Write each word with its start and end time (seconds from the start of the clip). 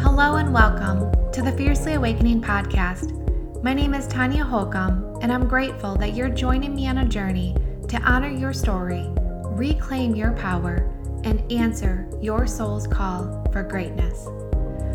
Hello 0.00 0.36
and 0.36 0.54
welcome 0.54 1.12
to 1.32 1.42
the 1.42 1.52
Fiercely 1.58 1.92
Awakening 1.92 2.40
podcast. 2.40 3.12
My 3.62 3.74
name 3.74 3.92
is 3.92 4.06
Tanya 4.06 4.42
Holcomb, 4.42 5.18
and 5.20 5.30
I'm 5.30 5.46
grateful 5.46 5.94
that 5.96 6.14
you're 6.14 6.30
joining 6.30 6.74
me 6.74 6.88
on 6.88 6.96
a 6.98 7.04
journey 7.04 7.54
to 7.88 8.00
honor 8.00 8.30
your 8.30 8.54
story, 8.54 9.04
reclaim 9.50 10.16
your 10.16 10.32
power, 10.32 10.90
and 11.24 11.42
answer 11.52 12.08
your 12.22 12.46
soul's 12.46 12.86
call 12.86 13.46
for 13.52 13.62
greatness. 13.62 14.26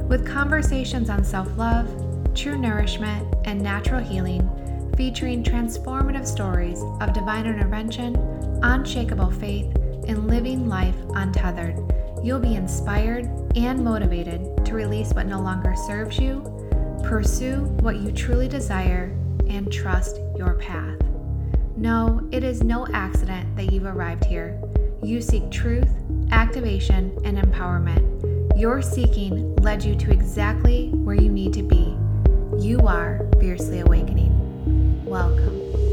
With 0.10 0.28
conversations 0.28 1.12
on 1.12 1.24
self 1.24 1.56
love, 1.56 1.88
true 2.34 2.58
nourishment, 2.58 3.32
and 3.46 3.62
natural 3.62 4.02
healing, 4.02 4.50
featuring 4.98 5.44
transformative 5.44 6.26
stories 6.26 6.82
of 7.00 7.14
divine 7.14 7.46
intervention, 7.46 8.35
unshakable 8.66 9.32
faith, 9.32 9.74
and 10.08 10.28
living 10.28 10.68
life 10.68 10.96
untethered, 11.16 11.78
you'll 12.24 12.40
be 12.40 12.56
inspired 12.56 13.26
and 13.56 13.84
motivated 13.84 14.66
to 14.66 14.74
release 14.74 15.14
what 15.14 15.28
no 15.28 15.40
longer 15.40 15.76
serves 15.88 16.18
you, 16.20 16.42
pursue 17.04 17.58
what 17.82 17.98
you 17.98 18.12
truly 18.12 18.48
desire, 18.48 19.16
and 19.48 19.72
trust 19.72 20.20
your 20.36 20.56
path. 20.56 21.00
No, 21.78 22.28
it 22.32 22.44
is 22.44 22.64
no 22.64 22.88
accident 22.94 23.56
that 23.56 23.72
you've 23.72 23.86
arrived 23.86 24.26
here. 24.26 24.60
You 25.04 25.22
seek 25.22 25.52
truth, 25.52 25.90
activation, 26.32 27.16
and 27.24 27.38
empowerment. 27.38 28.60
Your 28.60 28.82
seeking 28.82 29.56
led 29.58 29.84
you 29.84 29.96
to 29.96 30.12
exactly 30.12 30.90
where 30.90 31.16
you 31.16 31.30
need 31.30 31.54
to 31.54 31.62
be. 31.62 31.96
You 32.58 32.80
are 32.88 33.28
fiercely 33.40 33.82
awakening. 33.82 35.06
Welcome. 35.06 35.85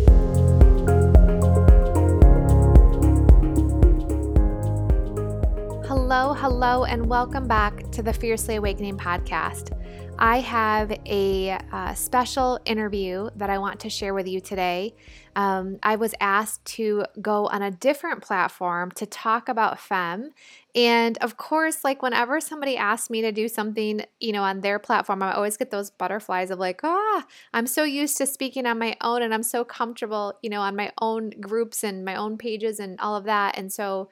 Hello, 6.15 6.35
hello, 6.35 6.85
and 6.85 7.09
welcome 7.09 7.49
back 7.49 7.91
to 7.93 8.03
the 8.03 8.13
Fiercely 8.13 8.57
Awakening 8.57 8.99
podcast. 8.99 9.75
I 10.19 10.41
have 10.41 10.93
a 11.07 11.59
uh, 11.73 11.95
special 11.95 12.61
interview 12.67 13.31
that 13.37 13.49
I 13.49 13.57
want 13.57 13.81
to 13.81 13.89
share 13.89 14.13
with 14.13 14.29
you 14.29 14.39
today. 14.39 14.95
Um, 15.37 15.79
I 15.83 15.97
was 15.97 16.15
asked 16.21 16.67
to 16.77 17.07
go 17.23 17.47
on 17.47 17.63
a 17.63 17.71
different 17.71 18.21
platform 18.21 18.91
to 18.97 19.07
talk 19.07 19.49
about 19.49 19.81
FEM. 19.81 20.33
And 20.75 21.17
of 21.23 21.39
course, 21.39 21.83
like 21.83 22.03
whenever 22.03 22.43
somebody 22.43 22.77
asks 22.77 23.09
me 23.09 23.23
to 23.23 23.33
do 23.33 23.49
something, 23.49 24.05
you 24.21 24.33
know, 24.33 24.43
on 24.43 24.61
their 24.61 24.79
platform, 24.79 25.23
I 25.23 25.33
always 25.33 25.57
get 25.57 25.71
those 25.71 25.89
butterflies 25.89 26.51
of 26.51 26.59
like, 26.59 26.83
ah, 26.85 27.25
I'm 27.55 27.67
so 27.67 27.85
used 27.85 28.19
to 28.19 28.27
speaking 28.27 28.67
on 28.67 28.79
my 28.79 28.99
own 29.01 29.23
and 29.23 29.33
I'm 29.33 29.43
so 29.43 29.65
comfortable, 29.65 30.35
you 30.43 30.51
know, 30.51 30.61
on 30.61 30.77
my 30.77 30.93
own 31.01 31.31
groups 31.41 31.83
and 31.83 32.05
my 32.05 32.17
own 32.17 32.37
pages 32.37 32.81
and 32.81 33.01
all 33.01 33.17
of 33.17 33.25
that. 33.25 33.57
And 33.57 33.73
so, 33.73 34.11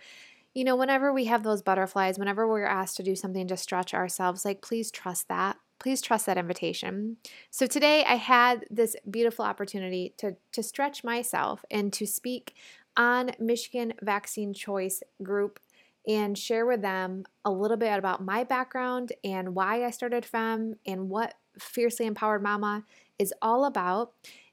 you 0.55 0.65
know, 0.65 0.77
whenever 0.77 1.13
we 1.13 1.27
have 1.27 1.43
those 1.43 1.63
butterflies, 1.63 2.19
whenever 2.19 2.47
we're 2.47 2.65
asked 2.65 2.97
to 2.97 3.03
do 3.03 3.15
something 3.15 3.47
to 3.49 3.57
stretch 3.57 3.95
ourselves, 3.95 4.45
like 4.45 4.63
please 4.63 4.91
trust 4.91 5.29
that. 5.29 5.57
Please 5.79 6.03
trust 6.03 6.27
that 6.27 6.37
invitation. 6.37 7.17
So 7.51 7.67
today 7.67 8.05
I 8.05 8.17
had 8.17 8.67
this 8.71 8.97
beautiful 9.09 9.45
opportunity 9.45 10.15
to, 10.19 10.37
to 10.53 10.63
stretch 10.63 11.03
myself 11.03 11.65
and 11.71 11.93
to 11.95 12.07
speak 12.07 12.55
on 12.97 13.31
Michigan 13.39 13.95
Vaccine 14.03 14.53
Choice 14.53 15.03
Group 15.23 15.59
and 16.07 16.37
share 16.37 16.67
with 16.67 16.83
them 16.83 17.25
a 17.45 17.51
little 17.51 17.77
bit 17.77 17.99
about 17.99 18.23
my 18.23 18.45
background 18.45 19.13
and 19.23 19.55
why 19.55 19.85
I 19.85 19.91
started 19.91 20.25
FEM 20.25 20.77
and 20.87 21.09
what 21.09 21.35
Fiercely 21.59 22.07
Empowered 22.07 22.43
Mama 22.43 22.85
is 23.19 23.33
all 23.41 23.65
about. 23.65 24.13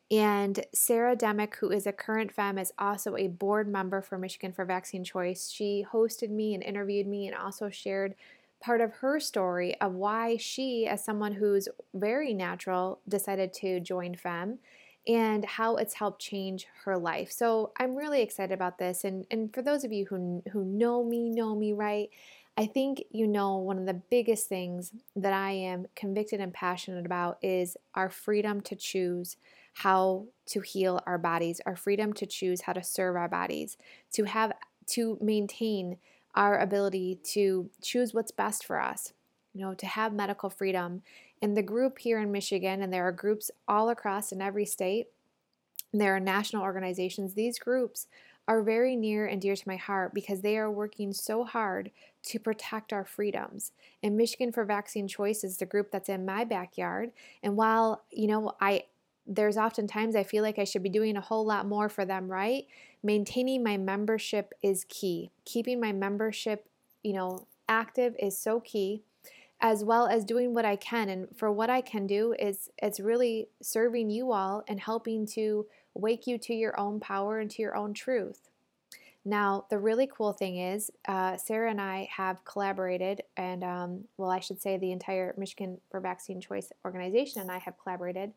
And 0.10 0.66
Sara 0.74 1.18
Demick, 1.18 1.56
who 1.56 1.70
is 1.70 1.86
a 1.86 1.92
current 1.92 2.32
FEM, 2.32 2.58
is 2.58 2.72
also 2.80 3.18
a 3.18 3.28
board 3.28 3.68
member 3.68 4.02
for 4.02 4.18
Michigan 4.18 4.54
for 4.54 4.64
Vaccine 4.64 5.04
Choice. 5.04 5.50
She 5.50 5.86
hosted 5.92 6.30
me 6.30 6.54
and 6.54 6.64
interviewed 6.64 7.08
me 7.08 7.28
and 7.28 7.36
also 7.36 7.70
shared 7.70 8.16
part 8.62 8.82
of 8.82 8.92
her 8.94 9.20
story 9.20 9.80
of 9.82 9.94
why 9.94 10.38
she, 10.38 10.88
as 10.88 11.04
someone 11.04 11.34
who's 11.34 11.68
very 11.94 12.34
natural, 12.34 13.00
decided 13.08 13.54
to 13.54 13.80
join 13.82 14.16
FEM 14.16 14.60
and 15.08 15.46
how 15.46 15.76
it's 15.78 15.94
helped 15.94 16.22
change 16.22 16.68
her 16.84 16.98
life. 16.98 17.32
So 17.32 17.72
I'm 17.80 17.96
really 17.96 18.22
excited 18.22 18.54
about 18.54 18.78
this. 18.78 19.04
And, 19.04 19.26
and 19.32 19.54
for 19.54 19.62
those 19.62 19.84
of 19.84 19.94
you 19.94 20.06
who, 20.06 20.44
who 20.52 20.66
know 20.66 21.04
me, 21.04 21.30
know 21.30 21.56
me 21.56 21.72
right, 21.72 22.10
I 22.60 22.66
think 22.66 23.04
you 23.12 23.28
know 23.28 23.58
one 23.58 23.78
of 23.78 23.86
the 23.86 23.94
biggest 23.94 24.50
things 24.50 24.92
that 25.16 25.32
I 25.32 25.52
am 25.52 25.86
convicted 25.96 26.42
and 26.42 26.52
passionate 26.52 27.06
about 27.06 27.38
is 27.44 27.78
our 27.94 28.10
freedom 28.10 28.62
to 28.62 28.76
choose 28.76 29.38
how 29.76 30.26
to 30.48 30.62
heal 30.62 31.00
our 31.06 31.20
bodies, 31.20 31.62
our 31.68 31.76
freedom 31.76 32.14
to 32.14 32.26
choose 32.26 32.62
how 32.62 32.74
to 32.74 32.84
serve 32.84 33.16
our 33.16 33.30
bodies, 33.30 33.78
to 34.14 34.24
have 34.24 34.54
to 34.88 35.20
maintain 35.22 35.98
our 36.34 36.58
ability 36.58 37.20
to 37.24 37.70
choose 37.84 38.12
what's 38.14 38.32
best 38.32 38.66
for 38.66 38.82
us, 38.82 39.14
you 39.54 39.62
know, 39.62 39.76
to 39.76 39.86
have 39.86 40.12
medical 40.12 40.50
freedom. 40.50 41.04
And 41.44 41.56
the 41.56 41.62
group 41.62 42.00
here 42.00 42.20
in 42.20 42.32
Michigan, 42.32 42.82
and 42.82 42.92
there 42.92 43.08
are 43.08 43.12
groups 43.12 43.52
all 43.68 43.90
across 43.90 44.32
in 44.32 44.42
every 44.42 44.66
state, 44.66 45.08
there 45.94 46.16
are 46.16 46.20
national 46.20 46.64
organizations. 46.64 47.34
These 47.34 47.60
groups 47.60 48.08
are 48.48 48.62
very 48.62 48.96
near 48.96 49.26
and 49.26 49.42
dear 49.42 49.56
to 49.56 49.68
my 49.68 49.76
heart 49.76 50.14
because 50.14 50.42
they 50.42 50.58
are 50.58 50.72
working 50.72 51.12
so 51.12 51.44
hard 51.44 51.92
to 52.24 52.40
protect 52.40 52.94
our 52.94 53.04
freedoms. 53.04 53.72
And 54.02 54.16
Michigan 54.16 54.52
for 54.52 54.64
Vaccine 54.64 55.08
Choice 55.08 55.44
is 55.44 55.58
the 55.58 55.66
group 55.66 55.92
that's 55.92 56.10
in 56.10 56.26
my 56.26 56.46
backyard. 56.46 57.12
And 57.44 57.58
while, 57.58 58.04
you 58.12 58.28
know, 58.28 58.54
I 58.62 58.84
there's 59.30 59.58
oftentimes 59.58 60.16
I 60.16 60.24
feel 60.24 60.42
like 60.42 60.58
I 60.58 60.64
should 60.64 60.84
be 60.84 60.90
doing 60.90 61.18
a 61.18 61.22
whole 61.22 61.46
lot 61.46 61.68
more 61.68 61.90
for 61.90 62.06
them, 62.06 62.32
right? 62.32 62.66
Maintaining 63.04 63.62
my 63.62 63.76
membership 63.76 64.54
is 64.64 64.86
key. 64.88 65.32
Keeping 65.44 65.82
my 65.82 65.92
membership, 65.92 66.66
you 67.04 67.12
know, 67.12 67.46
active 67.68 68.16
is 68.20 68.38
so 68.38 68.62
key 68.62 69.04
as 69.60 69.84
well 69.84 70.08
as 70.08 70.24
doing 70.24 70.54
what 70.54 70.66
I 70.66 70.76
can 70.76 71.10
and 71.10 71.28
for 71.36 71.52
what 71.52 71.70
I 71.70 71.82
can 71.82 72.06
do 72.06 72.36
is 72.38 72.70
it's 72.78 73.00
really 73.00 73.50
serving 73.62 74.10
you 74.10 74.32
all 74.32 74.64
and 74.68 74.80
helping 74.80 75.26
to 75.28 75.66
wake 76.00 76.28
you 76.28 76.38
to 76.38 76.54
your 76.54 76.80
own 76.80 77.00
power 77.00 77.40
and 77.40 77.50
to 77.52 77.62
your 77.62 77.76
own 77.76 77.94
truth. 77.94 78.50
Now, 79.26 79.66
the 79.70 79.78
really 79.78 80.08
cool 80.08 80.32
thing 80.32 80.58
is, 80.58 80.90
uh, 81.08 81.36
Sara 81.36 81.70
and 81.70 81.82
I 81.82 82.08
have 82.16 82.46
collaborated, 82.46 83.24
and 83.36 83.62
um, 83.62 84.04
well, 84.16 84.30
I 84.30 84.40
should 84.40 84.62
say 84.62 84.78
the 84.78 84.94
entire 84.94 85.34
Michigan 85.38 85.80
for 85.92 86.00
Vaccine 86.00 86.40
Choice 86.40 86.72
organization 86.86 87.42
and 87.42 87.52
I 87.52 87.58
have 87.58 87.78
collaborated 87.78 88.32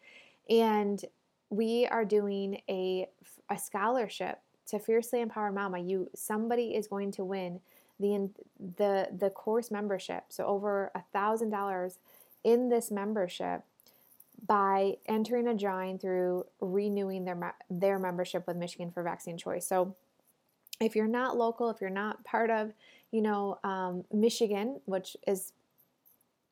and 0.50 1.04
we 1.48 1.86
are 1.86 2.04
doing 2.04 2.60
a, 2.68 3.08
a 3.48 3.58
scholarship 3.58 4.38
to 4.68 4.78
Fiercely 4.78 5.20
Empower 5.20 5.52
Mama. 5.52 5.78
You 5.78 6.10
somebody 6.14 6.74
is 6.74 6.86
going 6.86 7.12
to 7.12 7.24
win 7.24 7.60
the 7.98 8.30
the 8.76 9.08
the 9.16 9.30
course 9.30 9.70
membership. 9.70 10.24
So 10.28 10.44
over 10.46 10.90
a 10.94 11.02
thousand 11.12 11.50
dollars 11.50 11.98
in 12.44 12.68
this 12.68 12.90
membership 12.90 13.62
by 14.46 14.94
entering 15.06 15.48
a 15.48 15.54
drawing 15.54 15.98
through 15.98 16.44
renewing 16.60 17.24
their 17.24 17.54
their 17.68 17.98
membership 17.98 18.46
with 18.46 18.56
Michigan 18.56 18.90
for 18.90 19.02
Vaccine 19.02 19.38
Choice. 19.38 19.66
So 19.66 19.94
if 20.80 20.96
you're 20.96 21.06
not 21.06 21.36
local, 21.36 21.70
if 21.70 21.80
you're 21.80 21.90
not 21.90 22.24
part 22.24 22.50
of, 22.50 22.72
you 23.12 23.22
know, 23.22 23.58
um, 23.64 24.04
Michigan, 24.12 24.80
which 24.86 25.16
is 25.26 25.52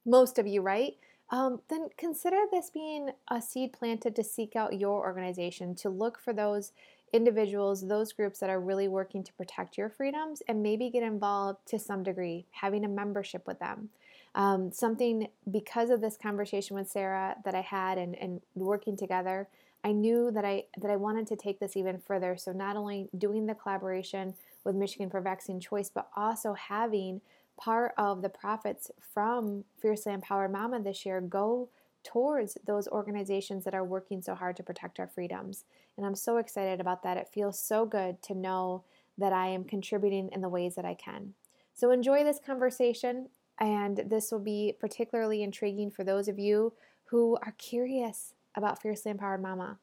most 0.05 0.39
of 0.39 0.47
you, 0.47 0.61
right? 0.61 0.95
um, 1.31 1.61
then 1.69 1.89
consider 1.97 2.39
this 2.51 2.71
being 2.71 3.11
a 3.31 3.41
seed 3.41 3.73
planted 3.73 4.17
to 4.17 4.25
seek 4.25 4.57
out 4.57 4.79
your 4.79 5.01
organization, 5.01 5.75
to 5.77 5.91
look 5.91 6.19
for 6.19 6.33
those 6.33 6.73
individuals, 7.13 7.87
those 7.87 8.13
groups 8.13 8.39
that 8.39 8.51
are 8.51 8.61
really 8.61 8.89
working 8.89 9.23
to 9.25 9.33
protect 9.35 9.77
your 9.77 9.91
freedoms, 9.91 10.43
and 10.49 10.63
maybe 10.63 10.91
get 10.91 11.03
involved 11.03 11.59
to 11.67 11.79
some 11.79 12.03
degree, 12.03 12.47
having 12.51 12.85
a 12.85 12.89
membership 12.89 13.47
with 13.47 13.59
them. 13.59 13.91
Um, 14.39 14.71
something 14.71 15.27
because 15.51 15.91
of 15.91 16.01
this 16.01 16.17
conversation 16.17 16.77
with 16.77 16.89
Sara 16.89 17.35
that 17.45 17.57
I 17.57 17.61
had 17.61 17.99
and, 17.99 18.15
and 18.15 18.41
working 18.55 18.97
together, 18.97 19.49
I 19.83 19.91
knew 19.91 20.31
that 20.31 20.45
I 20.45 20.65
that 20.81 20.93
I 20.93 20.97
wanted 20.97 21.27
to 21.27 21.37
take 21.37 21.59
this 21.59 21.77
even 21.77 21.99
further. 21.99 22.37
So 22.37 22.53
not 22.53 22.77
only 22.77 23.09
doing 23.19 23.47
the 23.47 23.57
collaboration 23.57 24.35
with 24.65 24.77
Michigan 24.77 25.11
for 25.11 25.21
Vaccine 25.21 25.59
Choice, 25.59 25.91
but 25.93 26.09
also 26.17 26.55
having 26.55 27.21
part 27.57 27.93
of 27.99 28.23
the 28.23 28.29
profits 28.29 28.93
from 29.13 29.65
Fiercely 29.83 30.13
Empowered 30.13 30.53
Mama 30.53 30.81
this 30.81 31.05
year 31.05 31.21
go 31.21 31.69
towards 32.05 32.57
those 32.65 32.87
organizations 32.87 33.65
that 33.65 33.75
are 33.75 33.85
working 33.85 34.23
so 34.23 34.37
hard 34.37 34.57
to 34.57 34.63
protect 34.63 35.01
our 35.01 35.09
freedoms. 35.09 35.65
And 35.97 36.07
I'm 36.07 36.15
so 36.15 36.37
excited 36.37 36.81
about 36.81 37.03
that. 37.03 37.17
It 37.17 37.29
feels 37.35 37.59
so 37.59 37.85
good 37.85 38.23
to 38.23 38.35
know 38.37 38.85
that 39.19 39.33
I 39.33 39.49
am 39.49 39.65
contributing 39.65 40.31
in 40.33 40.43
the 40.43 40.49
ways 40.49 40.77
that 40.77 40.85
I 40.85 40.95
can. 40.95 41.35
So 41.75 41.91
enjoy 41.91 42.23
this 42.23 42.41
conversation, 42.45 43.29
and 43.61 43.97
this 44.07 44.31
will 44.31 44.41
be 44.41 44.75
particularly 44.79 45.43
intriguing 45.43 45.91
for 45.91 46.05
those 46.05 46.29
of 46.29 46.39
you 46.39 46.73
who 47.05 47.37
are 47.43 47.55
curious 47.59 48.35
about 48.57 48.81
Fiercely 48.81 49.11
Empowered 49.11 49.43
Mama. 49.43 49.79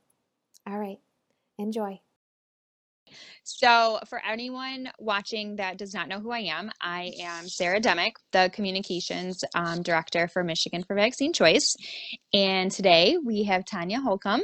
All 0.67 0.79
right, 0.79 0.99
enjoy. 1.57 1.99
So, 3.43 3.99
for 4.09 4.21
anyone 4.25 4.89
watching 4.99 5.57
that 5.57 5.77
does 5.77 5.93
not 5.93 6.07
know 6.07 6.19
who 6.19 6.31
I 6.31 6.39
am, 6.39 6.71
I 6.81 7.13
am 7.19 7.47
Sara 7.47 7.79
Demick, 7.79 8.13
the 8.31 8.49
communications 8.51 9.43
um, 9.53 9.83
director 9.83 10.27
for 10.27 10.43
Michigan 10.43 10.83
for 10.83 10.95
Vaccine 10.95 11.31
Choice. 11.31 11.75
And 12.33 12.71
today 12.71 13.17
we 13.23 13.43
have 13.43 13.63
Tanya 13.65 13.99
Holcomb. 13.99 14.41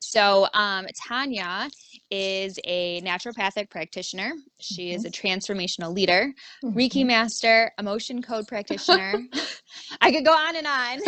So, 0.00 0.48
um, 0.54 0.86
Tanya 1.06 1.70
is 2.12 2.58
a 2.64 3.00
naturopathic 3.00 3.70
practitioner. 3.70 4.32
She 4.60 4.88
mm-hmm. 4.88 4.96
is 4.96 5.04
a 5.06 5.10
transformational 5.10 5.94
leader, 5.94 6.30
mm-hmm. 6.62 6.78
Reiki 6.78 7.06
master, 7.06 7.72
emotion 7.78 8.20
code 8.20 8.46
practitioner. 8.46 9.14
I 10.02 10.12
could 10.12 10.24
go 10.26 10.32
on 10.32 10.56
and 10.56 10.66
on. 10.66 10.98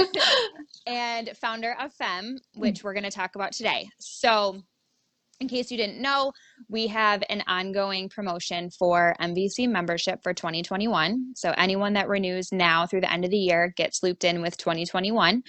and 0.86 1.30
founder 1.36 1.76
of 1.78 1.92
FEM, 1.92 2.38
which 2.54 2.76
mm-hmm. 2.76 2.86
we're 2.86 2.94
going 2.94 3.04
to 3.04 3.10
talk 3.10 3.34
about 3.34 3.52
today. 3.52 3.86
So, 4.00 4.62
in 5.40 5.48
case 5.48 5.70
you 5.70 5.76
didn't 5.76 6.00
know, 6.00 6.32
we 6.70 6.86
have 6.86 7.22
an 7.28 7.42
ongoing 7.46 8.08
promotion 8.08 8.70
for 8.70 9.14
MVC 9.20 9.68
membership 9.68 10.20
for 10.22 10.32
2021. 10.32 11.34
So 11.34 11.52
anyone 11.58 11.94
that 11.94 12.08
renews 12.08 12.50
now 12.52 12.86
through 12.86 13.02
the 13.02 13.12
end 13.12 13.24
of 13.24 13.30
the 13.30 13.36
year 13.36 13.74
gets 13.76 14.02
looped 14.02 14.24
in 14.24 14.40
with 14.40 14.56
2021. 14.56 15.42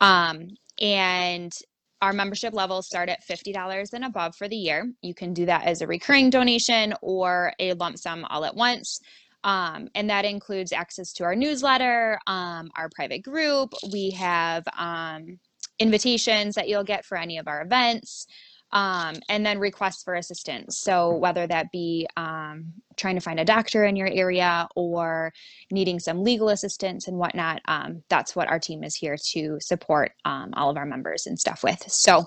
Um, 0.00 0.46
and 0.80 1.52
our 2.02 2.12
membership 2.12 2.52
levels 2.52 2.86
start 2.86 3.08
at 3.08 3.24
$50 3.26 3.92
and 3.92 4.04
above 4.04 4.34
for 4.34 4.48
the 4.48 4.56
year. 4.56 4.92
You 5.02 5.14
can 5.14 5.32
do 5.32 5.46
that 5.46 5.64
as 5.64 5.80
a 5.80 5.86
recurring 5.86 6.30
donation 6.30 6.94
or 7.00 7.52
a 7.60 7.72
lump 7.74 7.96
sum 7.96 8.26
all 8.28 8.44
at 8.44 8.56
once. 8.56 9.00
Um, 9.44 9.88
and 9.94 10.10
that 10.10 10.24
includes 10.24 10.72
access 10.72 11.12
to 11.14 11.24
our 11.24 11.36
newsletter, 11.36 12.18
um, 12.26 12.70
our 12.76 12.90
private 12.94 13.22
group. 13.22 13.72
We 13.92 14.10
have 14.10 14.64
um, 14.76 15.38
invitations 15.78 16.56
that 16.56 16.68
you'll 16.68 16.84
get 16.84 17.04
for 17.04 17.16
any 17.16 17.38
of 17.38 17.46
our 17.46 17.62
events 17.62 18.26
um, 18.72 19.16
and 19.28 19.44
then 19.44 19.58
requests 19.58 20.02
for 20.02 20.14
assistance. 20.14 20.78
So, 20.78 21.14
whether 21.16 21.46
that 21.46 21.70
be 21.72 22.06
um, 22.16 22.72
trying 22.96 23.14
to 23.16 23.20
find 23.20 23.38
a 23.38 23.44
doctor 23.44 23.84
in 23.84 23.96
your 23.96 24.08
area 24.08 24.66
or 24.74 25.32
needing 25.70 25.98
some 25.98 26.22
legal 26.22 26.48
assistance 26.48 27.08
and 27.08 27.18
whatnot, 27.18 27.60
um, 27.66 28.02
that's 28.08 28.34
what 28.34 28.48
our 28.48 28.58
team 28.58 28.82
is 28.82 28.94
here 28.94 29.16
to 29.32 29.58
support 29.60 30.12
um, 30.24 30.52
all 30.54 30.70
of 30.70 30.76
our 30.76 30.86
members 30.86 31.26
and 31.26 31.38
stuff 31.38 31.62
with. 31.62 31.82
So, 31.90 32.26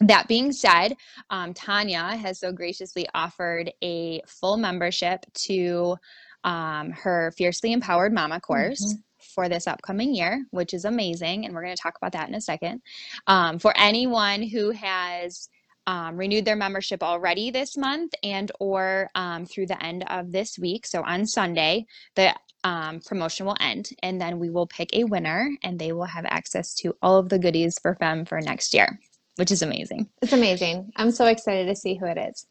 that 0.00 0.26
being 0.26 0.52
said, 0.52 0.96
um, 1.30 1.54
Tanya 1.54 2.16
has 2.16 2.40
so 2.40 2.52
graciously 2.52 3.06
offered 3.14 3.72
a 3.82 4.22
full 4.26 4.56
membership 4.56 5.24
to 5.34 5.96
um, 6.44 6.90
her 6.90 7.32
Fiercely 7.36 7.72
Empowered 7.72 8.12
Mama 8.12 8.40
course. 8.40 8.84
Mm-hmm 8.84 9.00
for 9.32 9.48
this 9.48 9.66
upcoming 9.66 10.14
year, 10.14 10.44
which 10.50 10.74
is 10.74 10.84
amazing. 10.84 11.44
And 11.44 11.54
we're 11.54 11.62
going 11.62 11.74
to 11.74 11.82
talk 11.82 11.96
about 11.96 12.12
that 12.12 12.28
in 12.28 12.34
a 12.34 12.40
second. 12.40 12.82
Um, 13.26 13.58
for 13.58 13.72
anyone 13.76 14.42
who 14.42 14.70
has 14.70 15.48
um, 15.86 16.16
renewed 16.16 16.44
their 16.44 16.56
membership 16.56 17.02
already 17.02 17.50
this 17.50 17.76
month 17.76 18.14
and 18.22 18.52
or 18.60 19.10
um, 19.14 19.46
through 19.46 19.66
the 19.66 19.82
end 19.84 20.04
of 20.08 20.30
this 20.30 20.58
week 20.58 20.86
so 20.86 21.02
on 21.02 21.26
sunday 21.26 21.84
the 22.14 22.34
um, 22.64 23.00
promotion 23.00 23.46
will 23.46 23.56
end 23.58 23.90
and 24.02 24.20
then 24.20 24.38
we 24.38 24.50
will 24.50 24.66
pick 24.66 24.90
a 24.92 25.04
winner 25.04 25.50
and 25.64 25.78
they 25.78 25.92
will 25.92 26.04
have 26.04 26.24
access 26.26 26.74
to 26.74 26.94
all 27.02 27.18
of 27.18 27.28
the 27.28 27.38
goodies 27.38 27.78
for 27.82 27.96
fem 27.96 28.24
for 28.24 28.40
next 28.40 28.72
year 28.74 28.98
which 29.36 29.50
is 29.50 29.62
amazing 29.62 30.08
it's 30.20 30.32
amazing 30.32 30.90
i'm 30.96 31.10
so 31.10 31.26
excited 31.26 31.66
to 31.66 31.74
see 31.74 31.96
who 31.96 32.06
it 32.06 32.18
is 32.18 32.46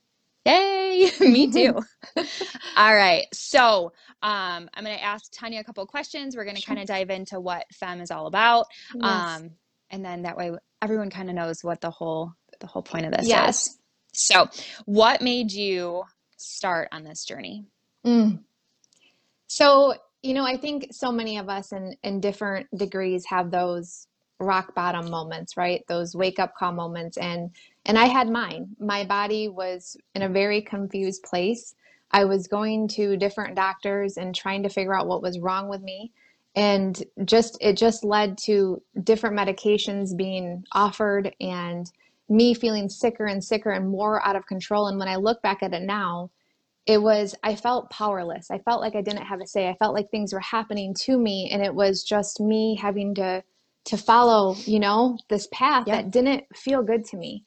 Yay, 0.46 1.12
me 1.20 1.52
too. 1.52 1.80
All 2.76 2.96
right. 2.96 3.26
So 3.34 3.94
um, 4.24 4.70
I'm 4.74 4.84
going 4.84 4.98
to 4.98 5.04
ask 5.04 5.32
Tanya 5.32 5.60
a 5.60 5.64
couple 5.64 5.86
questions. 5.86 6.36
We're 6.36 6.46
going 6.46 6.56
to 6.56 6.62
sure. 6.62 6.76
kind 6.76 6.82
of 6.82 6.88
dive 6.88 7.10
into 7.10 7.40
what 7.40 7.66
FEM 7.74 8.02
is 8.02 8.12
all 8.12 8.28
about. 8.28 8.66
Yes. 8.96 9.40
Um, 9.40 9.52
and 9.92 10.04
then 10.04 10.24
that 10.24 10.38
way 10.38 10.52
everyone 10.82 11.10
kind 11.10 11.30
of 11.30 11.36
knows 11.36 11.64
what 11.64 11.82
the 11.82 11.92
whole 11.92 12.34
the 12.60 12.68
whole 12.68 12.82
point 12.82 13.06
of 13.06 13.12
this 13.12 13.28
yes. 13.28 13.68
is. 13.68 13.78
So, 14.14 14.50
what 14.86 15.22
made 15.22 15.52
you 15.52 16.04
start 16.38 16.90
on 16.92 17.04
this 17.04 17.24
journey? 17.24 17.66
Mm. 18.06 18.40
So, 19.48 19.96
you 20.22 20.34
know, 20.34 20.46
I 20.46 20.58
think 20.58 20.88
so 20.92 21.12
many 21.12 21.38
of 21.38 21.50
us 21.50 21.72
in 21.72 21.96
in 22.04 22.20
different 22.20 22.68
degrees 22.76 23.26
have 23.28 23.52
those 23.52 24.08
rock 24.40 24.74
bottom 24.76 25.10
moments, 25.10 25.56
right? 25.56 25.84
Those 25.88 26.16
wake 26.16 26.40
up 26.40 26.56
call 26.56 26.72
moments 26.72 27.18
and 27.18 27.52
and 27.86 27.98
I 27.98 28.06
had 28.06 28.30
mine. 28.30 28.76
My 28.80 29.04
body 29.04 29.48
was 29.48 29.98
in 30.16 30.22
a 30.22 30.30
very 30.30 30.62
confused 30.62 31.24
place. 31.24 31.76
I 32.12 32.26
was 32.26 32.48
going 32.48 32.88
to 32.90 33.18
different 33.18 33.56
doctors 33.56 34.18
and 34.18 34.36
trying 34.36 34.64
to 34.64 34.70
figure 34.70 34.96
out 34.96 35.08
what 35.08 35.22
was 35.22 35.40
wrong 35.40 35.70
with 35.70 35.82
me. 35.82 36.12
And 36.56 37.02
just 37.24 37.58
it 37.62 37.78
just 37.78 38.04
led 38.04 38.38
to 38.40 38.82
different 39.04 39.38
medications 39.38 40.16
being 40.16 40.66
offered 40.74 41.34
and 41.40 41.90
me 42.28 42.54
feeling 42.54 42.90
sicker 42.90 43.26
and 43.26 43.44
sicker 43.44 43.72
and 43.72 43.90
more 43.90 44.26
out 44.26 44.36
of 44.36 44.46
control. 44.46 44.88
And 44.88 45.00
when 45.00 45.08
I 45.08 45.16
look 45.16 45.42
back 45.42 45.64
at 45.64 45.74
it 45.74 45.84
now, 45.84 46.30
it 46.86 47.02
was 47.02 47.36
I 47.44 47.56
felt 47.56 47.90
powerless. 47.90 48.52
I 48.52 48.60
felt 48.60 48.82
like 48.82 48.96
I 48.96 49.02
didn't 49.02 49.26
have 49.26 49.40
a 49.40 49.48
say. 49.48 49.70
I 49.70 49.76
felt 49.76 49.94
like 49.94 50.12
things 50.12 50.34
were 50.34 50.40
happening 50.40 50.94
to 51.02 51.18
me 51.18 51.50
and 51.52 51.64
it 51.64 51.74
was 51.74 52.04
just 52.04 52.42
me 52.42 52.76
having 52.76 53.16
to 53.16 53.44
to 53.86 53.98
follow, 53.98 54.56
you 54.66 54.80
know, 54.80 55.18
this 55.30 55.48
path 55.52 55.86
yep. 55.88 55.98
that 55.98 56.12
didn't 56.12 56.44
feel 56.56 56.84
good 56.84 57.06
to 57.06 57.18
me. 57.18 57.46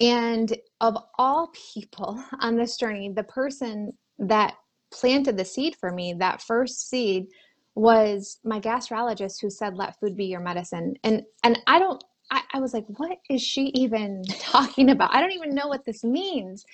And 0.00 0.56
of 0.80 0.96
all 1.18 1.52
people 1.72 2.22
on 2.40 2.56
this 2.56 2.76
journey, 2.76 3.12
the 3.14 3.24
person 3.24 3.92
that 4.18 4.54
planted 4.92 5.36
the 5.36 5.44
seed 5.44 5.76
for 5.76 5.90
me, 5.90 6.14
that 6.18 6.42
first 6.42 6.88
seed, 6.88 7.26
was 7.76 8.38
my 8.44 8.60
gastrologist 8.60 9.40
who 9.40 9.50
said, 9.50 9.74
let 9.74 9.98
food 9.98 10.16
be 10.16 10.26
your 10.26 10.40
medicine. 10.40 10.94
And 11.02 11.22
and 11.42 11.58
I 11.66 11.78
don't 11.78 12.02
I, 12.30 12.42
I 12.54 12.60
was 12.60 12.72
like, 12.72 12.86
what 12.96 13.18
is 13.28 13.42
she 13.42 13.66
even 13.74 14.22
talking 14.38 14.90
about? 14.90 15.14
I 15.14 15.20
don't 15.20 15.32
even 15.32 15.54
know 15.54 15.68
what 15.68 15.84
this 15.84 16.04
means. 16.04 16.64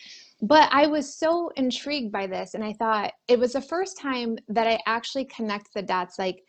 But 0.43 0.69
I 0.73 0.87
was 0.87 1.15
so 1.15 1.51
intrigued 1.57 2.13
by 2.13 2.27
this. 2.27 2.55
And 2.55 2.65
I 2.65 2.73
thought 2.75 3.13
it 3.29 3.39
was 3.39 3.53
the 3.53 3.61
first 3.61 3.99
time 3.99 4.39
that 4.49 4.67
I 4.67 4.79
actually 4.87 5.27
connect 5.27 5.75
the 5.75 5.83
dots 5.83 6.19
like 6.19 6.43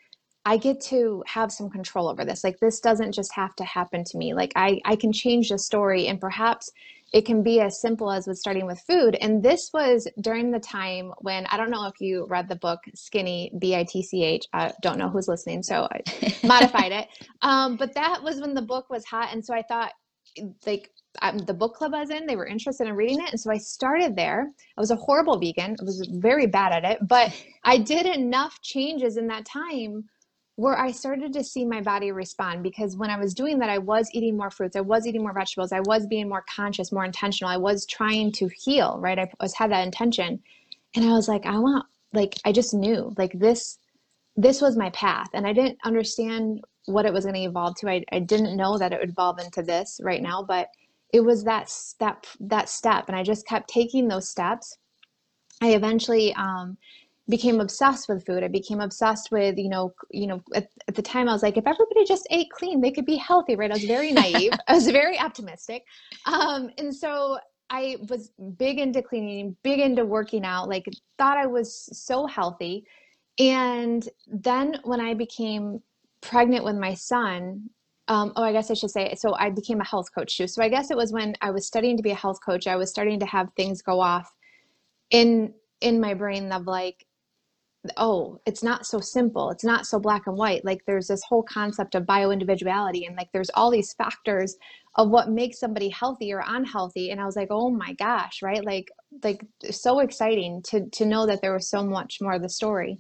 I 0.46 0.58
get 0.58 0.82
to 0.82 1.24
have 1.28 1.52
some 1.52 1.70
control 1.70 2.10
over 2.10 2.26
this. 2.26 2.44
Like 2.44 2.60
this 2.60 2.80
doesn't 2.80 3.12
just 3.12 3.34
have 3.34 3.56
to 3.58 3.64
happen 3.64 4.04
to 4.06 4.18
me. 4.18 4.34
Like 4.34 4.54
I, 4.56 4.80
I 4.86 4.96
can 4.96 5.14
change 5.14 5.50
the 5.50 5.60
story 5.60 6.08
and 6.08 6.20
perhaps 6.20 6.72
it 7.14 7.26
can 7.26 7.44
be 7.44 7.60
as 7.60 7.82
simple 7.82 8.10
as 8.12 8.26
with 8.26 8.38
starting 8.38 8.66
with 8.66 8.82
food. 8.88 9.16
And 9.20 9.44
this 9.44 9.70
was 9.74 10.08
during 10.22 10.50
the 10.50 10.60
time 10.60 11.14
when 11.20 11.46
I 11.48 11.58
don't 11.58 11.70
know 11.70 11.86
if 11.86 12.00
you 12.00 12.26
read 12.28 12.48
the 12.48 12.56
book 12.56 12.80
Skinny 12.96 13.52
B 13.60 13.76
I 13.76 13.84
T 13.84 14.02
C 14.02 14.24
H. 14.24 14.46
I 14.54 14.72
don't 14.82 14.98
know 14.98 15.10
who's 15.10 15.28
listening, 15.28 15.62
so 15.62 15.88
I 15.92 16.38
modified 16.44 16.92
it. 16.92 17.08
Um, 17.42 17.76
but 17.76 17.94
that 17.96 18.24
was 18.24 18.40
when 18.40 18.54
the 18.54 18.62
book 18.62 18.90
was 18.90 19.06
hot, 19.06 19.30
and 19.34 19.46
so 19.46 19.54
I 19.54 19.62
thought 19.62 19.92
like 20.66 20.90
um, 21.22 21.40
the 21.40 21.54
book 21.54 21.76
club 21.76 21.94
I 21.94 22.00
was 22.00 22.10
in, 22.10 22.26
they 22.26 22.38
were 22.38 22.48
interested 22.48 22.88
in 22.88 22.96
reading 22.96 23.20
it. 23.20 23.32
And 23.32 23.40
so 23.40 23.52
I 23.52 23.58
started 23.58 24.16
there. 24.16 24.50
I 24.78 24.82
was 24.82 24.92
a 24.92 24.96
horrible 24.96 25.38
vegan. 25.38 25.76
I 25.80 25.84
was 25.84 26.08
very 26.14 26.48
bad 26.48 26.72
at 26.72 26.90
it, 26.90 27.08
but 27.08 27.34
I 27.66 27.78
did 27.78 28.06
enough 28.06 28.62
changes 28.62 29.18
in 29.18 29.28
that 29.28 29.46
time 29.46 30.06
where 30.62 30.78
I 30.78 30.92
started 30.92 31.34
to 31.34 31.44
see 31.44 31.66
my 31.66 31.82
body 31.82 32.12
respond 32.12 32.62
because 32.62 32.96
when 32.96 33.10
I 33.10 33.18
was 33.18 33.34
doing 33.34 33.58
that, 33.58 33.70
I 33.72 33.80
was 33.80 34.12
eating 34.14 34.38
more 34.38 34.52
fruits, 34.52 34.76
I 34.76 34.82
was 34.82 35.08
eating 35.08 35.24
more 35.24 35.34
vegetables, 35.34 35.72
I 35.72 35.80
was 35.80 36.06
being 36.06 36.30
more 36.30 36.46
conscious, 36.48 36.92
more 36.92 37.04
intentional. 37.04 37.52
I 37.52 37.58
was 37.58 37.84
trying 37.88 38.32
to 38.34 38.48
heal, 38.56 39.00
right? 39.00 39.18
I 39.18 39.28
was 39.42 39.56
had 39.56 39.72
that 39.72 39.84
intention. 39.84 40.40
And 40.96 41.04
I 41.04 41.14
was 41.14 41.28
like, 41.28 41.48
I 41.48 41.58
want 41.58 41.88
like 42.14 42.36
I 42.46 42.52
just 42.52 42.76
knew 42.76 43.12
like 43.18 43.32
this 43.40 43.80
this 44.36 44.62
was 44.62 44.78
my 44.78 44.92
path 44.92 45.30
and 45.34 45.48
I 45.48 45.54
didn't 45.54 45.80
understand 45.84 46.62
what 46.86 47.08
it 47.08 47.14
was 47.14 47.26
going 47.26 47.36
to 47.36 47.42
evolve 47.42 47.76
to. 47.78 47.90
I, 47.90 48.04
I 48.12 48.20
didn't 48.20 48.56
know 48.56 48.78
that 48.78 48.94
it 48.94 49.00
would 49.00 49.10
evolve 49.10 49.40
into 49.40 49.64
this 49.64 50.00
right 50.04 50.22
now, 50.22 50.44
but 50.44 50.68
it 51.12 51.22
was 51.22 51.44
that 51.46 51.72
step 51.72 52.28
that 52.40 52.70
step 52.70 53.06
and 53.08 53.18
I 53.18 53.24
just 53.24 53.48
kept 53.48 53.68
taking 53.68 54.08
those 54.08 54.30
steps. 54.30 54.78
I 55.60 55.70
eventually 55.70 56.36
um, 56.36 56.78
became 57.32 57.60
obsessed 57.60 58.08
with 58.08 58.26
food. 58.26 58.44
I 58.44 58.48
became 58.48 58.82
obsessed 58.82 59.32
with, 59.32 59.58
you 59.58 59.70
know, 59.70 59.94
you 60.12 60.28
know, 60.28 60.42
at, 60.54 60.68
at, 60.88 60.94
the 60.94 61.02
time 61.02 61.28
I 61.28 61.34
was 61.34 61.42
like, 61.42 61.58
if 61.58 61.66
everybody 61.66 62.06
just 62.06 62.28
ate 62.30 62.52
clean, 62.52 62.82
they 62.82 62.92
could 62.92 63.06
be 63.06 63.16
healthy, 63.16 63.56
right? 63.56 63.72
I 63.72 63.74
was 63.74 63.86
very 63.86 64.12
naive. 64.12 64.52
I 64.68 64.74
was 64.74 64.88
very 64.88 65.18
optimistic. 65.18 65.84
Um, 66.26 66.70
and 66.78 66.94
so 66.94 67.40
I 67.72 67.98
was 68.10 68.32
big 68.58 68.78
into 68.78 69.02
cleaning, 69.02 69.56
big 69.64 69.80
into 69.80 70.06
working 70.06 70.46
out, 70.46 70.70
like 70.70 70.86
thought 71.18 71.38
I 71.38 71.48
was 71.48 71.90
so 71.98 72.28
healthy. 72.28 72.86
And 73.40 74.08
then 74.28 74.80
when 74.84 75.02
I 75.02 75.14
became 75.14 75.82
pregnant 76.22 76.66
with 76.66 76.76
my 76.76 76.94
son, 76.94 77.70
um, 78.10 78.34
oh, 78.36 78.44
I 78.44 78.52
guess 78.52 78.70
I 78.70 78.74
should 78.74 78.92
say, 78.92 79.16
so 79.16 79.36
I 79.36 79.50
became 79.50 79.80
a 79.80 79.86
health 79.86 80.14
coach 80.14 80.38
too. 80.38 80.48
So 80.48 80.62
I 80.62 80.68
guess 80.68 80.92
it 80.92 80.98
was 80.98 81.14
when 81.14 81.34
I 81.42 81.50
was 81.50 81.66
studying 81.66 81.96
to 81.96 82.04
be 82.04 82.12
a 82.12 82.16
health 82.16 82.40
coach, 82.46 82.68
I 82.68 82.76
was 82.76 82.90
starting 82.90 83.20
to 83.22 83.26
have 83.26 83.50
things 83.56 83.82
go 83.82 84.02
off 84.02 84.30
in 85.10 85.54
in 85.80 86.00
my 86.00 86.14
brain 86.14 86.52
of 86.52 86.68
like 86.68 87.06
oh 87.98 88.40
it's 88.46 88.62
not 88.64 88.86
so 88.86 89.00
simple 89.00 89.50
it's 89.50 89.64
not 89.64 89.88
so 89.88 90.00
black 90.00 90.28
and 90.28 90.38
white 90.38 90.64
like 90.64 90.82
there's 90.86 91.08
this 91.08 91.24
whole 91.24 91.44
concept 91.44 91.96
of 91.96 92.06
bio 92.06 92.30
individuality 92.30 93.06
and 93.06 93.16
like 93.16 93.30
there's 93.34 93.50
all 93.56 93.72
these 93.72 93.94
factors 93.94 94.56
of 94.96 95.10
what 95.10 95.30
makes 95.30 95.60
somebody 95.60 95.90
healthy 95.90 96.32
or 96.32 96.44
unhealthy 96.46 97.10
and 97.10 97.20
i 97.20 97.26
was 97.26 97.36
like 97.36 97.48
oh 97.50 97.70
my 97.70 97.94
gosh 97.94 98.42
right? 98.42 98.64
Like 98.64 98.92
like 99.24 99.46
so 99.70 100.00
exciting 100.00 100.62
to 100.68 100.90
to 100.92 101.06
know 101.06 101.26
that 101.28 101.42
there 101.42 101.54
was 101.54 101.70
so 101.70 101.84
much 101.84 102.20
more 102.22 102.34
of 102.34 102.42
the 102.42 102.50
story. 102.50 102.98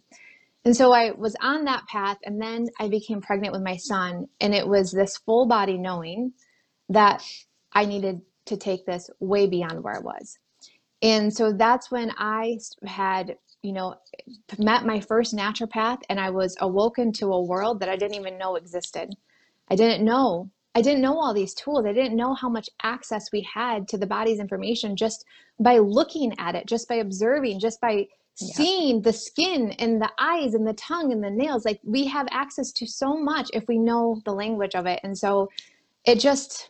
And 0.65 0.75
so 0.75 0.93
i 0.93 1.11
was 1.11 1.35
on 1.41 1.65
that 1.65 1.87
path 1.87 2.17
and 2.23 2.41
then 2.41 2.67
i 2.79 2.87
became 2.87 3.21
pregnant 3.21 3.53
with 3.53 3.63
my 3.63 3.77
son 3.77 4.27
and 4.39 4.53
it 4.53 4.67
was 4.67 4.91
this 4.91 5.17
full 5.17 5.47
body 5.47 5.77
knowing 5.77 6.33
that 6.89 7.23
i 7.73 7.85
needed 7.85 8.21
to 8.45 8.57
take 8.57 8.85
this 8.85 9.09
way 9.19 9.47
beyond 9.47 9.83
where 9.83 9.95
i 9.95 9.99
was. 9.99 10.37
And 11.01 11.33
so 11.33 11.53
that's 11.53 11.89
when 11.91 12.11
i 12.17 12.57
had 12.85 13.37
you 13.61 13.73
know, 13.73 13.95
met 14.57 14.85
my 14.85 14.99
first 14.99 15.35
naturopath 15.35 16.01
and 16.09 16.19
I 16.19 16.29
was 16.29 16.55
awoken 16.59 17.11
to 17.13 17.33
a 17.33 17.41
world 17.41 17.79
that 17.79 17.89
I 17.89 17.95
didn't 17.95 18.15
even 18.15 18.37
know 18.37 18.55
existed. 18.55 19.13
I 19.69 19.75
didn't 19.75 20.03
know 20.03 20.49
I 20.73 20.81
didn't 20.81 21.01
know 21.01 21.19
all 21.19 21.33
these 21.33 21.53
tools. 21.53 21.85
I 21.85 21.91
didn't 21.91 22.15
know 22.15 22.33
how 22.33 22.47
much 22.47 22.69
access 22.81 23.31
we 23.31 23.41
had 23.41 23.89
to 23.89 23.97
the 23.97 24.07
body's 24.07 24.39
information 24.39 24.95
just 24.95 25.25
by 25.59 25.79
looking 25.79 26.33
at 26.39 26.55
it, 26.55 26.65
just 26.65 26.87
by 26.87 26.95
observing, 26.95 27.59
just 27.59 27.81
by 27.81 28.07
yeah. 28.37 28.53
seeing 28.53 29.01
the 29.01 29.11
skin 29.11 29.71
and 29.79 30.01
the 30.01 30.09
eyes 30.17 30.53
and 30.53 30.65
the 30.65 30.73
tongue 30.73 31.11
and 31.11 31.21
the 31.21 31.29
nails. 31.29 31.65
Like 31.65 31.81
we 31.83 32.07
have 32.07 32.27
access 32.31 32.71
to 32.73 32.87
so 32.87 33.17
much 33.17 33.49
if 33.53 33.67
we 33.67 33.77
know 33.77 34.21
the 34.23 34.31
language 34.31 34.75
of 34.75 34.85
it. 34.85 35.01
And 35.03 35.17
so 35.17 35.49
it 36.05 36.19
just 36.19 36.69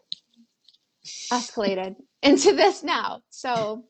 escalated 1.31 1.95
into 2.23 2.53
this 2.53 2.83
now. 2.83 3.21
So 3.29 3.83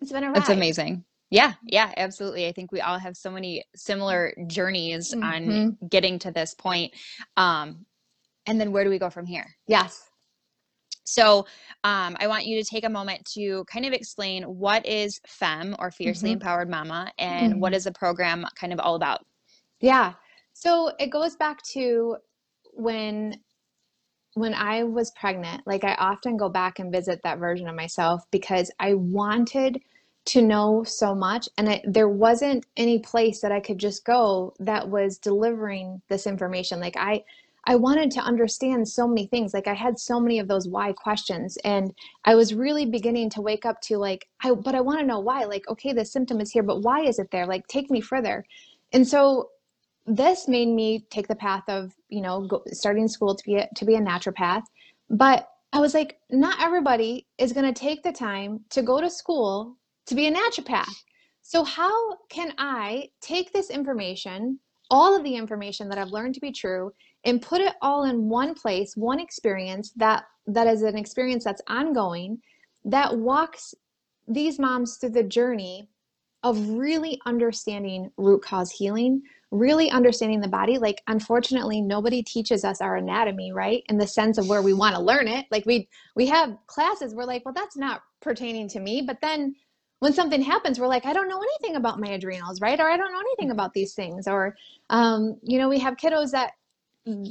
it's 0.00 0.12
been 0.12 0.24
a 0.24 0.28
ride. 0.28 0.38
It's 0.38 0.48
amazing. 0.48 1.04
Yeah, 1.30 1.54
yeah, 1.64 1.92
absolutely. 1.96 2.48
I 2.48 2.52
think 2.52 2.72
we 2.72 2.80
all 2.80 2.98
have 2.98 3.16
so 3.16 3.30
many 3.30 3.64
similar 3.76 4.34
journeys 4.48 5.14
mm-hmm. 5.14 5.22
on 5.22 5.78
getting 5.88 6.18
to 6.20 6.32
this 6.32 6.54
point. 6.54 6.92
Um, 7.36 7.86
and 8.46 8.60
then 8.60 8.72
where 8.72 8.82
do 8.82 8.90
we 8.90 8.98
go 8.98 9.10
from 9.10 9.26
here? 9.26 9.46
Yes. 9.68 10.10
So, 11.04 11.46
um, 11.82 12.16
I 12.20 12.26
want 12.26 12.46
you 12.46 12.62
to 12.62 12.68
take 12.68 12.84
a 12.84 12.88
moment 12.88 13.24
to 13.34 13.64
kind 13.64 13.86
of 13.86 13.92
explain 13.92 14.42
what 14.44 14.86
is 14.86 15.20
FEM 15.26 15.74
or 15.78 15.90
Fiercely 15.90 16.30
mm-hmm. 16.30 16.34
Empowered 16.34 16.68
Mama 16.68 17.10
and 17.18 17.52
mm-hmm. 17.52 17.60
what 17.60 17.74
is 17.74 17.84
the 17.84 17.92
program 17.92 18.44
kind 18.54 18.72
of 18.72 18.80
all 18.80 18.94
about? 18.94 19.24
Yeah. 19.80 20.14
So, 20.52 20.92
it 20.98 21.10
goes 21.10 21.36
back 21.36 21.62
to 21.72 22.16
when 22.74 23.40
when 24.34 24.54
I 24.54 24.84
was 24.84 25.10
pregnant, 25.18 25.62
like 25.66 25.82
I 25.82 25.94
often 25.94 26.36
go 26.36 26.48
back 26.48 26.78
and 26.78 26.92
visit 26.92 27.18
that 27.24 27.38
version 27.38 27.68
of 27.68 27.74
myself 27.74 28.22
because 28.30 28.70
I 28.78 28.94
wanted 28.94 29.80
to 30.26 30.42
know 30.42 30.84
so 30.84 31.14
much 31.14 31.48
and 31.56 31.68
I, 31.68 31.82
there 31.84 32.08
wasn't 32.08 32.66
any 32.76 32.98
place 32.98 33.40
that 33.40 33.52
I 33.52 33.60
could 33.60 33.78
just 33.78 34.04
go 34.04 34.54
that 34.60 34.88
was 34.88 35.18
delivering 35.18 36.02
this 36.08 36.26
information. 36.26 36.80
Like 36.80 36.96
I 36.96 37.24
I 37.66 37.76
wanted 37.76 38.10
to 38.12 38.20
understand 38.20 38.88
so 38.88 39.06
many 39.06 39.26
things. 39.26 39.52
Like 39.52 39.68
I 39.68 39.74
had 39.74 39.98
so 39.98 40.18
many 40.18 40.38
of 40.38 40.48
those 40.48 40.66
why 40.66 40.92
questions 40.92 41.58
and 41.64 41.92
I 42.24 42.34
was 42.34 42.54
really 42.54 42.86
beginning 42.86 43.28
to 43.30 43.42
wake 43.42 43.66
up 43.66 43.80
to 43.82 43.98
like 43.98 44.28
I 44.42 44.52
but 44.52 44.74
I 44.74 44.80
want 44.80 45.00
to 45.00 45.06
know 45.06 45.20
why. 45.20 45.44
Like 45.44 45.68
okay, 45.68 45.92
the 45.92 46.04
symptom 46.04 46.40
is 46.40 46.50
here, 46.50 46.62
but 46.62 46.82
why 46.82 47.00
is 47.02 47.18
it 47.18 47.30
there? 47.30 47.46
Like 47.46 47.66
take 47.66 47.90
me 47.90 48.00
further. 48.00 48.44
And 48.92 49.06
so 49.06 49.50
this 50.06 50.48
made 50.48 50.68
me 50.68 51.06
take 51.10 51.28
the 51.28 51.36
path 51.36 51.64
of 51.68 51.94
you 52.08 52.20
know 52.20 52.42
go, 52.46 52.62
starting 52.72 53.08
school 53.08 53.34
to 53.34 53.44
be 53.44 53.56
a, 53.56 53.68
to 53.76 53.84
be 53.84 53.94
a 53.94 54.00
naturopath 54.00 54.62
but 55.08 55.48
i 55.72 55.78
was 55.78 55.94
like 55.94 56.18
not 56.30 56.60
everybody 56.60 57.26
is 57.38 57.52
going 57.52 57.72
to 57.72 57.78
take 57.78 58.02
the 58.02 58.12
time 58.12 58.60
to 58.70 58.82
go 58.82 59.00
to 59.00 59.10
school 59.10 59.76
to 60.06 60.14
be 60.14 60.26
a 60.26 60.32
naturopath. 60.32 60.94
So 61.42 61.64
how 61.64 62.16
can 62.28 62.52
i 62.58 63.08
take 63.20 63.52
this 63.52 63.70
information 63.70 64.58
all 64.90 65.16
of 65.16 65.24
the 65.24 65.34
information 65.34 65.88
that 65.88 65.98
i've 65.98 66.12
learned 66.12 66.34
to 66.34 66.40
be 66.40 66.52
true 66.52 66.92
and 67.24 67.42
put 67.42 67.60
it 67.60 67.74
all 67.82 68.04
in 68.04 68.28
one 68.28 68.54
place 68.54 68.96
one 68.96 69.18
experience 69.18 69.92
that 69.96 70.24
that 70.46 70.66
is 70.66 70.82
an 70.82 70.96
experience 70.96 71.44
that's 71.44 71.62
ongoing 71.66 72.38
that 72.84 73.16
walks 73.16 73.74
these 74.28 74.58
moms 74.58 74.96
through 74.96 75.10
the 75.10 75.22
journey 75.22 75.88
of 76.42 76.68
really 76.70 77.20
understanding 77.26 78.10
root 78.16 78.42
cause 78.42 78.70
healing 78.70 79.22
really 79.50 79.90
understanding 79.90 80.40
the 80.40 80.48
body? 80.48 80.78
Like 80.78 81.02
unfortunately 81.08 81.80
nobody 81.80 82.22
teaches 82.22 82.64
us 82.64 82.80
our 82.80 82.96
anatomy 82.96 83.52
right? 83.52 83.82
In 83.88 83.98
the 83.98 84.06
sense 84.06 84.38
of 84.38 84.48
where 84.48 84.62
we 84.62 84.72
want 84.72 84.94
to 84.94 85.02
learn 85.02 85.28
it. 85.28 85.46
Like 85.50 85.66
we 85.66 85.88
we 86.16 86.26
have 86.26 86.56
classes 86.66 87.14
we're 87.14 87.24
like 87.24 87.44
well 87.44 87.54
that's 87.54 87.76
not 87.76 88.02
pertaining 88.20 88.68
to 88.68 88.80
me 88.80 89.02
but 89.02 89.18
then 89.20 89.54
when 90.00 90.12
something 90.12 90.42
happens 90.42 90.80
we're 90.80 90.88
like 90.88 91.06
i 91.06 91.12
don't 91.12 91.28
know 91.28 91.40
anything 91.40 91.76
about 91.76 92.00
my 92.00 92.08
adrenals 92.08 92.60
right? 92.60 92.80
Or 92.80 92.90
i 92.90 92.96
don't 92.96 93.12
know 93.12 93.20
anything 93.20 93.50
about 93.52 93.72
these 93.72 93.94
things. 93.94 94.26
Or 94.26 94.56
um, 94.90 95.38
you 95.42 95.58
know 95.58 95.68
we 95.68 95.78
have 95.78 95.96
kiddos 95.96 96.32
that 96.32 96.52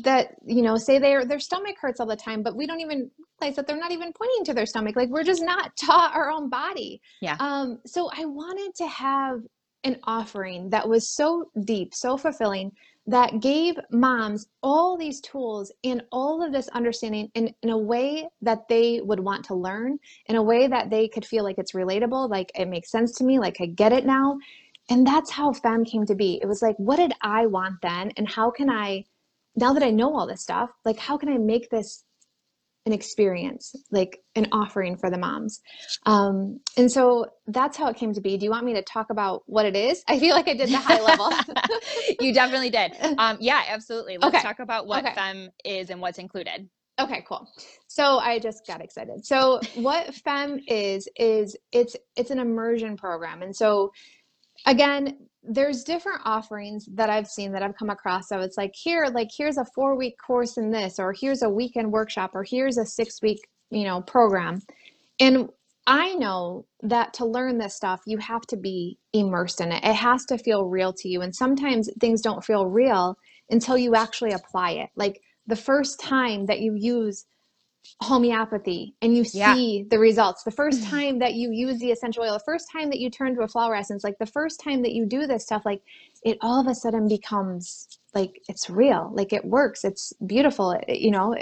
that 0.04 0.36
you 0.46 0.62
know 0.62 0.78
say 0.78 0.98
their 0.98 1.26
their 1.26 1.40
stomach 1.40 1.76
hurts 1.80 2.00
all 2.00 2.08
the 2.08 2.16
time 2.16 2.42
but 2.42 2.56
we 2.56 2.66
don't 2.66 2.80
even 2.80 3.10
realize 3.40 3.56
that 3.56 3.68
they're 3.68 3.78
not 3.78 3.92
even 3.92 4.12
pointing 4.14 4.46
to 4.46 4.54
their 4.54 4.66
stomach. 4.66 4.96
Like 4.96 5.10
we're 5.10 5.24
just 5.24 5.44
not 5.44 5.76
taught 5.86 6.16
our 6.16 6.30
own 6.32 6.50
body. 6.50 7.02
Yeah. 7.22 7.38
Um 7.40 7.80
so 7.86 8.10
i 8.16 8.26
wanted 8.26 8.74
to 8.76 8.88
have 8.88 9.42
an 9.84 9.98
offering 10.04 10.70
that 10.70 10.88
was 10.88 11.16
so 11.16 11.50
deep, 11.64 11.94
so 11.94 12.18
fulfilling, 12.18 12.72
that 13.10 13.40
gave 13.40 13.76
moms 13.90 14.46
all 14.62 14.96
these 14.96 15.20
tools 15.22 15.72
and 15.84 16.04
all 16.12 16.46
of 16.46 16.52
this 16.52 16.68
understanding 16.70 17.28
in, 17.34 17.52
in 17.64 17.72
a 17.72 17.78
way 17.78 18.30
that 18.44 18.68
they 18.70 19.02
would 19.02 19.20
want 19.20 19.44
to 19.46 19.56
learn, 19.56 19.98
in 20.28 20.36
a 20.36 20.44
way 20.44 20.68
that 20.68 20.92
they 20.92 21.08
could 21.08 21.26
feel 21.26 21.44
like 21.44 21.58
it's 21.58 21.72
relatable, 21.72 22.30
like 22.30 22.52
it 22.54 22.68
makes 22.68 22.92
sense 22.92 23.14
to 23.14 23.24
me, 23.24 23.40
like 23.40 23.58
I 23.60 23.66
get 23.66 23.92
it 23.94 24.06
now. 24.06 24.38
And 24.92 25.08
that's 25.08 25.32
how 25.32 25.54
FEM 25.54 25.86
came 25.86 26.06
to 26.06 26.14
be. 26.14 26.40
It 26.40 26.48
was 26.48 26.62
like, 26.62 26.76
what 26.78 26.98
did 26.98 27.14
I 27.22 27.48
want 27.48 27.82
then? 27.82 28.12
And 28.16 28.30
how 28.30 28.52
can 28.52 28.70
I, 28.70 29.06
now 29.56 29.74
that 29.74 29.82
I 29.82 29.90
know 29.90 30.16
all 30.16 30.28
this 30.28 30.42
stuff, 30.42 30.70
like 30.86 31.00
how 31.00 31.18
can 31.18 31.30
I 31.30 31.40
make 31.40 31.68
this 31.72 32.04
an 32.90 32.94
experience, 32.94 33.76
like 33.92 34.20
an 34.36 34.48
offering 34.52 34.98
for 34.98 35.12
the 35.12 35.18
moms. 35.18 35.62
Um, 36.08 36.60
and 36.76 36.92
so 36.92 37.28
that's 37.46 37.78
how 37.78 37.88
it 37.88 37.98
came 37.98 38.14
to 38.14 38.22
be. 38.22 38.36
Do 38.36 38.46
you 38.46 38.50
want 38.50 38.66
me 38.66 38.74
to 38.74 38.82
talk 38.82 39.12
about 39.12 39.44
what 39.46 39.68
it 39.68 39.76
is? 39.76 40.04
I 40.08 40.18
feel 40.18 40.36
like 40.36 40.48
I 40.48 40.56
did 40.56 40.70
the 40.70 40.78
high 40.78 41.00
level. 41.00 41.32
you 42.20 42.34
definitely 42.34 42.72
did. 42.72 42.94
Um, 43.20 43.38
yeah, 43.40 43.62
absolutely. 43.68 44.18
Let's 44.18 44.36
okay. 44.36 44.42
talk 44.42 44.60
about 44.60 44.88
what 44.88 45.06
okay. 45.06 45.14
FEM 45.14 45.50
is 45.64 45.92
and 45.92 46.02
what's 46.02 46.18
included. 46.18 46.68
Okay, 47.00 47.24
cool. 47.28 47.48
So 47.88 48.18
I 48.18 48.40
just 48.40 48.66
got 48.66 48.82
excited. 48.82 49.24
So 49.24 49.60
what 49.76 50.14
FEM 50.16 50.60
is 50.68 51.08
is 51.16 51.56
it's 51.72 51.96
it's 52.16 52.32
an 52.32 52.40
immersion 52.40 52.98
program. 52.98 53.44
And 53.44 53.56
so 53.56 53.92
again, 54.66 55.29
there's 55.52 55.84
different 55.84 56.22
offerings 56.26 56.88
that 56.94 57.10
I've 57.10 57.28
seen 57.28 57.52
that 57.54 57.64
I've 57.64 57.76
come 57.76 57.90
across. 57.90 58.30
So 58.30 58.40
it's 58.40 58.56
like 58.56 58.72
here, 58.76 59.08
like 59.12 59.30
here's 59.36 59.58
a 59.58 59.66
four 59.74 59.98
week 59.98 60.14
course 60.26 60.58
in 60.58 60.70
this, 60.70 61.00
or 61.00 61.12
here's 61.12 61.42
a 61.42 61.50
weekend 61.50 61.92
workshop, 61.92 62.32
or 62.36 62.44
here's 62.44 62.78
a 62.78 62.86
six 62.86 63.20
week, 63.24 63.40
you 63.72 63.84
know, 63.84 64.02
program. 64.02 64.62
And 65.20 65.50
I 65.88 66.14
know 66.14 66.68
that 66.84 67.14
to 67.16 67.26
learn 67.26 67.58
this 67.58 67.76
stuff, 67.76 68.02
you 68.06 68.20
have 68.20 68.44
to 68.44 68.58
be 68.58 69.00
immersed 69.12 69.60
in 69.60 69.72
it. 69.72 69.84
It 69.84 69.96
has 69.96 70.24
to 70.26 70.38
feel 70.38 70.66
real 70.66 70.94
to 70.94 71.10
you. 71.10 71.22
And 71.22 71.36
sometimes 71.36 71.90
things 72.00 72.22
don't 72.22 72.46
feel 72.46 72.68
real 72.68 73.18
until 73.50 73.76
you 73.76 73.96
actually 73.96 74.34
apply 74.34 74.72
it. 74.72 74.90
Like 74.96 75.20
the 75.48 75.56
first 75.56 76.00
time 76.00 76.46
that 76.46 76.60
you 76.60 76.76
use 76.78 77.26
homeopathy 78.02 78.96
and 79.02 79.16
you 79.16 79.24
see 79.24 79.40
yeah. 79.40 79.84
the 79.90 80.00
results. 80.00 80.44
The 80.44 80.52
first 80.52 80.82
mm. 80.82 80.90
time 80.90 81.20
that 81.20 81.34
you 81.34 81.52
use 81.52 81.80
the 81.80 81.92
essential 81.92 82.24
oil 82.24 82.34
the 82.34 82.40
first 82.40 82.72
time 82.72 82.90
that 82.90 83.00
you 83.00 83.10
turn 83.10 83.36
to 83.36 83.42
a 83.42 83.48
flower 83.48 83.76
essence 83.76 84.04
like 84.04 84.18
the 84.20 84.26
first 84.26 84.60
time 84.60 84.82
that 84.84 84.94
you 84.94 85.06
do 85.06 85.28
this 85.28 85.44
stuff 85.44 85.64
like 85.66 85.82
it 86.24 86.38
all 86.42 86.60
of 86.60 86.68
a 86.68 86.76
sudden 86.76 87.08
becomes 87.08 88.00
like 88.14 88.42
it's 88.48 88.70
real. 88.70 89.12
Like 89.14 89.34
it 89.34 89.46
works. 89.46 89.84
It's 89.84 90.14
beautiful 90.26 90.80
you 90.88 91.12
know? 91.12 91.36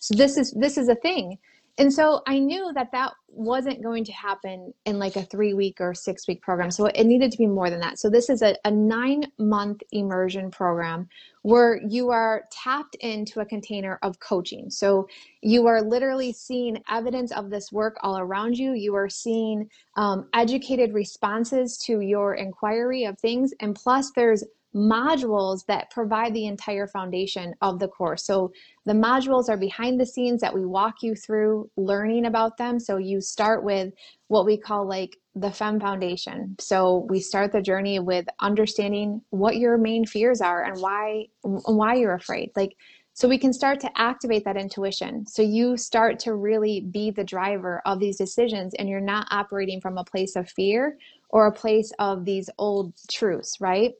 So 0.00 0.14
this 0.14 0.36
is 0.36 0.52
this 0.52 0.78
is 0.78 0.88
a 0.88 0.94
thing 0.96 1.38
and 1.78 1.92
so 1.92 2.22
I 2.26 2.38
knew 2.38 2.72
that 2.74 2.92
that 2.92 3.12
wasn't 3.28 3.82
going 3.82 4.04
to 4.04 4.12
happen 4.12 4.72
in 4.86 4.98
like 4.98 5.16
a 5.16 5.22
three 5.22 5.52
week 5.52 5.78
or 5.78 5.92
six 5.92 6.26
week 6.26 6.40
program. 6.40 6.70
So 6.70 6.86
it 6.86 7.04
needed 7.04 7.30
to 7.32 7.38
be 7.38 7.46
more 7.46 7.68
than 7.68 7.80
that. 7.80 7.98
So 7.98 8.08
this 8.08 8.30
is 8.30 8.40
a, 8.40 8.56
a 8.64 8.70
nine 8.70 9.24
month 9.38 9.82
immersion 9.92 10.50
program 10.50 11.06
where 11.42 11.80
you 11.86 12.10
are 12.10 12.44
tapped 12.50 12.94
into 12.96 13.40
a 13.40 13.44
container 13.44 13.98
of 14.02 14.18
coaching. 14.20 14.70
So 14.70 15.06
you 15.42 15.66
are 15.66 15.82
literally 15.82 16.32
seeing 16.32 16.82
evidence 16.90 17.30
of 17.30 17.50
this 17.50 17.70
work 17.70 17.96
all 18.02 18.18
around 18.18 18.56
you. 18.56 18.72
You 18.72 18.94
are 18.94 19.10
seeing 19.10 19.68
um, 19.96 20.28
educated 20.32 20.94
responses 20.94 21.76
to 21.84 22.00
your 22.00 22.34
inquiry 22.34 23.04
of 23.04 23.18
things. 23.18 23.52
And 23.60 23.74
plus, 23.74 24.10
there's 24.16 24.44
modules 24.76 25.64
that 25.66 25.90
provide 25.90 26.34
the 26.34 26.46
entire 26.46 26.86
foundation 26.86 27.54
of 27.62 27.78
the 27.78 27.88
course. 27.88 28.26
So 28.26 28.52
the 28.84 28.92
modules 28.92 29.48
are 29.48 29.56
behind 29.56 29.98
the 29.98 30.04
scenes 30.04 30.42
that 30.42 30.54
we 30.54 30.66
walk 30.66 30.96
you 31.02 31.14
through 31.14 31.70
learning 31.78 32.26
about 32.26 32.58
them. 32.58 32.78
So 32.78 32.98
you 32.98 33.22
start 33.22 33.64
with 33.64 33.94
what 34.28 34.44
we 34.44 34.58
call 34.58 34.86
like 34.86 35.16
the 35.34 35.50
FEM 35.50 35.80
Foundation. 35.80 36.56
So 36.60 37.06
we 37.08 37.20
start 37.20 37.52
the 37.52 37.62
journey 37.62 38.00
with 38.00 38.26
understanding 38.40 39.22
what 39.30 39.56
your 39.56 39.78
main 39.78 40.04
fears 40.04 40.42
are 40.42 40.64
and 40.64 40.78
why 40.80 41.26
why 41.42 41.94
you're 41.94 42.14
afraid. 42.14 42.50
Like 42.54 42.76
so 43.14 43.26
we 43.28 43.38
can 43.38 43.54
start 43.54 43.80
to 43.80 43.90
activate 43.96 44.44
that 44.44 44.58
intuition. 44.58 45.26
So 45.26 45.40
you 45.40 45.78
start 45.78 46.18
to 46.20 46.34
really 46.34 46.82
be 46.82 47.10
the 47.10 47.24
driver 47.24 47.80
of 47.86 47.98
these 47.98 48.18
decisions 48.18 48.74
and 48.74 48.90
you're 48.90 49.00
not 49.00 49.26
operating 49.30 49.80
from 49.80 49.96
a 49.96 50.04
place 50.04 50.36
of 50.36 50.50
fear 50.50 50.98
or 51.30 51.46
a 51.46 51.52
place 51.52 51.90
of 51.98 52.26
these 52.26 52.50
old 52.58 52.92
truths, 53.10 53.56
right? 53.58 53.92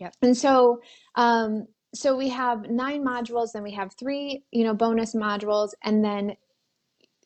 Yep. 0.00 0.14
And 0.22 0.36
so, 0.36 0.80
um, 1.14 1.66
so 1.94 2.16
we 2.16 2.28
have 2.30 2.70
nine 2.70 3.04
modules, 3.04 3.52
then 3.52 3.62
we 3.62 3.72
have 3.72 3.92
three, 3.98 4.42
you 4.50 4.64
know, 4.64 4.74
bonus 4.74 5.14
modules, 5.14 5.70
and 5.84 6.04
then 6.04 6.36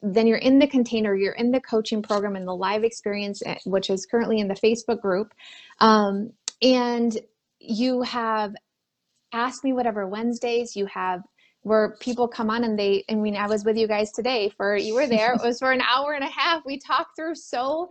then 0.07 0.27
you're 0.27 0.37
in 0.37 0.59
the 0.59 0.67
container, 0.67 1.17
you're 1.17 1.33
in 1.33 1.51
the 1.51 1.61
coaching 1.61 2.03
program 2.03 2.37
and 2.37 2.47
the 2.47 2.55
live 2.55 2.85
experience, 2.85 3.43
eh, 3.47 3.57
which 3.65 3.89
is 3.89 4.05
currently 4.05 4.39
in 4.39 4.49
the 4.49 4.55
Facebook 4.55 5.01
group, 5.01 5.33
um, 5.81 6.31
and 6.61 7.17
you 7.59 8.03
have 8.03 8.55
Ask 9.33 9.65
Me 9.65 9.73
Whatever 9.73 10.07
Wednesdays. 10.07 10.77
You 10.77 10.87
have 10.87 11.23
where 11.63 11.97
people 12.01 12.29
come 12.29 12.51
on 12.51 12.63
and 12.63 12.79
they, 12.79 13.05
I 13.11 13.15
mean, 13.15 13.37
I 13.37 13.47
was 13.47 13.65
with 13.65 13.79
you 13.79 13.89
guys 13.89 14.13
today 14.13 14.51
for 14.51 14.77
you 14.77 14.95
were 14.95 15.07
there. 15.07 15.33
it 15.33 15.41
was 15.43 15.59
for 15.59 15.73
an 15.73 15.81
hour 15.81 16.13
and 16.13 16.23
a 16.23 16.29
half. 16.29 16.63
We 16.67 16.79
talked 16.79 17.17
through 17.17 17.37
so 17.37 17.89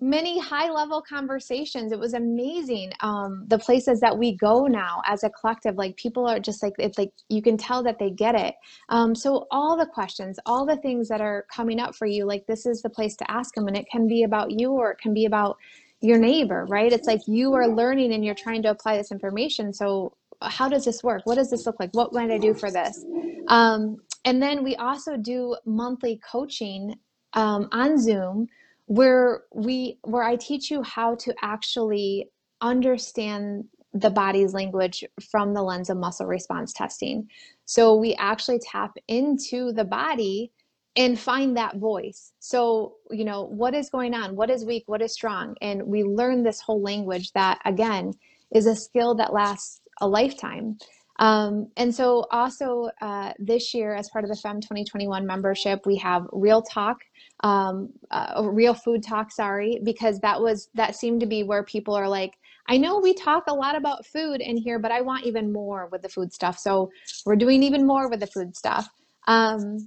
many 0.00 0.38
high 0.38 0.70
level 0.70 1.00
conversations. 1.00 1.90
It 1.92 1.98
was 1.98 2.14
amazing. 2.14 2.92
Um, 3.00 3.44
the 3.48 3.58
places 3.58 4.00
that 4.00 4.16
we 4.16 4.36
go 4.36 4.66
now 4.66 5.00
as 5.06 5.24
a 5.24 5.30
collective, 5.30 5.76
like 5.76 5.96
people 5.96 6.26
are 6.26 6.38
just 6.38 6.62
like, 6.62 6.74
it's 6.78 6.98
like 6.98 7.12
you 7.28 7.40
can 7.40 7.56
tell 7.56 7.82
that 7.84 7.98
they 7.98 8.10
get 8.10 8.34
it. 8.34 8.54
Um, 8.88 9.14
so, 9.14 9.46
all 9.50 9.76
the 9.76 9.86
questions, 9.86 10.38
all 10.44 10.66
the 10.66 10.76
things 10.76 11.08
that 11.08 11.20
are 11.20 11.46
coming 11.54 11.80
up 11.80 11.94
for 11.94 12.06
you, 12.06 12.26
like 12.26 12.46
this 12.46 12.66
is 12.66 12.82
the 12.82 12.90
place 12.90 13.16
to 13.16 13.30
ask 13.30 13.54
them. 13.54 13.68
And 13.68 13.76
it 13.76 13.86
can 13.90 14.06
be 14.06 14.24
about 14.24 14.50
you 14.50 14.72
or 14.72 14.90
it 14.90 14.98
can 14.98 15.14
be 15.14 15.24
about 15.24 15.56
your 16.00 16.18
neighbor, 16.18 16.66
right? 16.68 16.92
It's 16.92 17.06
like 17.06 17.22
you 17.26 17.54
are 17.54 17.66
learning 17.66 18.12
and 18.12 18.24
you're 18.24 18.34
trying 18.34 18.62
to 18.62 18.70
apply 18.70 18.98
this 18.98 19.10
information. 19.10 19.72
So, 19.72 20.14
how 20.42 20.68
does 20.68 20.84
this 20.84 21.02
work? 21.02 21.22
What 21.24 21.36
does 21.36 21.50
this 21.50 21.64
look 21.64 21.80
like? 21.80 21.90
What 21.94 22.12
might 22.12 22.30
I 22.30 22.36
do 22.36 22.52
for 22.52 22.70
this? 22.70 23.04
Um, 23.48 23.96
and 24.26 24.42
then 24.42 24.62
we 24.62 24.76
also 24.76 25.16
do 25.16 25.56
monthly 25.64 26.20
coaching 26.30 26.96
um, 27.32 27.68
on 27.72 27.98
Zoom 27.98 28.48
where 28.86 29.42
we 29.54 29.98
where 30.02 30.22
I 30.22 30.36
teach 30.36 30.70
you 30.70 30.82
how 30.82 31.16
to 31.16 31.34
actually 31.42 32.30
understand 32.60 33.64
the 33.92 34.10
body's 34.10 34.52
language 34.52 35.04
from 35.30 35.54
the 35.54 35.62
lens 35.62 35.90
of 35.90 35.96
muscle 35.96 36.26
response 36.26 36.72
testing. 36.72 37.28
So 37.64 37.96
we 37.96 38.14
actually 38.14 38.58
tap 38.58 38.96
into 39.08 39.72
the 39.72 39.84
body 39.84 40.52
and 40.96 41.18
find 41.18 41.56
that 41.56 41.76
voice. 41.76 42.32
So, 42.40 42.94
you 43.10 43.24
know, 43.24 43.44
what 43.44 43.74
is 43.74 43.90
going 43.90 44.14
on? 44.14 44.34
What 44.34 44.50
is 44.50 44.64
weak? 44.64 44.84
What 44.86 45.02
is 45.02 45.12
strong? 45.12 45.54
And 45.60 45.82
we 45.86 46.04
learn 46.04 46.42
this 46.42 46.60
whole 46.60 46.82
language 46.82 47.32
that, 47.32 47.60
again, 47.64 48.12
is 48.54 48.66
a 48.66 48.74
skill 48.74 49.14
that 49.16 49.32
lasts 49.32 49.80
a 50.00 50.08
lifetime. 50.08 50.78
Um, 51.18 51.68
and 51.76 51.94
so, 51.94 52.26
also 52.30 52.90
uh, 53.00 53.32
this 53.38 53.72
year, 53.72 53.94
as 53.94 54.10
part 54.10 54.24
of 54.24 54.30
the 54.30 54.36
FEM 54.36 54.60
2021 54.60 55.26
membership, 55.26 55.86
we 55.86 55.96
have 55.96 56.26
Real 56.32 56.62
Talk, 56.62 56.98
um, 57.40 57.90
uh, 58.10 58.42
Real 58.44 58.74
Food 58.74 59.02
Talk, 59.02 59.32
sorry, 59.32 59.80
because 59.82 60.18
that 60.20 60.40
was 60.40 60.68
that 60.74 60.94
seemed 60.94 61.20
to 61.20 61.26
be 61.26 61.42
where 61.42 61.62
people 61.62 61.94
are 61.94 62.08
like, 62.08 62.34
I 62.68 62.76
know 62.76 62.98
we 62.98 63.14
talk 63.14 63.44
a 63.46 63.54
lot 63.54 63.76
about 63.76 64.06
food 64.06 64.40
in 64.40 64.56
here, 64.56 64.78
but 64.78 64.90
I 64.90 65.00
want 65.00 65.24
even 65.24 65.52
more 65.52 65.88
with 65.90 66.02
the 66.02 66.08
food 66.08 66.32
stuff. 66.32 66.58
So 66.58 66.90
we're 67.24 67.36
doing 67.36 67.62
even 67.62 67.86
more 67.86 68.10
with 68.10 68.20
the 68.20 68.26
food 68.26 68.56
stuff. 68.56 68.88
Um, 69.26 69.86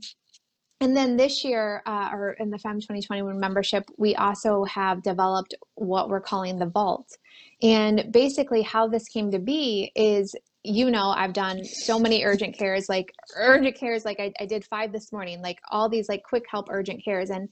and 0.82 0.96
then 0.96 1.18
this 1.18 1.44
year, 1.44 1.84
uh, 1.86 2.10
or 2.14 2.32
in 2.34 2.50
the 2.50 2.58
FEM 2.58 2.76
2021 2.76 3.38
membership, 3.38 3.84
we 3.98 4.16
also 4.16 4.64
have 4.64 5.04
developed 5.04 5.54
what 5.76 6.10
we're 6.10 6.22
calling 6.22 6.58
the 6.58 6.68
Vault. 6.68 7.18
And 7.62 8.10
basically, 8.12 8.62
how 8.62 8.88
this 8.88 9.10
came 9.10 9.30
to 9.32 9.40
be 9.40 9.92
is 9.96 10.34
you 10.64 10.92
know 10.92 11.10
i've 11.10 11.34
done 11.34 11.64
so 11.64 11.98
many 11.98 12.24
urgent 12.24 12.58
cares 12.58 12.90
like 12.90 13.14
urgent 13.38 13.76
cares 13.78 14.04
like 14.04 14.20
I, 14.20 14.32
I, 14.40 14.46
did 14.46 14.66
five 14.66 14.92
this 14.92 15.12
morning 15.14 15.42
like 15.42 15.58
all 15.72 15.88
these 15.88 16.10
like 16.10 16.22
quick 16.24 16.44
help 16.52 16.68
urgent 16.70 17.04
cares 17.04 17.30
and 17.30 17.48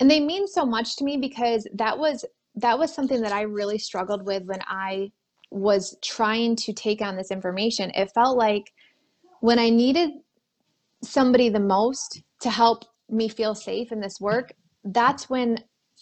and 0.00 0.10
they 0.10 0.18
mean 0.18 0.46
so 0.46 0.66
much 0.66 0.96
to 0.96 1.04
me 1.04 1.16
because 1.16 1.68
that 1.74 1.96
was 1.96 2.24
that 2.56 2.76
was 2.76 2.92
something 2.92 3.20
that 3.20 3.32
i 3.32 3.42
really 3.42 3.78
struggled 3.78 4.26
with 4.26 4.42
when 4.44 4.60
i 4.66 5.08
was 5.50 5.96
trying 6.02 6.56
to 6.56 6.72
take 6.72 7.00
on 7.00 7.16
this 7.16 7.30
information. 7.30 7.90
It 7.94 8.10
felt 8.14 8.36
like 8.36 8.72
when 9.40 9.58
i 9.58 9.70
needed 9.70 10.10
somebody 11.02 11.48
the 11.48 11.60
most 11.60 12.22
to 12.40 12.50
help 12.50 12.84
me 13.08 13.28
feel 13.28 13.54
safe 13.54 13.92
in 13.92 14.00
this 14.00 14.20
work 14.20 14.52
that's 14.84 15.30
when 15.30 15.56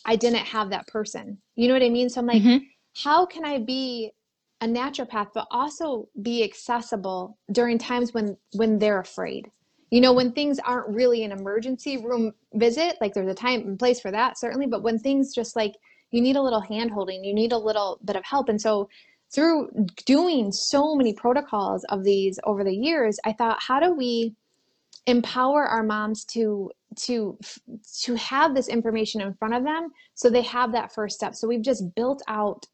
i 0.06 0.16
didn't 0.16 0.46
have 0.46 0.70
that 0.70 0.86
person. 0.86 1.38
You 1.54 1.68
know 1.68 1.74
what 1.74 1.82
i 1.82 1.90
mean? 1.90 2.08
So 2.08 2.20
i'm 2.20 2.26
like 2.26 2.42
mm-hmm. 2.42 2.64
how 2.96 3.26
can 3.26 3.44
i 3.44 3.58
be 3.58 4.10
a 4.60 4.66
naturopath 4.66 5.28
but 5.34 5.46
also 5.50 6.08
be 6.22 6.42
accessible 6.42 7.38
during 7.52 7.78
times 7.78 8.14
when 8.14 8.36
when 8.54 8.78
they're 8.78 9.00
afraid. 9.00 9.50
You 9.90 10.00
know 10.00 10.12
when 10.12 10.32
things 10.32 10.58
aren't 10.58 10.88
really 10.94 11.24
an 11.24 11.32
emergency 11.32 11.98
room 11.98 12.32
visit 12.54 12.96
like 13.00 13.14
there's 13.14 13.30
a 13.30 13.34
time 13.34 13.60
and 13.60 13.78
place 13.78 14.00
for 14.00 14.10
that 14.10 14.38
certainly 14.38 14.66
but 14.66 14.82
when 14.82 14.98
things 14.98 15.34
just 15.34 15.56
like 15.56 15.74
you 16.10 16.20
need 16.20 16.36
a 16.36 16.42
little 16.42 16.60
hand 16.60 16.90
holding 16.90 17.24
you 17.24 17.34
need 17.34 17.52
a 17.52 17.58
little 17.58 18.00
bit 18.04 18.16
of 18.16 18.24
help. 18.24 18.48
And 18.48 18.60
so 18.60 18.88
through 19.34 19.68
doing 20.06 20.52
so 20.52 20.94
many 20.94 21.12
protocols 21.12 21.84
of 21.90 22.04
these 22.04 22.38
over 22.44 22.62
the 22.62 22.74
years 22.74 23.18
i 23.24 23.32
thought 23.32 23.58
how 23.60 23.80
do 23.80 23.92
we 23.92 24.34
empower 25.06 25.64
our 25.64 25.82
moms 25.82 26.24
to 26.24 26.70
to 26.96 27.38
to 28.02 28.14
have 28.16 28.54
this 28.54 28.68
information 28.68 29.20
in 29.20 29.34
front 29.34 29.54
of 29.54 29.64
them 29.64 29.88
so 30.14 30.28
they 30.28 30.42
have 30.42 30.72
that 30.72 30.92
first 30.92 31.14
step? 31.16 31.34
So 31.34 31.46
we've 31.46 31.62
just 31.62 31.82
built 31.94 32.22
out 32.28 32.66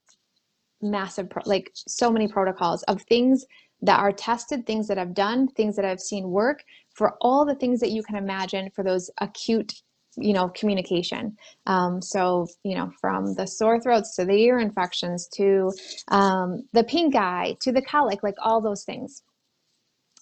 massive 0.83 1.31
pro- 1.31 1.43
like 1.47 1.71
so 1.75 2.11
many 2.11 2.29
protocols 2.29 2.83
of 2.85 3.03
things 3.03 3.45
that 3.81 3.99
are 3.99 4.13
tested 4.13 4.67
things 4.67 4.87
that 4.89 4.99
i've 4.99 5.15
done 5.15 5.49
things 5.49 5.77
that 5.77 5.85
i've 5.85 6.01
seen 6.01 6.31
work 6.31 6.63
for 6.95 7.17
all 7.21 7.45
the 7.45 7.55
things 7.55 7.81
that 7.81 7.91
you 7.91 8.03
can 8.03 8.17
imagine 8.17 8.71
for 8.75 8.85
those 8.85 9.11
acute 9.19 9.73
you 10.17 10.33
know 10.33 10.49
communication. 10.49 11.37
Um, 11.67 12.03
so 12.03 12.47
you 12.65 12.75
know 12.75 12.91
from 13.01 13.35
the 13.35 13.47
sore 13.47 13.81
throats 13.81 14.17
to 14.17 14.25
the 14.25 14.35
ear 14.35 14.59
infections 14.59 15.29
to 15.35 15.73
um, 16.09 16.63
the 16.73 16.85
pink 16.85 17.17
eye 17.17 17.57
to 17.61 17.73
the 17.73 17.83
colic 17.83 18.23
like 18.23 18.37
all 18.43 18.61
those 18.61 18.85
things. 18.85 19.23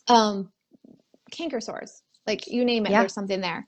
Um, 0.09 0.51
canker 1.31 1.61
sores 1.61 2.03
like 2.27 2.47
you 2.49 2.65
name 2.65 2.87
it 2.87 2.91
yeah. 2.91 3.01
there's 3.01 3.15
something 3.15 3.41
there. 3.41 3.67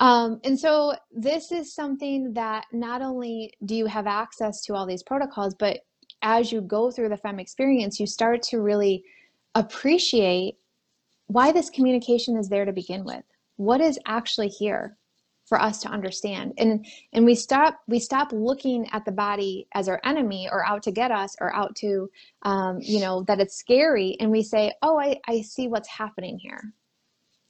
Um, 0.00 0.40
and 0.42 0.58
so 0.58 0.94
this 1.12 1.52
is 1.52 1.72
something 1.72 2.32
that 2.32 2.64
not 2.72 3.00
only 3.00 3.52
do 3.64 3.76
you 3.76 3.86
have 3.86 4.08
access 4.08 4.60
to 4.62 4.74
all 4.74 4.86
these 4.86 5.04
protocols 5.04 5.54
but 5.58 5.80
as 6.24 6.50
you 6.50 6.62
go 6.62 6.90
through 6.90 7.10
the 7.10 7.16
FEM 7.18 7.38
experience, 7.38 8.00
you 8.00 8.06
start 8.06 8.42
to 8.42 8.60
really 8.60 9.04
appreciate 9.54 10.56
why 11.26 11.52
this 11.52 11.70
communication 11.70 12.36
is 12.36 12.48
there 12.48 12.64
to 12.64 12.72
begin 12.72 13.04
with. 13.04 13.22
What 13.56 13.80
is 13.80 13.98
actually 14.06 14.48
here 14.48 14.96
for 15.44 15.60
us 15.60 15.80
to 15.82 15.88
understand? 15.88 16.54
And 16.56 16.84
and 17.12 17.24
we 17.24 17.34
stop 17.34 17.78
we 17.86 18.00
stop 18.00 18.32
looking 18.32 18.88
at 18.92 19.04
the 19.04 19.12
body 19.12 19.68
as 19.74 19.88
our 19.88 20.00
enemy 20.02 20.48
or 20.50 20.66
out 20.66 20.82
to 20.84 20.90
get 20.90 21.12
us 21.12 21.36
or 21.40 21.54
out 21.54 21.76
to 21.76 22.10
um, 22.42 22.78
you 22.80 23.00
know 23.00 23.22
that 23.24 23.40
it's 23.40 23.56
scary, 23.56 24.16
and 24.18 24.30
we 24.30 24.42
say, 24.42 24.72
oh, 24.82 24.98
I, 24.98 25.20
I 25.28 25.42
see 25.42 25.68
what's 25.68 25.88
happening 25.88 26.38
here. 26.38 26.72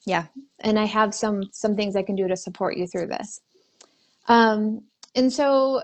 Yeah, 0.04 0.26
and 0.60 0.78
I 0.78 0.84
have 0.84 1.14
some 1.14 1.44
some 1.52 1.76
things 1.76 1.96
I 1.96 2.02
can 2.02 2.16
do 2.16 2.28
to 2.28 2.36
support 2.36 2.76
you 2.76 2.86
through 2.86 3.06
this. 3.06 3.40
Um, 4.26 4.82
and 5.14 5.32
so 5.32 5.82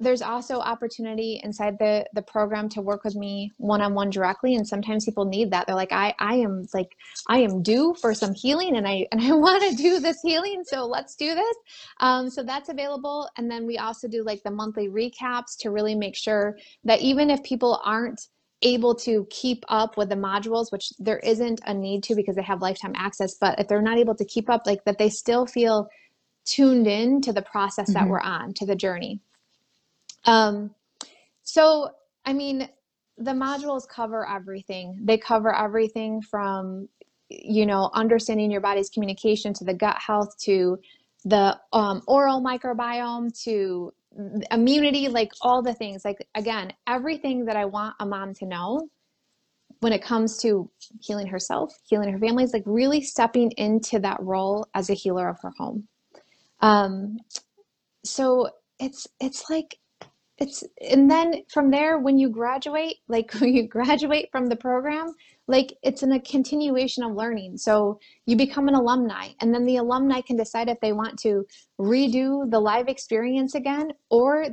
there's 0.00 0.22
also 0.22 0.58
opportunity 0.58 1.40
inside 1.42 1.78
the 1.78 2.04
the 2.14 2.22
program 2.22 2.68
to 2.68 2.80
work 2.80 3.04
with 3.04 3.16
me 3.16 3.52
one-on-one 3.56 4.10
directly 4.10 4.54
and 4.54 4.66
sometimes 4.66 5.04
people 5.04 5.24
need 5.24 5.50
that. 5.50 5.66
They're 5.66 5.76
like 5.76 5.92
i 5.92 6.14
i 6.18 6.34
am 6.34 6.66
like 6.72 6.96
i 7.28 7.38
am 7.38 7.62
due 7.62 7.94
for 8.00 8.14
some 8.14 8.34
healing 8.34 8.76
and 8.76 8.86
i 8.86 9.06
and 9.12 9.20
i 9.20 9.32
want 9.32 9.62
to 9.68 9.76
do 9.76 10.00
this 10.00 10.20
healing 10.22 10.62
so 10.64 10.86
let's 10.86 11.14
do 11.16 11.34
this. 11.34 11.56
Um, 12.00 12.30
so 12.30 12.42
that's 12.42 12.68
available 12.68 13.28
and 13.36 13.50
then 13.50 13.66
we 13.66 13.78
also 13.78 14.08
do 14.08 14.22
like 14.22 14.42
the 14.42 14.50
monthly 14.50 14.88
recaps 14.88 15.56
to 15.60 15.70
really 15.70 15.94
make 15.94 16.16
sure 16.16 16.56
that 16.84 17.00
even 17.00 17.30
if 17.30 17.42
people 17.42 17.80
aren't 17.84 18.28
able 18.62 18.92
to 18.92 19.26
keep 19.30 19.64
up 19.68 19.96
with 19.96 20.08
the 20.08 20.16
modules 20.16 20.72
which 20.72 20.92
there 20.98 21.20
isn't 21.20 21.60
a 21.66 21.74
need 21.74 22.02
to 22.02 22.16
because 22.16 22.34
they 22.34 22.42
have 22.42 22.60
lifetime 22.60 22.92
access 22.96 23.34
but 23.34 23.58
if 23.58 23.68
they're 23.68 23.80
not 23.80 23.98
able 23.98 24.16
to 24.16 24.24
keep 24.24 24.50
up 24.50 24.62
like 24.66 24.84
that 24.84 24.98
they 24.98 25.08
still 25.08 25.46
feel 25.46 25.88
tuned 26.44 26.88
in 26.88 27.20
to 27.20 27.32
the 27.32 27.42
process 27.42 27.90
mm-hmm. 27.90 28.04
that 28.04 28.08
we're 28.08 28.20
on 28.20 28.52
to 28.52 28.66
the 28.66 28.74
journey 28.74 29.20
um, 30.24 30.74
so, 31.42 31.90
I 32.24 32.32
mean, 32.32 32.68
the 33.16 33.32
modules 33.32 33.88
cover 33.88 34.28
everything. 34.28 34.98
They 35.02 35.18
cover 35.18 35.56
everything 35.56 36.22
from, 36.22 36.88
you 37.28 37.66
know, 37.66 37.90
understanding 37.94 38.50
your 38.50 38.60
body's 38.60 38.90
communication 38.90 39.52
to 39.54 39.64
the 39.64 39.74
gut 39.74 39.96
health 39.98 40.36
to 40.42 40.78
the 41.24 41.58
um, 41.72 42.02
oral 42.06 42.40
microbiome 42.40 43.36
to 43.44 43.92
immunity, 44.50 45.08
like 45.08 45.32
all 45.42 45.62
the 45.62 45.74
things. 45.74 46.04
Like, 46.04 46.26
again, 46.34 46.72
everything 46.86 47.44
that 47.46 47.56
I 47.56 47.64
want 47.64 47.96
a 48.00 48.06
mom 48.06 48.34
to 48.34 48.46
know 48.46 48.88
when 49.80 49.92
it 49.92 50.02
comes 50.02 50.38
to 50.38 50.70
healing 51.00 51.26
herself, 51.26 51.76
healing 51.88 52.12
her 52.12 52.18
family, 52.18 52.44
is 52.44 52.52
like 52.52 52.64
really 52.66 53.00
stepping 53.00 53.50
into 53.52 53.98
that 54.00 54.20
role 54.20 54.66
as 54.74 54.90
a 54.90 54.94
healer 54.94 55.28
of 55.28 55.38
her 55.42 55.52
home. 55.56 55.86
Um, 56.60 57.18
so 58.04 58.48
it's 58.78 59.06
it's 59.20 59.50
like 59.50 59.78
it's 60.38 60.62
and 60.80 61.10
then 61.10 61.42
from 61.52 61.70
there 61.70 61.98
when 61.98 62.18
you 62.18 62.28
graduate 62.28 62.96
like 63.08 63.32
when 63.40 63.54
you 63.54 63.66
graduate 63.66 64.28
from 64.30 64.46
the 64.46 64.56
program 64.56 65.14
like 65.48 65.72
it's 65.82 66.02
in 66.02 66.12
a 66.12 66.20
continuation 66.20 67.02
of 67.02 67.14
learning. 67.16 67.56
So 67.56 67.98
you 68.26 68.36
become 68.36 68.68
an 68.68 68.74
alumni 68.74 69.28
and 69.40 69.52
then 69.52 69.64
the 69.64 69.78
alumni 69.78 70.20
can 70.20 70.36
decide 70.36 70.68
if 70.68 70.78
they 70.80 70.92
want 70.92 71.18
to 71.20 71.44
redo 71.80 72.48
the 72.50 72.60
live 72.60 72.88
experience 72.88 73.54
again 73.54 73.92
or 74.10 74.46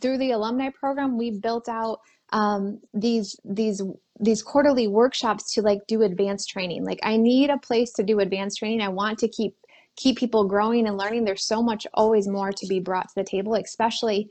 through 0.00 0.18
the 0.18 0.32
alumni 0.32 0.70
program 0.70 1.16
we 1.16 1.30
built 1.30 1.68
out 1.68 2.00
um, 2.32 2.80
these 2.94 3.36
these 3.44 3.82
these 4.18 4.42
quarterly 4.42 4.88
workshops 4.88 5.52
to 5.54 5.62
like 5.62 5.80
do 5.86 6.02
advanced 6.02 6.48
training. 6.48 6.84
Like 6.84 7.00
i 7.02 7.16
need 7.16 7.50
a 7.50 7.58
place 7.58 7.92
to 7.92 8.02
do 8.02 8.20
advanced 8.20 8.58
training. 8.58 8.80
I 8.80 8.88
want 8.88 9.18
to 9.18 9.28
keep 9.28 9.54
keep 9.96 10.16
people 10.16 10.48
growing 10.48 10.86
and 10.86 10.96
learning. 10.96 11.24
There's 11.24 11.46
so 11.46 11.62
much 11.62 11.86
always 11.92 12.26
more 12.26 12.50
to 12.50 12.66
be 12.66 12.80
brought 12.80 13.08
to 13.08 13.14
the 13.16 13.24
table 13.24 13.54
especially 13.54 14.30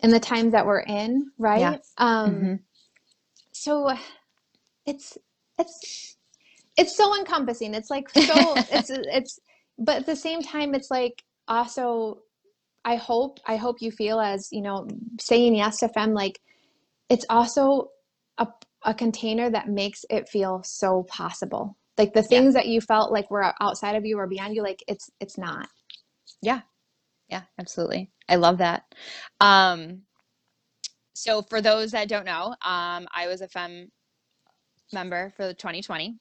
in 0.00 0.10
the 0.10 0.20
times 0.20 0.52
that 0.52 0.66
we're 0.66 0.80
in, 0.80 1.30
right? 1.38 1.60
Yeah. 1.60 1.76
Um, 1.98 2.34
mm-hmm. 2.34 2.54
So 3.52 3.90
it's 4.86 5.16
it's 5.58 6.16
it's 6.76 6.96
so 6.96 7.16
encompassing. 7.18 7.74
It's 7.74 7.90
like 7.90 8.08
so 8.10 8.22
it's 8.70 8.90
it's 8.90 9.38
but 9.78 9.98
at 9.98 10.06
the 10.06 10.16
same 10.16 10.42
time 10.42 10.74
it's 10.74 10.90
like 10.90 11.22
also 11.48 12.18
I 12.84 12.96
hope 12.96 13.40
I 13.46 13.56
hope 13.56 13.80
you 13.80 13.90
feel 13.90 14.20
as 14.20 14.48
you 14.52 14.60
know 14.60 14.86
saying 15.20 15.54
yes 15.54 15.78
to 15.78 15.88
fem 15.88 16.12
like 16.12 16.40
it's 17.08 17.24
also 17.30 17.90
a 18.38 18.48
a 18.84 18.94
container 18.94 19.50
that 19.50 19.68
makes 19.68 20.04
it 20.10 20.28
feel 20.28 20.62
so 20.62 21.04
possible. 21.04 21.76
Like 21.96 22.12
the 22.12 22.22
things 22.22 22.54
yeah. 22.54 22.60
that 22.60 22.66
you 22.66 22.80
felt 22.80 23.12
like 23.12 23.30
were 23.30 23.54
outside 23.60 23.96
of 23.96 24.04
you 24.04 24.18
or 24.18 24.26
beyond 24.26 24.54
you, 24.54 24.62
like 24.62 24.82
it's 24.88 25.10
it's 25.20 25.38
not. 25.38 25.68
Yeah, 26.42 26.60
yeah, 27.28 27.42
absolutely. 27.58 28.10
I 28.28 28.36
love 28.36 28.58
that. 28.58 28.84
Um, 29.40 30.02
so 31.14 31.42
for 31.42 31.60
those 31.60 31.92
that 31.92 32.08
don't 32.08 32.26
know, 32.26 32.48
um, 32.62 33.06
I 33.14 33.26
was 33.28 33.40
a 33.40 33.48
fem 33.48 33.90
member 34.92 35.32
for 35.36 35.46
the 35.46 35.54
2020, 35.54 36.16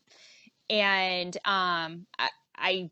and 0.70 1.36
um, 1.46 2.06
I, 2.18 2.30
I 2.56 2.90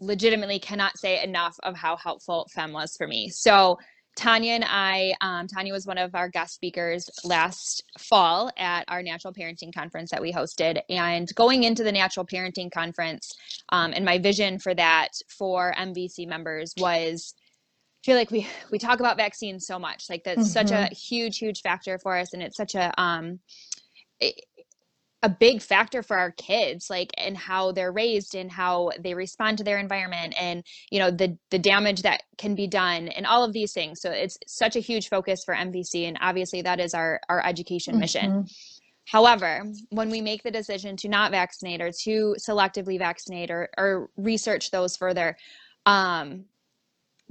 legitimately 0.00 0.58
cannot 0.58 0.98
say 0.98 1.22
enough 1.22 1.56
of 1.62 1.76
how 1.76 1.96
helpful 1.96 2.48
FEM 2.52 2.72
was 2.72 2.96
for 2.96 3.06
me. 3.06 3.28
So 3.30 3.78
Tanya 4.16 4.52
and 4.52 4.64
I, 4.66 5.14
um, 5.20 5.46
Tanya 5.48 5.72
was 5.72 5.86
one 5.86 5.98
of 5.98 6.14
our 6.14 6.28
guest 6.28 6.54
speakers 6.54 7.10
last 7.24 7.82
fall 7.98 8.50
at 8.56 8.84
our 8.88 9.02
natural 9.02 9.32
parenting 9.32 9.74
conference 9.74 10.10
that 10.10 10.22
we 10.22 10.32
hosted. 10.32 10.80
And 10.88 11.32
going 11.34 11.64
into 11.64 11.82
the 11.82 11.90
natural 11.90 12.24
parenting 12.24 12.70
conference, 12.70 13.32
um, 13.70 13.92
and 13.92 14.04
my 14.04 14.18
vision 14.18 14.58
for 14.58 14.74
that 14.74 15.08
for 15.28 15.74
MVC 15.76 16.28
members 16.28 16.74
was 16.78 17.34
feel 18.04 18.16
like 18.16 18.30
we 18.30 18.46
we 18.70 18.78
talk 18.78 19.00
about 19.00 19.16
vaccines 19.16 19.66
so 19.66 19.78
much 19.78 20.10
like 20.10 20.22
that's 20.24 20.40
mm-hmm. 20.40 20.46
such 20.46 20.70
a 20.70 20.74
mm-hmm. 20.74 20.94
huge 20.94 21.38
huge 21.38 21.62
factor 21.62 21.98
for 21.98 22.16
us 22.16 22.34
and 22.34 22.42
it's 22.42 22.56
such 22.56 22.74
a 22.74 22.92
um 23.00 23.40
a 25.22 25.28
big 25.28 25.62
factor 25.62 26.02
for 26.02 26.18
our 26.18 26.32
kids 26.32 26.90
like 26.90 27.10
and 27.16 27.34
how 27.34 27.72
they're 27.72 27.92
raised 27.92 28.34
and 28.34 28.52
how 28.52 28.90
they 29.00 29.14
respond 29.14 29.56
to 29.56 29.64
their 29.64 29.78
environment 29.78 30.34
and 30.38 30.62
you 30.90 30.98
know 30.98 31.10
the 31.10 31.36
the 31.50 31.58
damage 31.58 32.02
that 32.02 32.22
can 32.36 32.54
be 32.54 32.66
done 32.66 33.08
and 33.08 33.26
all 33.26 33.42
of 33.42 33.54
these 33.54 33.72
things 33.72 34.02
so 34.02 34.10
it's 34.10 34.36
such 34.46 34.76
a 34.76 34.80
huge 34.80 35.08
focus 35.08 35.42
for 35.42 35.54
MVC 35.54 36.06
and 36.06 36.18
obviously 36.20 36.60
that 36.60 36.78
is 36.78 36.92
our 36.92 37.20
our 37.28 37.44
education 37.44 37.94
mm-hmm. 37.94 38.00
mission 38.00 38.46
However, 39.06 39.64
when 39.90 40.08
we 40.08 40.22
make 40.22 40.42
the 40.42 40.50
decision 40.50 40.96
to 40.98 41.08
not 41.08 41.30
vaccinate 41.30 41.82
or 41.82 41.92
to 42.04 42.36
selectively 42.38 42.98
vaccinate 42.98 43.50
or, 43.50 43.68
or 43.76 44.08
research 44.16 44.70
those 44.70 44.96
further, 44.96 45.36
um, 45.84 46.46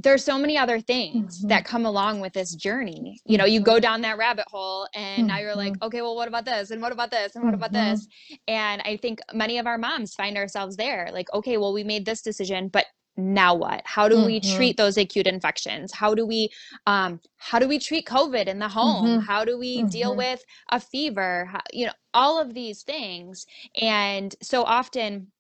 there's 0.03 0.23
so 0.23 0.37
many 0.37 0.57
other 0.57 0.79
things 0.79 1.39
mm-hmm. 1.39 1.47
that 1.47 1.65
come 1.65 1.85
along 1.85 2.19
with 2.19 2.33
this 2.33 2.53
journey. 2.53 3.19
You 3.25 3.37
know, 3.37 3.45
you 3.45 3.59
go 3.61 3.79
down 3.79 4.01
that 4.01 4.17
rabbit 4.17 4.45
hole 4.47 4.87
and 4.93 5.19
mm-hmm. 5.19 5.27
now 5.27 5.39
you're 5.39 5.55
like, 5.55 5.73
mm-hmm. 5.73 5.85
okay, 5.85 6.01
well, 6.01 6.15
what 6.15 6.27
about 6.27 6.45
this? 6.45 6.71
And 6.71 6.81
what 6.81 6.91
about 6.91 7.11
this? 7.11 7.35
And 7.35 7.43
what 7.43 7.53
about 7.53 7.71
mm-hmm. 7.71 7.91
this? 7.91 8.07
And 8.47 8.81
I 8.85 8.97
think 8.97 9.19
many 9.33 9.57
of 9.57 9.65
our 9.65 9.77
moms 9.77 10.13
find 10.13 10.37
ourselves 10.37 10.75
there 10.75 11.09
like, 11.11 11.33
okay, 11.33 11.57
well, 11.57 11.73
we 11.73 11.83
made 11.83 12.05
this 12.05 12.21
decision, 12.21 12.67
but 12.67 12.85
now 13.15 13.53
what 13.53 13.81
how 13.85 14.09
do 14.09 14.25
we 14.25 14.39
mm-hmm. 14.39 14.55
treat 14.55 14.75
those 14.75 14.97
acute 14.97 15.27
infections 15.27 15.93
how 15.93 16.15
do 16.15 16.25
we 16.25 16.49
um 16.87 17.19
how 17.37 17.59
do 17.59 17.67
we 17.67 17.77
treat 17.77 18.07
covid 18.07 18.47
in 18.47 18.57
the 18.57 18.67
home 18.67 19.05
mm-hmm. 19.05 19.19
how 19.19 19.45
do 19.45 19.57
we 19.57 19.83
deal 19.83 20.15
with 20.15 20.43
a 20.69 20.79
fever 20.79 21.45
how, 21.51 21.61
you 21.71 21.85
know 21.85 21.91
all 22.15 22.41
of 22.41 22.55
these 22.55 22.81
things 22.81 23.45
and 23.79 24.35
so 24.41 24.63
often 24.63 25.31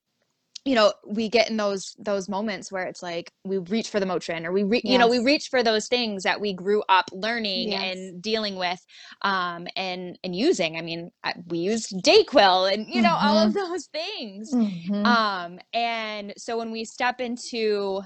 you 0.65 0.75
know 0.75 0.93
we 1.05 1.27
get 1.27 1.49
in 1.49 1.57
those 1.57 1.95
those 1.99 2.29
moments 2.29 2.71
where 2.71 2.83
it's 2.83 3.03
like 3.03 3.31
we 3.43 3.57
reach 3.57 3.89
for 3.89 3.99
the 3.99 4.05
motrin 4.05 4.45
or 4.45 4.51
we 4.51 4.63
re- 4.63 4.81
yes. 4.83 4.91
you 4.91 4.97
know 4.97 5.07
we 5.07 5.19
reach 5.19 5.49
for 5.49 5.61
those 5.61 5.87
things 5.87 6.23
that 6.23 6.39
we 6.39 6.53
grew 6.53 6.81
up 6.87 7.05
learning 7.11 7.71
yes. 7.71 7.95
and 7.95 8.21
dealing 8.21 8.55
with 8.55 8.79
um 9.23 9.67
and 9.75 10.17
and 10.23 10.35
using 10.35 10.77
i 10.77 10.81
mean 10.81 11.11
we 11.47 11.57
used 11.57 11.93
dayquil 12.03 12.71
and 12.71 12.87
you 12.87 13.01
know 13.01 13.09
mm-hmm. 13.09 13.27
all 13.27 13.37
of 13.37 13.53
mm-hmm. 13.53 13.71
those 13.71 13.87
things 13.87 14.53
mm-hmm. 14.53 15.05
um 15.05 15.59
and 15.73 16.33
so 16.37 16.57
when 16.57 16.71
we 16.71 16.85
step 16.85 17.19
into 17.19 18.01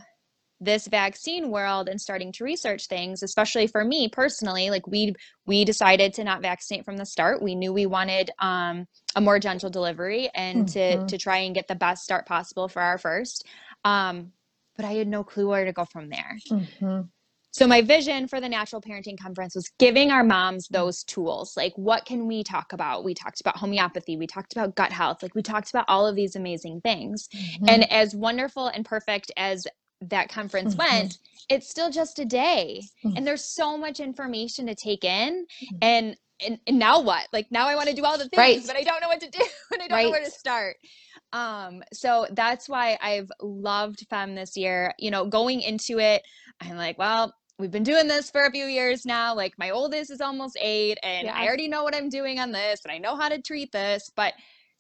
this 0.60 0.88
vaccine 0.88 1.50
world 1.52 1.88
and 1.88 2.02
starting 2.02 2.32
to 2.32 2.43
research 2.43 2.88
things 2.88 3.22
especially 3.22 3.67
for 3.67 3.84
me 3.84 4.10
personally 4.10 4.70
like 4.70 4.88
we 4.88 5.13
we 5.46 5.63
decided 5.63 6.13
to 6.13 6.24
not 6.24 6.41
vaccinate 6.41 6.84
from 6.84 6.98
the 6.98 7.06
start 7.06 7.41
we 7.41 7.56
knew 7.56 7.72
we 7.72 7.86
wanted 7.86 8.32
um, 8.39 8.86
a 9.15 9.22
more 9.22 9.39
gentle 9.39 9.70
delivery 9.70 10.30
and 10.34 10.65
mm-hmm. 10.65 11.06
to 11.06 11.08
to 11.08 11.17
try 11.17 11.38
and 11.38 11.56
get 11.56 11.67
the 11.67 11.76
best 11.76 12.04
start 12.04 12.26
possible 12.26 12.67
for 12.67 12.82
our 12.82 12.98
first 12.98 13.46
um, 13.86 14.32
but 14.76 14.86
i 14.86 14.93
had 14.93 15.08
no 15.08 15.24
clue 15.24 15.48
where 15.48 15.65
to 15.65 15.74
go 15.74 15.86
from 15.86 16.10
there 16.10 16.38
mm-hmm. 16.50 17.02
so 17.52 17.67
my 17.67 17.82
vision 17.82 18.28
for 18.28 18.41
the 18.41 18.50
natural 18.50 18.82
parenting 18.82 19.20
conference 19.20 19.54
was 19.54 19.70
giving 19.78 20.10
our 20.10 20.24
moms 20.24 20.67
those 20.70 21.04
tools 21.04 21.56
like 21.56 21.74
what 21.76 22.04
can 22.06 22.26
we 22.26 22.43
talk 22.43 22.74
about 22.74 23.04
we 23.04 23.13
talked 23.13 23.41
about 23.41 23.58
homeopathy 23.58 24.17
we 24.17 24.26
talked 24.26 24.54
about 24.54 24.76
gut 24.76 24.91
health 24.91 25.22
like 25.22 25.36
we 25.36 25.43
talked 25.43 25.70
about 25.70 25.86
all 25.88 26.08
of 26.08 26.15
these 26.15 26.36
amazing 26.36 26.82
things 26.82 27.28
mm-hmm. 27.28 27.65
and 27.70 27.91
as 27.91 28.15
wonderful 28.15 28.67
and 28.70 28.86
perfect 28.86 29.32
as 29.38 29.67
that 30.02 30.30
conference 30.30 30.76
mm-hmm. 30.76 30.96
went 30.96 31.18
it's 31.50 31.70
still 31.70 31.90
just 31.90 32.20
a 32.20 32.26
day 32.26 32.82
mm-hmm. 33.04 33.16
and 33.16 33.26
there's 33.26 33.44
so 33.44 33.78
much 33.78 34.00
information 34.00 34.68
to 34.68 34.76
take 34.76 35.04
in 35.04 35.46
mm-hmm. 35.46 35.78
and 35.82 36.18
and, 36.46 36.60
and 36.68 36.78
now 36.78 37.02
what 37.02 37.28
like 37.34 37.48
now 37.52 37.68
i 37.68 37.76
want 37.76 37.90
to 37.90 37.96
do 37.96 38.06
all 38.06 38.18
the 38.18 38.30
things 38.30 38.38
right. 38.38 38.62
but 38.68 38.76
i 38.76 38.84
don't 38.84 39.02
know 39.02 39.08
what 39.08 39.20
to 39.20 39.30
do 39.30 39.40
and 39.72 39.82
i 39.82 39.88
don't 39.88 39.96
right. 39.96 40.04
know 40.06 40.12
where 40.12 40.24
to 40.24 40.32
start 40.32 40.76
um 41.34 41.84
so 41.94 42.28
that's 42.32 42.70
why 42.70 42.98
i've 43.02 43.30
loved 43.42 44.06
fem 44.10 44.36
this 44.36 44.56
year 44.56 44.94
you 45.00 45.10
know 45.10 45.26
going 45.26 45.62
into 45.62 46.00
it 46.00 46.22
i'm 46.62 46.78
like 46.78 46.98
well 46.98 47.34
we've 47.60 47.72
been 47.72 47.84
doing 47.84 48.08
this 48.08 48.30
for 48.30 48.46
a 48.46 48.52
few 48.52 48.66
years 48.66 49.06
now 49.06 49.34
like 49.34 49.54
my 49.58 49.72
oldest 49.72 50.12
is 50.12 50.22
almost 50.22 50.58
eight 50.62 50.98
and 51.02 51.26
yeah. 51.26 51.36
i 51.36 51.48
already 51.48 51.68
know 51.68 51.84
what 51.84 51.96
i'm 51.96 52.10
doing 52.10 52.40
on 52.40 52.52
this 52.52 52.82
and 52.86 52.92
i 52.92 52.98
know 52.98 53.16
how 53.16 53.28
to 53.28 53.42
treat 53.42 53.72
this 53.72 54.12
but 54.16 54.34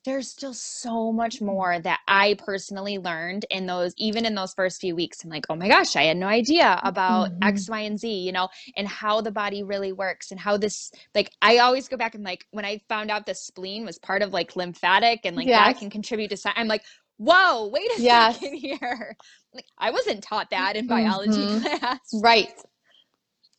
there's 0.07 0.29
still 0.29 0.53
so 0.53 1.11
much 1.11 1.41
more 1.41 1.79
that 1.79 1.99
I 2.07 2.37
personally 2.37 2.97
learned 2.97 3.45
in 3.51 3.65
those, 3.65 3.93
even 3.97 4.25
in 4.25 4.35
those 4.35 4.53
first 4.53 4.79
few 4.79 4.95
weeks. 4.95 5.21
I'm 5.21 5.29
like, 5.29 5.43
oh 5.49 5.55
my 5.57 5.67
gosh, 5.67 5.97
I 5.97 6.03
had 6.03 6.15
no 6.15 6.27
idea 6.27 6.79
about 6.81 7.31
mm-hmm. 7.31 7.43
X, 7.43 7.69
Y, 7.69 7.79
and 7.81 7.99
Z, 7.99 8.09
you 8.09 8.31
know, 8.31 8.47
and 8.77 8.87
how 8.87 9.19
the 9.19 9.31
body 9.31 9.63
really 9.63 9.91
works 9.91 10.31
and 10.31 10.39
how 10.39 10.55
this, 10.55 10.93
like, 11.13 11.33
I 11.41 11.57
always 11.57 11.89
go 11.89 11.97
back 11.97 12.15
and 12.15 12.23
like, 12.23 12.45
when 12.51 12.63
I 12.63 12.79
found 12.87 13.11
out 13.11 13.25
the 13.25 13.35
spleen 13.35 13.85
was 13.85 13.99
part 13.99 14.21
of 14.21 14.31
like 14.31 14.55
lymphatic 14.55 15.19
and 15.25 15.35
like 15.35 15.47
yes. 15.47 15.73
that 15.73 15.79
can 15.79 15.89
contribute 15.89 16.29
to, 16.29 16.53
I'm 16.57 16.69
like, 16.69 16.85
whoa, 17.17 17.67
wait 17.67 17.91
a 17.97 18.01
yes. 18.01 18.39
second 18.39 18.53
here. 18.53 19.17
Like, 19.53 19.65
I 19.77 19.91
wasn't 19.91 20.23
taught 20.23 20.51
that 20.51 20.77
in 20.77 20.87
biology 20.87 21.31
mm-hmm. 21.31 21.77
class. 21.79 21.99
Right 22.13 22.53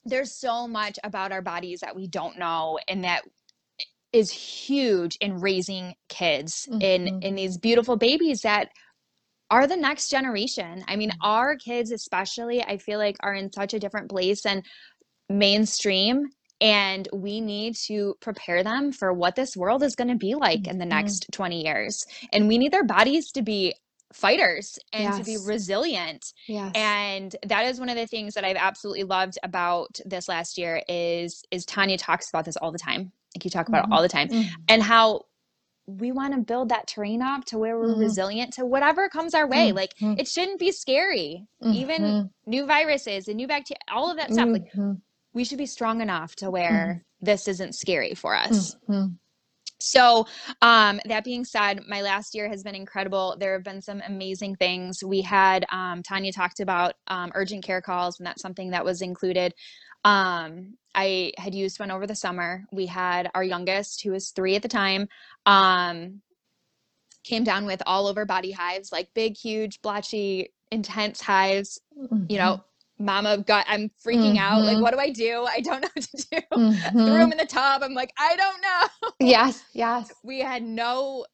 there's 0.04 0.32
so 0.32 0.66
much 0.66 0.98
about 1.04 1.32
our 1.32 1.42
bodies 1.42 1.80
that 1.80 1.94
we 1.94 2.06
don't 2.06 2.38
know 2.38 2.78
and 2.88 3.04
that 3.04 3.22
is 4.12 4.30
huge 4.30 5.16
in 5.20 5.40
raising 5.40 5.94
kids 6.08 6.66
mm-hmm. 6.70 6.80
in 6.80 7.22
in 7.22 7.34
these 7.34 7.58
beautiful 7.58 7.96
babies 7.96 8.40
that 8.42 8.70
are 9.50 9.66
the 9.66 9.76
next 9.76 10.08
generation. 10.08 10.84
I 10.88 10.96
mean, 10.96 11.10
mm-hmm. 11.10 11.28
our 11.30 11.56
kids 11.56 11.90
especially, 11.90 12.62
I 12.62 12.78
feel 12.78 12.98
like 12.98 13.16
are 13.20 13.34
in 13.34 13.52
such 13.52 13.74
a 13.74 13.78
different 13.78 14.10
place 14.10 14.42
than 14.42 14.62
mainstream 15.28 16.26
and 16.60 17.08
we 17.12 17.40
need 17.40 17.76
to 17.86 18.16
prepare 18.20 18.64
them 18.64 18.92
for 18.92 19.12
what 19.12 19.36
this 19.36 19.56
world 19.56 19.82
is 19.82 19.94
going 19.94 20.08
to 20.08 20.16
be 20.16 20.34
like 20.34 20.62
mm-hmm. 20.62 20.72
in 20.72 20.78
the 20.78 20.84
mm-hmm. 20.84 20.90
next 20.90 21.26
20 21.32 21.64
years. 21.64 22.04
And 22.32 22.48
we 22.48 22.58
need 22.58 22.72
their 22.72 22.84
bodies 22.84 23.30
to 23.32 23.42
be 23.42 23.74
fighters 24.12 24.78
and 24.92 25.04
yes. 25.04 25.18
to 25.18 25.24
be 25.24 25.36
resilient. 25.44 26.32
Yes. 26.46 26.72
And 26.74 27.36
that 27.46 27.66
is 27.66 27.78
one 27.78 27.90
of 27.90 27.96
the 27.96 28.06
things 28.06 28.34
that 28.34 28.44
I've 28.44 28.56
absolutely 28.56 29.04
loved 29.04 29.38
about 29.42 30.00
this 30.04 30.28
last 30.28 30.58
year 30.58 30.82
is 30.88 31.44
is 31.50 31.64
Tanya 31.64 31.98
talks 31.98 32.28
about 32.30 32.44
this 32.44 32.56
all 32.56 32.72
the 32.72 32.78
time 32.78 33.12
you 33.44 33.50
talk 33.50 33.68
about 33.68 33.84
mm-hmm. 33.84 33.92
all 33.92 34.02
the 34.02 34.08
time 34.08 34.28
mm-hmm. 34.28 34.48
and 34.68 34.82
how 34.82 35.22
we 35.86 36.12
want 36.12 36.34
to 36.34 36.40
build 36.40 36.68
that 36.68 36.86
terrain 36.86 37.22
up 37.22 37.46
to 37.46 37.58
where 37.58 37.78
we're 37.78 37.88
mm-hmm. 37.88 38.00
resilient 38.00 38.52
to 38.54 38.66
whatever 38.66 39.08
comes 39.08 39.34
our 39.34 39.48
way. 39.48 39.72
Like 39.72 39.94
mm-hmm. 40.00 40.18
it 40.18 40.28
shouldn't 40.28 40.58
be 40.58 40.70
scary. 40.70 41.46
Even 41.62 42.02
mm-hmm. 42.02 42.26
new 42.50 42.66
viruses 42.66 43.26
and 43.28 43.36
new 43.38 43.48
bacteria, 43.48 43.78
all 43.90 44.10
of 44.10 44.18
that 44.18 44.32
stuff. 44.32 44.48
Like 44.48 44.64
mm-hmm. 44.64 44.92
we 45.32 45.44
should 45.44 45.58
be 45.58 45.66
strong 45.66 46.02
enough 46.02 46.36
to 46.36 46.50
where 46.50 47.04
this 47.22 47.48
isn't 47.48 47.74
scary 47.74 48.14
for 48.14 48.36
us. 48.36 48.76
So, 49.80 50.26
um, 50.60 51.00
that 51.04 51.24
being 51.24 51.44
said, 51.44 51.82
my 51.86 52.02
last 52.02 52.34
year 52.34 52.48
has 52.48 52.62
been 52.62 52.74
incredible. 52.74 53.36
There 53.38 53.52
have 53.52 53.62
been 53.62 53.80
some 53.80 54.02
amazing 54.06 54.56
things. 54.56 55.04
We 55.04 55.22
had 55.22 55.64
um, 55.70 56.02
Tanya 56.02 56.32
talked 56.32 56.60
about 56.60 56.94
um, 57.06 57.30
urgent 57.34 57.64
care 57.64 57.80
calls, 57.80 58.18
and 58.18 58.26
that's 58.26 58.42
something 58.42 58.70
that 58.70 58.84
was 58.84 59.02
included. 59.02 59.54
Um, 60.04 60.74
I 60.94 61.32
had 61.38 61.54
used 61.54 61.78
one 61.78 61.90
over 61.90 62.06
the 62.06 62.14
summer. 62.14 62.64
We 62.72 62.86
had 62.86 63.30
our 63.34 63.44
youngest, 63.44 64.02
who 64.02 64.12
was 64.12 64.30
three 64.30 64.56
at 64.56 64.62
the 64.62 64.68
time, 64.68 65.08
um, 65.46 66.22
came 67.24 67.44
down 67.44 67.66
with 67.66 67.82
all 67.86 68.06
over 68.06 68.24
body 68.24 68.52
hives, 68.52 68.90
like 68.90 69.08
big, 69.14 69.36
huge, 69.36 69.80
blotchy, 69.82 70.52
intense 70.70 71.20
hives. 71.20 71.80
Mm-hmm. 71.96 72.24
You 72.28 72.38
know, 72.38 72.64
mama 72.98 73.38
got 73.38 73.64
i'm 73.68 73.90
freaking 74.04 74.34
mm-hmm. 74.34 74.38
out 74.38 74.62
like 74.62 74.74
mm-hmm. 74.74 74.82
what 74.82 74.92
do 74.92 74.98
i 74.98 75.10
do 75.10 75.46
i 75.48 75.60
don't 75.60 75.80
know 75.82 75.88
what 75.94 76.04
to 76.04 76.26
do 76.30 76.38
mm-hmm. 76.52 77.06
threw 77.06 77.16
him 77.16 77.32
in 77.32 77.38
the 77.38 77.46
tub 77.46 77.82
i'm 77.82 77.94
like 77.94 78.12
i 78.18 78.36
don't 78.36 78.60
know 78.60 79.10
yes 79.20 79.62
yes 79.72 80.12
we 80.24 80.40
had 80.40 80.62
no 80.62 81.24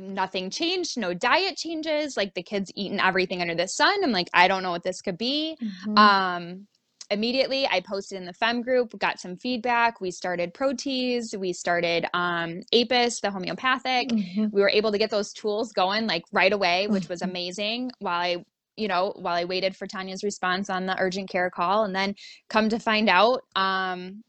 nothing 0.00 0.50
changed 0.50 0.96
no 0.98 1.12
diet 1.12 1.56
changes 1.56 2.16
like 2.16 2.34
the 2.34 2.42
kids 2.42 2.70
eating 2.76 3.00
everything 3.00 3.40
under 3.40 3.54
the 3.54 3.66
sun 3.66 4.04
i'm 4.04 4.12
like 4.12 4.28
i 4.32 4.46
don't 4.46 4.62
know 4.62 4.70
what 4.70 4.84
this 4.84 5.00
could 5.00 5.18
be 5.18 5.56
mm-hmm. 5.60 5.98
um 5.98 6.66
immediately 7.10 7.66
i 7.68 7.80
posted 7.80 8.18
in 8.18 8.24
the 8.24 8.32
fem 8.32 8.62
group 8.62 8.96
got 8.98 9.20
some 9.20 9.36
feedback 9.36 10.00
we 10.00 10.10
started 10.10 10.52
protease 10.52 11.36
we 11.38 11.52
started 11.52 12.06
um, 12.14 12.60
apis 12.72 13.20
the 13.20 13.30
homeopathic 13.30 14.08
mm-hmm. 14.08 14.46
we 14.52 14.60
were 14.60 14.70
able 14.70 14.92
to 14.92 14.98
get 14.98 15.10
those 15.10 15.32
tools 15.32 15.72
going 15.72 16.06
like 16.06 16.24
right 16.32 16.52
away 16.52 16.86
which 16.88 17.08
was 17.08 17.20
mm-hmm. 17.20 17.30
amazing 17.30 17.90
while 18.00 18.20
i 18.20 18.36
you 18.76 18.88
know, 18.88 19.12
while 19.16 19.34
I 19.34 19.44
waited 19.44 19.74
for 19.74 19.86
Tanya's 19.86 20.22
response 20.22 20.70
on 20.70 20.86
the 20.86 20.96
urgent 20.98 21.30
care 21.30 21.50
call. 21.50 21.84
And 21.84 21.94
then 21.94 22.14
come 22.48 22.68
to 22.68 22.78
find 22.78 23.08
out, 23.08 23.42
um, 23.56 24.22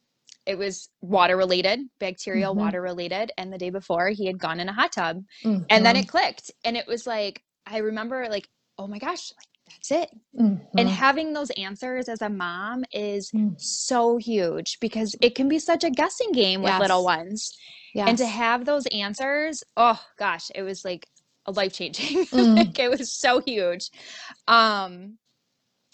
it 0.45 0.57
was 0.57 0.89
water 1.01 1.35
related, 1.35 1.81
bacterial 1.99 2.55
Mhm. 2.55 2.59
water 2.59 2.81
related. 2.81 3.31
And 3.37 3.51
the 3.51 3.57
day 3.57 3.69
before, 3.69 4.09
he 4.09 4.25
had 4.25 4.39
gone 4.39 4.61
in 4.61 4.69
a 4.69 4.73
hot 4.73 4.93
tub. 4.93 5.25
Mhm. 5.43 5.65
And 5.69 5.85
then 5.85 5.97
it 5.97 6.07
clicked. 6.07 6.51
And 6.63 6.77
it 6.77 6.87
was 6.87 7.05
like, 7.05 7.43
I 7.65 7.79
remember, 7.79 8.29
like, 8.29 8.47
oh 8.77 8.87
my 8.87 8.97
gosh, 8.97 9.33
like, 9.37 9.56
that's 9.67 9.91
it. 9.91 10.10
And 10.77 10.88
Mhm. 10.88 10.88
having 10.89 11.34
those 11.34 11.49
answers 11.51 12.08
as 12.10 12.21
a 12.21 12.30
mom 12.30 12.86
is 12.91 13.32
Mm. 13.32 13.60
so 13.60 14.17
huge 14.17 14.80
because 14.80 15.15
it 15.21 15.36
can 15.36 15.47
be 15.49 15.60
such 15.60 15.84
a 15.84 15.89
guessing 15.89 16.32
game 16.32 16.62
with 16.62 16.77
little 16.80 17.03
Yes. 17.03 17.06
ones. 17.06 17.58
And 17.95 18.17
to 18.17 18.25
have 18.27 18.65
those 18.65 18.86
answers, 18.88 19.63
oh 19.75 19.99
gosh, 20.17 20.51
it 20.56 20.63
was 20.63 20.86
like 20.86 21.08
a 21.45 21.51
life 21.51 21.73
changing. 21.73 22.25
Mm. 22.32 22.58
like 22.58 22.80
it 22.80 22.89
was 22.89 23.12
so 23.12 23.41
huge. 23.41 23.89
Um 24.47 25.17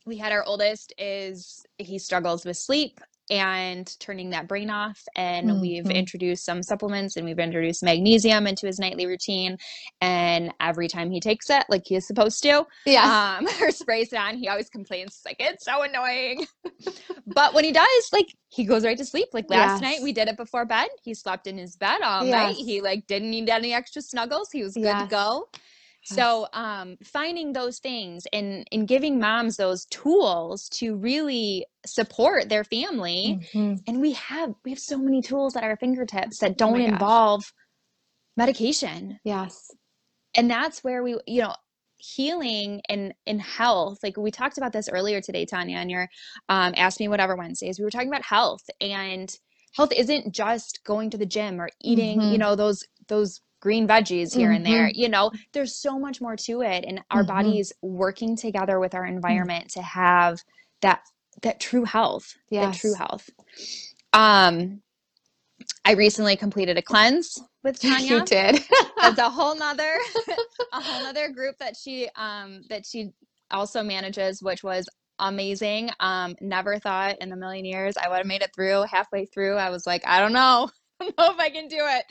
we 0.05 0.17
had 0.17 0.31
our 0.33 0.43
oldest 0.43 0.93
is 0.97 1.65
he 1.77 1.97
struggles 1.97 2.45
with 2.45 2.57
sleep 2.57 2.99
and 3.33 3.99
turning 3.99 4.29
that 4.29 4.47
brain 4.47 4.69
off 4.69 5.01
and 5.15 5.59
we've 5.59 5.85
Mhm. 5.85 5.95
introduced 5.95 6.45
some 6.45 6.61
supplements 6.61 7.17
and 7.17 7.25
we've 7.25 7.39
introduced 7.39 7.81
magnesium 7.81 8.45
into 8.45 8.67
his 8.67 8.77
nightly 8.77 9.07
routine 9.07 9.57
and 10.01 10.53
every 10.59 10.87
time 10.87 11.09
he 11.09 11.19
takes 11.19 11.49
it 11.49 11.65
like 11.67 11.81
he 11.85 11.95
is 11.95 12.05
supposed 12.05 12.43
to 12.43 12.65
yeah. 12.85 13.37
um 13.39 13.47
or 13.61 13.71
sprays 13.71 14.13
it 14.13 14.17
on 14.17 14.37
he 14.37 14.47
always 14.47 14.69
complains 14.69 15.19
like 15.25 15.37
it's 15.39 15.65
so 15.65 15.81
annoying. 15.81 16.45
But 17.25 17.53
when 17.53 17.63
he 17.63 17.71
does 17.71 18.09
like 18.11 18.27
he 18.49 18.65
goes 18.65 18.85
right 18.85 18.97
to 18.97 19.05
sleep. 19.05 19.29
Like 19.33 19.49
last 19.49 19.81
night 19.81 19.99
we 20.03 20.13
did 20.13 20.27
it 20.27 20.37
before 20.37 20.65
bed. 20.65 20.89
He 21.01 21.13
slept 21.15 21.47
in 21.47 21.57
his 21.57 21.75
bed 21.75 22.01
all 22.03 22.23
night. 22.31 22.55
He 22.55 22.81
like 22.81 23.07
didn't 23.07 23.31
need 23.31 23.49
any 23.49 23.73
extra 23.73 24.01
snuggles. 24.01 24.49
He 24.51 24.61
was 24.61 24.75
good 24.75 24.83
to 24.99 25.07
go 25.09 25.47
so 26.03 26.47
um 26.53 26.97
finding 27.03 27.53
those 27.53 27.79
things 27.79 28.25
and 28.33 28.67
and 28.71 28.87
giving 28.87 29.19
moms 29.19 29.57
those 29.57 29.85
tools 29.85 30.69
to 30.69 30.95
really 30.97 31.65
support 31.85 32.49
their 32.49 32.63
family 32.63 33.39
Mhm. 33.55 33.81
and 33.87 34.01
we 34.01 34.13
have 34.13 34.53
we 34.65 34.71
have 34.71 34.79
so 34.79 34.97
many 34.97 35.21
tools 35.21 35.55
at 35.55 35.63
our 35.63 35.77
fingertips 35.77 36.39
that 36.39 36.51
Oh 36.51 36.55
don't 36.55 36.75
gosh. 36.75 36.89
involve 36.89 37.53
medication 38.37 39.19
Yes. 39.23 39.71
and 40.35 40.49
that's 40.49 40.83
where 40.83 41.03
we 41.03 41.17
you 41.27 41.41
know 41.41 41.53
healing 41.97 42.81
and 42.89 43.13
and 43.25 43.41
health 43.41 43.99
like 44.03 44.17
we 44.17 44.29
talked 44.31 44.57
about 44.57 44.73
this 44.73 44.89
earlier 44.89 45.21
today 45.21 45.45
tanya 45.45 45.77
and 45.77 45.89
your 45.89 46.09
um 46.49 46.73
ask 46.75 46.99
me 46.99 47.07
whatever 47.07 47.35
wednesdays 47.35 47.79
we 47.79 47.85
were 47.85 47.91
talking 47.91 48.09
about 48.09 48.23
health 48.23 48.63
and 48.81 49.37
health 49.75 49.91
isn't 49.95 50.33
just 50.33 50.83
going 50.83 51.09
to 51.09 51.17
the 51.17 51.25
gym 51.25 51.61
or 51.61 51.69
eating 51.81 52.27
you 52.27 52.37
Mhm. 52.37 52.39
know 52.39 52.55
those 52.55 52.83
those 53.07 53.39
green 53.63 53.87
veggies 53.87 54.33
here 54.35 54.51
and 54.51 54.65
there 54.65 54.89
Mhm. 54.89 54.95
you 54.97 55.07
know 55.07 55.31
there's 55.53 55.73
so 55.73 55.97
much 55.97 56.19
more 56.19 56.35
to 56.35 56.61
it 56.61 56.83
and 56.85 57.01
our 57.09 57.23
Mhm. 57.23 57.27
bodies 57.27 57.71
working 57.81 58.35
together 58.35 58.77
with 58.77 58.91
Mm. 58.91 58.95
our 58.97 59.05
environment 59.05 59.69
to 59.69 59.81
have 59.81 60.43
that 60.81 60.99
that 61.43 61.61
true 61.61 61.85
health 61.85 62.35
that 62.51 62.73
true 62.73 62.93
health 62.93 63.29
um 64.11 64.81
i 65.85 65.93
recently 65.93 66.35
completed 66.35 66.77
a 66.77 66.81
cleanse 66.81 67.41
with 67.63 67.79
tanya 67.81 68.19
You 68.19 68.25
did. 68.25 68.59
that's 69.01 69.17
a 69.17 69.29
whole 69.37 69.55
nother 69.55 69.95
a 70.73 70.81
whole 70.81 70.99
nother 70.99 71.29
group 71.29 71.57
that 71.59 71.77
she 71.77 72.09
um 72.17 72.63
that 72.69 72.85
she 72.85 73.13
also 73.49 73.81
manages 73.81 74.43
which 74.43 74.61
was 74.61 74.85
amazing 75.19 75.89
um 76.01 76.35
never 76.41 76.79
thought 76.79 77.15
in 77.21 77.31
a 77.31 77.35
million 77.37 77.63
years 77.63 77.95
i 77.95 78.09
would 78.09 78.17
have 78.17 78.25
made 78.25 78.41
it 78.41 78.51
through 78.53 78.83
halfway 78.91 79.25
through 79.25 79.55
i 79.55 79.69
was 79.69 79.87
like 79.87 80.05
i 80.05 80.19
don't 80.19 80.33
know 80.33 80.69
don't 81.03 81.17
know 81.17 81.31
if 81.33 81.39
I 81.39 81.49
can 81.49 81.67
do 81.67 81.79
it. 81.79 82.05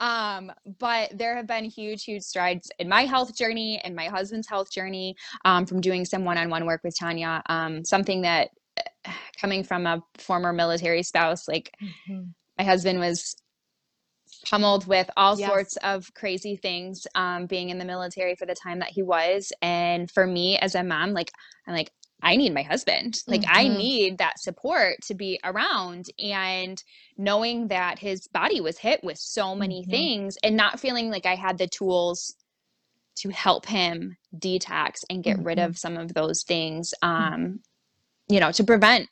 Um, 0.00 0.52
but 0.78 1.16
there 1.16 1.36
have 1.36 1.46
been 1.46 1.64
huge, 1.64 2.04
huge 2.04 2.22
strides 2.22 2.70
in 2.78 2.88
my 2.88 3.02
health 3.02 3.36
journey 3.36 3.80
and 3.84 3.94
my 3.94 4.06
husband's 4.06 4.48
health 4.48 4.70
journey 4.70 5.16
um, 5.44 5.66
from 5.66 5.80
doing 5.80 6.04
some 6.04 6.24
one 6.24 6.38
on 6.38 6.50
one 6.50 6.66
work 6.66 6.80
with 6.84 6.96
Tanya. 6.98 7.42
Um, 7.48 7.84
something 7.84 8.22
that 8.22 8.50
uh, 9.04 9.12
coming 9.40 9.64
from 9.64 9.86
a 9.86 10.02
former 10.18 10.52
military 10.52 11.02
spouse, 11.02 11.48
like 11.48 11.70
Mhm. 11.82 12.34
my 12.58 12.64
husband 12.64 12.98
was 13.00 13.36
pummeled 14.46 14.86
with 14.86 15.10
all 15.16 15.36
Yes. 15.36 15.48
sorts 15.48 15.76
of 15.78 16.12
crazy 16.14 16.56
things 16.56 17.06
um, 17.14 17.46
being 17.46 17.70
in 17.70 17.78
the 17.78 17.84
military 17.84 18.34
for 18.34 18.46
the 18.46 18.54
time 18.54 18.78
that 18.80 18.90
he 18.90 19.02
was 19.02 19.52
and 19.62 20.10
for 20.10 20.26
me 20.26 20.58
as 20.58 20.74
a 20.74 20.82
mom 20.82 21.12
like 21.12 21.30
i'm 21.66 21.74
like 21.74 21.90
i 22.24 22.34
need 22.36 22.52
my 22.52 22.62
husband 22.62 23.22
like 23.28 23.44
i 23.48 23.66
Mhm. 23.66 23.76
need 23.76 24.18
that 24.18 24.40
support 24.40 24.96
to 25.02 25.14
be 25.14 25.38
around 25.44 26.06
and 26.18 26.82
knowing 27.16 27.68
that 27.68 27.98
his 28.00 28.26
body 28.28 28.60
was 28.60 28.78
hit 28.78 29.04
with 29.04 29.18
so 29.18 29.54
many 29.54 29.84
Mhm. 29.84 29.90
things 29.90 30.36
and 30.42 30.56
not 30.56 30.80
feeling 30.80 31.10
like 31.10 31.26
i 31.26 31.36
had 31.36 31.58
the 31.58 31.68
tools 31.68 32.34
to 33.16 33.28
help 33.30 33.66
him 33.66 34.16
detox 34.36 35.04
and 35.08 35.22
get 35.22 35.38
rid 35.38 35.58
Mhm. 35.58 35.66
of 35.66 35.78
some 35.78 35.96
of 35.96 36.14
those 36.14 36.42
things 36.42 36.92
um 37.02 37.60
you 38.28 38.40
know 38.40 38.50
to 38.52 38.64
prevent 38.64 39.08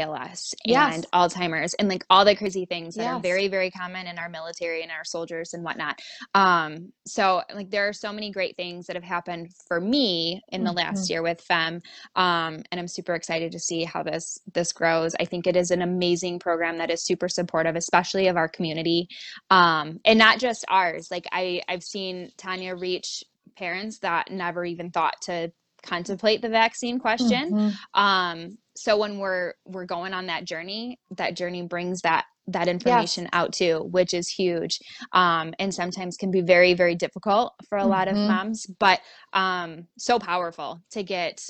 ALS 0.00 0.54
and 0.66 1.06
Alzheimer's 1.12 1.74
and 1.74 1.88
like 1.88 2.04
all 2.10 2.24
the 2.24 2.34
crazy 2.36 2.66
things 2.66 2.94
that 2.96 3.06
are 3.06 3.20
very, 3.20 3.48
very 3.48 3.70
common 3.70 4.06
in 4.06 4.18
our 4.18 4.28
military 4.28 4.82
and 4.82 4.90
our 4.90 5.04
soldiers 5.04 5.54
and 5.54 5.64
whatnot. 5.64 5.98
Um, 6.34 6.92
so 7.06 7.42
like 7.54 7.70
there 7.70 7.88
are 7.88 7.92
so 7.92 8.12
many 8.12 8.30
great 8.30 8.56
things 8.56 8.86
that 8.86 8.96
have 8.96 9.04
happened 9.04 9.48
for 9.68 9.80
me 9.80 10.42
in 10.50 10.64
the 10.64 10.72
last 10.72 11.06
Mhm. 11.06 11.10
year 11.10 11.22
with 11.22 11.40
FEM. 11.40 11.82
Um, 12.16 12.62
and 12.70 12.80
I'm 12.80 12.88
super 12.88 13.14
excited 13.14 13.52
to 13.52 13.58
see 13.58 13.84
how 13.84 14.02
this 14.02 14.38
this 14.52 14.72
grows. 14.72 15.14
I 15.20 15.24
think 15.24 15.46
it 15.46 15.56
is 15.56 15.70
an 15.70 15.82
amazing 15.82 16.38
program 16.38 16.78
that 16.78 16.90
is 16.90 17.04
super 17.04 17.28
supportive, 17.28 17.76
especially 17.76 18.28
of 18.28 18.36
our 18.36 18.48
community. 18.48 19.08
Um, 19.50 20.00
and 20.04 20.18
not 20.18 20.38
just 20.38 20.64
ours. 20.68 21.08
Like 21.10 21.26
I, 21.32 21.62
I've 21.68 21.82
seen 21.84 22.30
Tanya 22.38 22.74
reach 22.76 23.24
parents 23.56 23.98
that 24.00 24.30
never 24.30 24.64
even 24.64 24.90
thought 24.90 25.14
to 25.22 25.52
contemplate 25.84 26.40
the 26.40 26.48
vaccine 26.48 27.00
question 27.00 27.50
Mhm. 27.50 27.74
um 27.94 28.56
so 28.76 28.96
when 28.96 29.18
we're 29.18 29.54
we're 29.64 29.84
going 29.84 30.14
on 30.14 30.26
that 30.26 30.44
journey 30.44 30.98
that 31.16 31.36
journey 31.36 31.62
brings 31.62 32.00
that 32.02 32.24
that 32.48 32.68
information 32.68 33.28
out 33.32 33.52
too 33.52 33.88
which 33.90 34.14
is 34.14 34.28
huge 34.28 34.78
um 35.12 35.54
and 35.58 35.72
sometimes 35.72 36.16
can 36.16 36.30
be 36.30 36.40
very 36.40 36.74
very 36.74 36.94
difficult 36.94 37.52
for 37.68 37.78
a 37.78 37.86
lot 37.86 38.08
of 38.08 38.16
Mhm. 38.16 38.26
moms 38.26 38.66
but 38.80 39.00
um 39.32 39.86
so 39.98 40.18
powerful 40.18 40.82
to 40.90 41.02
get 41.02 41.40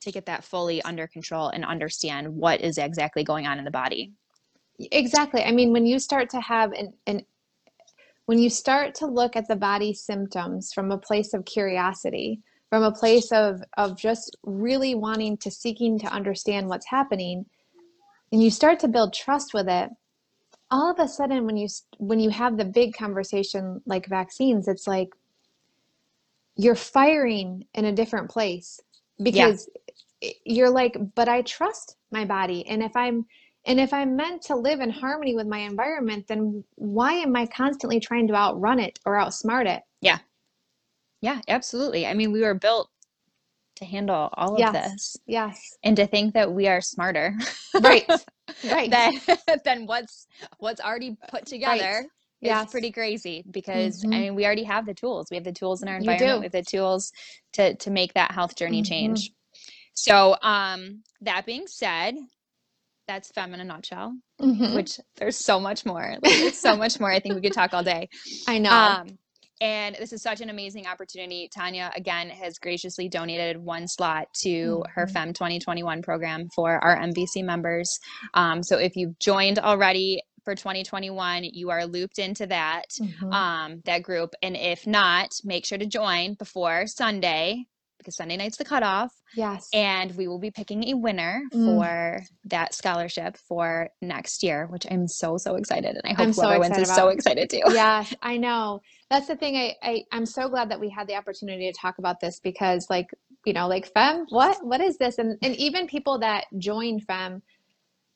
to 0.00 0.10
get 0.10 0.26
that 0.26 0.42
fully 0.44 0.82
under 0.82 1.06
control 1.06 1.48
and 1.48 1.64
understand 1.64 2.28
what 2.28 2.60
is 2.60 2.78
exactly 2.78 3.22
going 3.22 3.46
on 3.46 3.58
in 3.58 3.64
the 3.64 3.70
body 3.70 4.12
Exactly. 4.90 5.42
I 5.42 5.52
mean, 5.52 5.72
when 5.72 5.86
you 5.86 5.98
start 5.98 6.30
to 6.30 6.40
have 6.40 6.72
an, 6.72 6.94
an 7.06 7.22
when 8.26 8.38
you 8.38 8.50
start 8.50 8.94
to 8.96 9.06
look 9.06 9.36
at 9.36 9.48
the 9.48 9.56
body 9.56 9.92
symptoms 9.94 10.72
from 10.72 10.90
a 10.90 10.98
place 10.98 11.34
of 11.34 11.44
curiosity, 11.44 12.40
from 12.72 12.84
a 12.84 12.90
place 12.90 13.30
of 13.32 13.62
of 13.76 13.98
just 13.98 14.34
really 14.44 14.94
wanting 14.94 15.36
to 15.36 15.50
seeking 15.50 15.98
to 15.98 16.06
understand 16.06 16.66
what's 16.68 16.86
happening, 16.86 17.44
and 18.32 18.42
you 18.42 18.50
start 18.50 18.80
to 18.80 18.88
build 18.88 19.12
trust 19.12 19.52
with 19.52 19.68
it, 19.68 19.90
all 20.70 20.90
of 20.90 20.98
a 20.98 21.06
sudden 21.06 21.44
when 21.44 21.58
you 21.58 21.68
when 21.98 22.18
you 22.18 22.30
have 22.30 22.56
the 22.56 22.64
big 22.64 22.94
conversation 22.94 23.82
like 23.84 24.06
vaccines, 24.06 24.68
it's 24.68 24.86
like 24.86 25.10
you're 26.56 26.74
firing 26.74 27.66
in 27.74 27.84
a 27.84 27.92
different 27.92 28.30
place 28.30 28.80
because 29.22 29.68
i- 30.24 30.32
you're 30.46 30.70
like, 30.70 30.96
but 31.14 31.28
I 31.28 31.42
trust 31.42 31.96
my 32.10 32.24
body, 32.24 32.66
and 32.66 32.82
if 32.82 32.96
I'm 32.96 33.26
and 33.66 33.80
if 33.80 33.92
I'm 33.92 34.16
meant 34.16 34.40
to 34.44 34.56
live 34.56 34.80
in 34.80 34.88
harmony 34.88 35.36
with 35.36 35.46
my 35.46 35.58
environment, 35.58 36.26
then 36.26 36.64
why 36.76 37.12
am 37.12 37.36
I 37.36 37.44
constantly 37.44 38.00
trying 38.00 38.28
to 38.28 38.34
outrun 38.34 38.80
it 38.80 38.98
or 39.04 39.18
outsmart 39.18 39.66
it? 39.66 39.82
yeah 40.00 40.20
yeah 41.22 41.40
absolutely 41.48 42.06
i 42.06 42.14
mean 42.14 42.32
we 42.32 42.42
were 42.42 42.54
built 42.54 42.90
to 43.76 43.86
handle 43.86 44.30
all 44.34 44.56
of 44.56 44.60
Yes. 44.60 44.72
this 44.72 45.16
Yes. 45.26 45.78
and 45.82 45.96
to 45.96 46.06
think 46.06 46.34
that 46.34 46.52
we 46.52 46.68
are 46.68 46.82
smarter 46.82 47.34
Right. 47.82 48.06
Right. 48.64 48.90
than 48.90 49.12
than 49.64 49.86
what's 49.86 50.26
what's 50.58 50.80
already 50.80 51.16
put 51.28 51.46
together 51.46 52.06
is 52.42 52.64
Yes. 52.64 52.70
pretty 52.70 52.92
crazy 52.92 53.44
because 53.50 54.02
Mhm. 54.04 54.14
I 54.14 54.20
mean 54.20 54.34
we 54.34 54.44
already 54.44 54.64
have 54.64 54.84
the 54.86 54.94
tools. 54.94 55.28
We 55.30 55.36
have 55.36 55.44
the 55.44 55.52
tools 55.52 55.82
in 55.82 55.88
our 55.88 55.96
environment. 55.96 56.40
We 56.40 56.46
have 56.46 56.52
the 56.52 56.62
tools 56.62 57.12
to 57.54 57.74
to 57.76 57.90
make 57.90 58.14
that 58.14 58.32
health 58.32 58.56
journey 58.56 58.82
Mhm. 58.82 58.86
change. 58.88 59.32
So 59.94 60.36
um 60.42 61.02
that 61.22 61.46
being 61.46 61.66
said, 61.68 62.16
that's 63.08 63.30
fem 63.30 63.54
in 63.54 63.60
a 63.60 63.64
nutshell. 63.64 64.14
Mhm. 64.40 64.74
Which 64.74 65.00
there's 65.16 65.36
so 65.36 65.60
much 65.60 65.86
more. 65.86 66.16
Like, 66.22 66.36
there's 66.36 66.58
so 66.58 66.76
much 66.76 67.00
more. 67.00 67.10
I 67.10 67.20
think 67.20 67.34
we 67.36 67.42
could 67.42 67.52
talk 67.52 67.74
all 67.74 67.82
day. 67.84 68.08
I 68.46 68.58
know. 68.58 68.74
Um, 68.74 69.18
and 69.62 69.94
this 69.94 70.12
is 70.12 70.22
such 70.22 70.40
an 70.40 70.50
amazing 70.50 70.88
opportunity. 70.88 71.48
Tanya, 71.54 71.92
again, 71.94 72.28
has 72.30 72.58
graciously 72.58 73.08
donated 73.08 73.56
one 73.56 73.86
slot 73.86 74.26
to 74.42 74.82
her 74.92 75.06
Mhm. 75.06 75.12
FEM 75.12 75.32
2021 75.34 76.02
program 76.02 76.48
for 76.54 76.82
our 76.84 76.96
MVC 76.96 77.42
members. 77.42 77.88
Um, 78.34 78.64
so 78.64 78.76
if 78.78 78.96
you've 78.96 79.16
joined 79.20 79.60
already 79.60 80.20
for 80.44 80.56
2021, 80.56 81.44
you 81.44 81.70
are 81.70 81.86
looped 81.86 82.18
into 82.18 82.46
that 82.48 82.86
Mhm. 83.00 83.32
um, 83.32 83.82
that 83.84 84.02
group. 84.02 84.34
And 84.42 84.56
if 84.56 84.84
not, 84.84 85.30
make 85.44 85.64
sure 85.64 85.78
to 85.78 85.86
join 85.86 86.34
before 86.34 86.88
Sunday 86.88 87.66
because 88.02 88.16
Sunday 88.16 88.36
night's 88.36 88.56
the 88.56 88.64
cutoff. 88.64 89.12
yes. 89.34 89.68
And 89.72 90.14
we 90.16 90.26
will 90.28 90.38
be 90.38 90.50
picking 90.50 90.88
a 90.88 90.94
winner 90.94 91.42
Mm. 91.52 91.64
for 91.64 92.22
that 92.46 92.74
scholarship 92.74 93.36
for 93.36 93.88
next 94.00 94.42
year, 94.42 94.66
which 94.66 94.86
I'm 94.90 95.06
so, 95.08 95.36
so 95.38 95.54
excited. 95.56 95.96
And 95.96 96.02
I 96.04 96.10
hope 96.10 96.18
I'm 96.26 96.32
so 96.32 96.42
whoever 96.42 96.60
wins 96.60 96.70
excited 96.78 96.90
is 96.90 96.94
so 96.94 97.08
excited 97.08 97.50
too. 97.50 97.62
yes, 97.72 98.14
I 98.22 98.36
know. 98.36 98.80
That's 99.10 99.28
the 99.28 99.36
thing. 99.36 99.56
I, 99.56 99.74
I 99.82 100.04
I'm 100.12 100.26
so 100.26 100.48
glad 100.48 100.70
that 100.70 100.80
we 100.80 100.88
had 100.90 101.06
the 101.06 101.14
opportunity 101.16 101.70
to 101.70 101.78
talk 101.78 101.98
about 101.98 102.20
this 102.20 102.40
because, 102.40 102.86
like, 102.90 103.08
you 103.44 103.52
know, 103.52 103.68
like 103.68 103.86
fem, 103.92 104.26
what 104.30 104.64
what 104.64 104.80
is 104.80 104.98
this? 104.98 105.18
And 105.18 105.38
and 105.42 105.54
even 105.56 105.86
people 105.86 106.18
that 106.20 106.46
join 106.58 107.00
fem, 107.00 107.42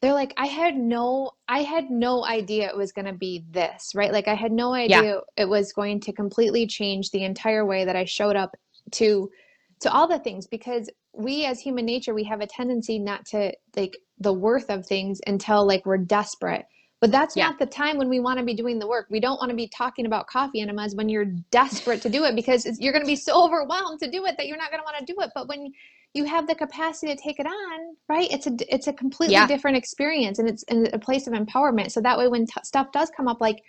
they're 0.00 0.14
like, 0.14 0.32
I 0.36 0.46
had 0.46 0.76
no 0.76 1.30
I 1.48 1.60
had 1.62 1.90
no 1.90 2.24
idea 2.24 2.68
it 2.68 2.76
was 2.76 2.92
gonna 2.92 3.12
be 3.14 3.44
this, 3.50 3.92
right? 3.94 4.12
Like 4.12 4.28
I 4.28 4.34
had 4.34 4.52
no 4.52 4.72
idea 4.74 5.02
Yeah. 5.02 5.20
it 5.36 5.48
was 5.48 5.72
going 5.72 6.00
to 6.00 6.12
completely 6.12 6.66
change 6.66 7.10
the 7.10 7.24
entire 7.24 7.64
way 7.64 7.84
that 7.84 7.96
I 7.96 8.04
showed 8.04 8.36
up 8.36 8.54
to 8.92 9.30
to 9.80 9.92
all 9.92 10.08
the 10.08 10.18
things 10.18 10.46
because 10.46 10.88
we 11.12 11.44
as 11.44 11.60
human 11.60 11.84
nature 11.84 12.14
we 12.14 12.24
have 12.24 12.40
a 12.40 12.46
tendency 12.46 12.98
not 12.98 13.24
to 13.26 13.52
like 13.76 13.94
the 14.18 14.32
worth 14.32 14.70
of 14.70 14.86
things 14.86 15.20
until 15.26 15.66
like 15.66 15.84
we're 15.86 15.98
desperate 15.98 16.64
but 17.00 17.12
that's 17.12 17.36
Yeah. 17.36 17.48
not 17.48 17.58
the 17.58 17.66
time 17.66 17.98
when 17.98 18.08
we 18.08 18.20
want 18.20 18.38
to 18.38 18.44
be 18.44 18.54
doing 18.54 18.78
the 18.78 18.86
work 18.86 19.06
we 19.10 19.20
don't 19.20 19.38
want 19.38 19.50
to 19.50 19.56
be 19.56 19.68
talking 19.68 20.06
about 20.06 20.26
coffee 20.26 20.60
enemas 20.60 20.94
when 20.94 21.08
you're 21.08 21.26
desperate 21.50 22.00
to 22.02 22.08
do 22.08 22.24
it 22.24 22.34
because 22.34 22.64
it's, 22.66 22.80
you're 22.80 22.92
going 22.92 23.04
to 23.04 23.08
be 23.08 23.16
so 23.16 23.42
overwhelmed 23.44 24.00
to 24.00 24.10
do 24.10 24.24
it 24.26 24.36
that 24.38 24.46
you're 24.46 24.56
not 24.56 24.70
going 24.70 24.80
to 24.80 24.84
want 24.84 24.96
to 24.98 25.04
do 25.04 25.18
it 25.20 25.30
but 25.34 25.48
when 25.48 25.72
you 26.14 26.24
have 26.24 26.46
the 26.46 26.54
capacity 26.54 27.14
to 27.14 27.20
take 27.20 27.38
it 27.38 27.46
on 27.46 27.96
right 28.08 28.30
it's 28.30 28.46
a 28.46 28.74
it's 28.74 28.86
a 28.86 28.92
completely 28.92 29.34
Yeah. 29.34 29.46
different 29.46 29.76
experience 29.76 30.38
and 30.38 30.48
it's 30.48 30.62
in 30.64 30.88
a 30.92 30.98
place 30.98 31.26
of 31.26 31.34
empowerment 31.34 31.90
so 31.90 32.00
that 32.00 32.16
way 32.18 32.28
when 32.28 32.46
t- 32.46 32.52
stuff 32.64 32.90
does 32.92 33.10
come 33.14 33.28
up 33.28 33.40
like 33.40 33.62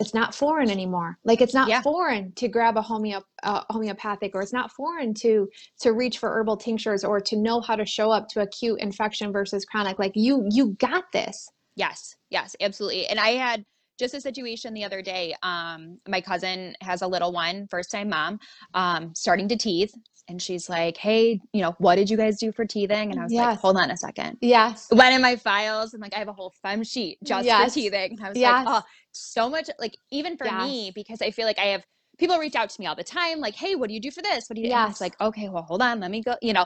it's 0.00 0.14
not 0.14 0.34
foreign 0.34 0.70
anymore. 0.70 1.18
Like 1.24 1.40
it's 1.40 1.54
not 1.54 1.68
Yeah. 1.68 1.80
foreign 1.82 2.32
to 2.32 2.48
grab 2.48 2.76
a 2.76 2.82
homeo- 2.82 3.22
uh, 3.42 3.62
homeopathic, 3.70 4.34
or 4.34 4.42
it's 4.42 4.52
not 4.52 4.72
foreign 4.72 5.14
to 5.14 5.48
to 5.80 5.92
reach 5.92 6.18
for 6.18 6.28
herbal 6.30 6.56
tinctures, 6.56 7.04
or 7.04 7.20
to 7.20 7.36
know 7.36 7.60
how 7.60 7.76
to 7.76 7.86
show 7.86 8.10
up 8.10 8.28
to 8.30 8.40
acute 8.40 8.80
infection 8.80 9.32
versus 9.32 9.64
chronic. 9.64 9.98
Like 9.98 10.12
you, 10.14 10.46
you 10.50 10.70
got 10.78 11.04
this. 11.12 11.48
Yes, 11.76 12.14
yes, 12.30 12.56
absolutely. 12.60 13.06
And 13.06 13.18
I 13.20 13.30
had 13.30 13.64
just 13.98 14.14
a 14.14 14.20
situation 14.20 14.74
the 14.74 14.84
other 14.84 15.02
day. 15.02 15.34
Um, 15.42 15.98
my 16.08 16.20
cousin 16.20 16.74
has 16.80 17.02
a 17.02 17.06
little 17.06 17.32
one, 17.32 17.68
first 17.70 17.90
time 17.90 18.08
mom, 18.08 18.40
um, 18.74 19.14
starting 19.14 19.48
to 19.48 19.56
teeth. 19.56 19.94
And 20.28 20.40
she's 20.40 20.68
like, 20.68 20.96
Hey, 20.96 21.40
you 21.52 21.62
know, 21.62 21.74
what 21.78 21.96
did 21.96 22.08
you 22.10 22.16
guys 22.16 22.38
do 22.38 22.52
for 22.52 22.64
teething? 22.64 23.10
And 23.10 23.20
I 23.20 23.24
was 23.24 23.32
like, 23.32 23.58
Hold 23.58 23.76
on 23.76 23.90
a 23.90 23.96
second. 23.96 24.38
Yes. 24.40 24.88
Went 24.92 25.14
in 25.14 25.22
my 25.22 25.36
files 25.36 25.94
and 25.94 26.02
like 26.02 26.14
I 26.14 26.18
have 26.18 26.28
a 26.28 26.32
whole 26.32 26.54
fem 26.62 26.84
sheet 26.84 27.18
just 27.24 27.46
Yes. 27.46 27.70
for 27.74 27.74
teething. 27.80 28.12
And 28.12 28.24
I 28.24 28.28
was 28.30 28.38
Yes. 28.38 28.66
like, 28.66 28.82
Oh, 28.84 28.86
so 29.12 29.50
much 29.50 29.68
like 29.78 29.96
even 30.10 30.36
for 30.36 30.44
me, 30.66 30.92
because 30.94 31.20
I 31.22 31.30
feel 31.30 31.46
like 31.46 31.58
I 31.58 31.66
have 31.66 31.82
people 32.18 32.38
reach 32.38 32.54
out 32.54 32.70
to 32.70 32.80
me 32.80 32.86
all 32.86 32.94
the 32.94 33.02
time, 33.04 33.40
like, 33.40 33.54
Hey, 33.54 33.74
what 33.74 33.88
do 33.88 33.94
you 33.94 34.00
do 34.00 34.10
for 34.10 34.22
this? 34.22 34.48
What 34.48 34.54
do 34.56 34.62
you 34.62 34.68
do? 34.68 34.70
Yes. 34.70 34.92
it's 34.92 35.00
like, 35.00 35.20
okay, 35.20 35.48
well, 35.48 35.62
hold 35.64 35.82
on, 35.82 36.00
let 36.00 36.10
me 36.10 36.22
go, 36.22 36.36
you 36.40 36.52
know, 36.52 36.64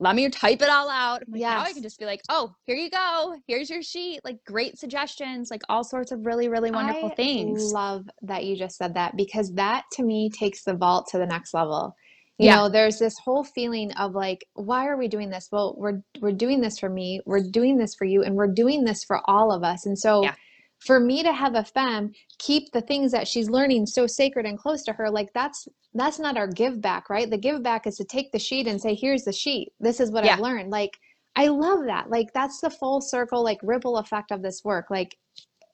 let 0.00 0.14
me 0.14 0.28
type 0.28 0.60
it 0.62 0.68
all 0.68 0.90
out. 0.90 1.22
Like, 1.28 1.40
now 1.40 1.62
I 1.62 1.72
can 1.72 1.82
just 1.82 1.98
be 1.98 2.04
like, 2.04 2.20
oh, 2.28 2.52
here 2.66 2.76
you 2.76 2.90
go. 2.90 3.36
Here's 3.46 3.70
your 3.70 3.82
sheet. 3.82 4.20
Like 4.24 4.38
great 4.46 4.78
suggestions, 4.78 5.50
like 5.50 5.62
all 5.68 5.82
sorts 5.84 6.12
of 6.12 6.26
really, 6.26 6.48
really 6.48 6.70
wonderful 6.70 7.08
I 7.10 7.14
things. 7.14 7.72
love 7.72 8.08
that 8.22 8.44
you 8.44 8.56
just 8.56 8.76
said 8.76 8.94
that 8.94 9.16
because 9.16 9.54
that 9.54 9.84
to 9.92 10.02
me 10.02 10.30
takes 10.30 10.62
the 10.64 10.74
vault 10.74 11.08
to 11.12 11.18
the 11.18 11.26
next 11.26 11.54
level. 11.54 11.96
You 12.38 12.46
Yeah. 12.46 12.56
know, 12.56 12.68
there's 12.68 12.98
this 12.98 13.18
whole 13.18 13.42
feeling 13.44 13.90
of 13.92 14.14
like, 14.14 14.46
why 14.54 14.86
are 14.86 14.96
we 14.96 15.08
doing 15.08 15.28
this? 15.30 15.48
Well, 15.50 15.74
we're 15.76 16.00
we're 16.20 16.32
doing 16.32 16.60
this 16.60 16.78
for 16.78 16.88
me, 16.88 17.20
we're 17.26 17.42
doing 17.42 17.76
this 17.78 17.94
for 17.96 18.04
you, 18.04 18.22
and 18.22 18.36
we're 18.36 18.52
doing 18.52 18.84
this 18.84 19.02
for 19.04 19.20
all 19.28 19.50
of 19.52 19.64
us. 19.64 19.86
And 19.86 19.98
so 19.98 20.22
Yeah. 20.22 20.34
for 20.78 21.00
me 21.00 21.22
to 21.24 21.32
have 21.32 21.54
a 21.56 21.64
femme 21.64 22.12
keep 22.38 22.70
the 22.72 22.80
things 22.80 23.10
that 23.12 23.26
she's 23.26 23.50
learning 23.50 23.86
so 23.86 24.06
sacred 24.06 24.46
and 24.46 24.56
close 24.58 24.84
to 24.84 24.92
her, 24.92 25.10
like 25.10 25.32
that's 25.34 25.66
that's 25.94 26.18
not 26.20 26.36
our 26.36 26.46
give 26.46 26.80
back, 26.80 27.10
right? 27.10 27.28
The 27.28 27.38
give 27.38 27.62
back 27.62 27.86
is 27.86 27.96
to 27.96 28.04
take 28.04 28.30
the 28.30 28.38
sheet 28.38 28.66
and 28.68 28.80
say, 28.80 28.94
here's 28.94 29.24
the 29.24 29.32
sheet. 29.32 29.72
This 29.80 29.98
is 30.00 30.12
what 30.12 30.24
Yeah. 30.24 30.34
I've 30.34 30.40
learned. 30.40 30.70
Like 30.70 30.96
I 31.34 31.48
love 31.48 31.86
that. 31.86 32.08
Like 32.10 32.32
that's 32.34 32.60
the 32.60 32.70
full 32.70 33.00
circle, 33.00 33.42
like 33.42 33.58
ripple 33.64 33.96
effect 33.98 34.30
of 34.30 34.42
this 34.42 34.62
work. 34.64 34.90
Like 34.90 35.16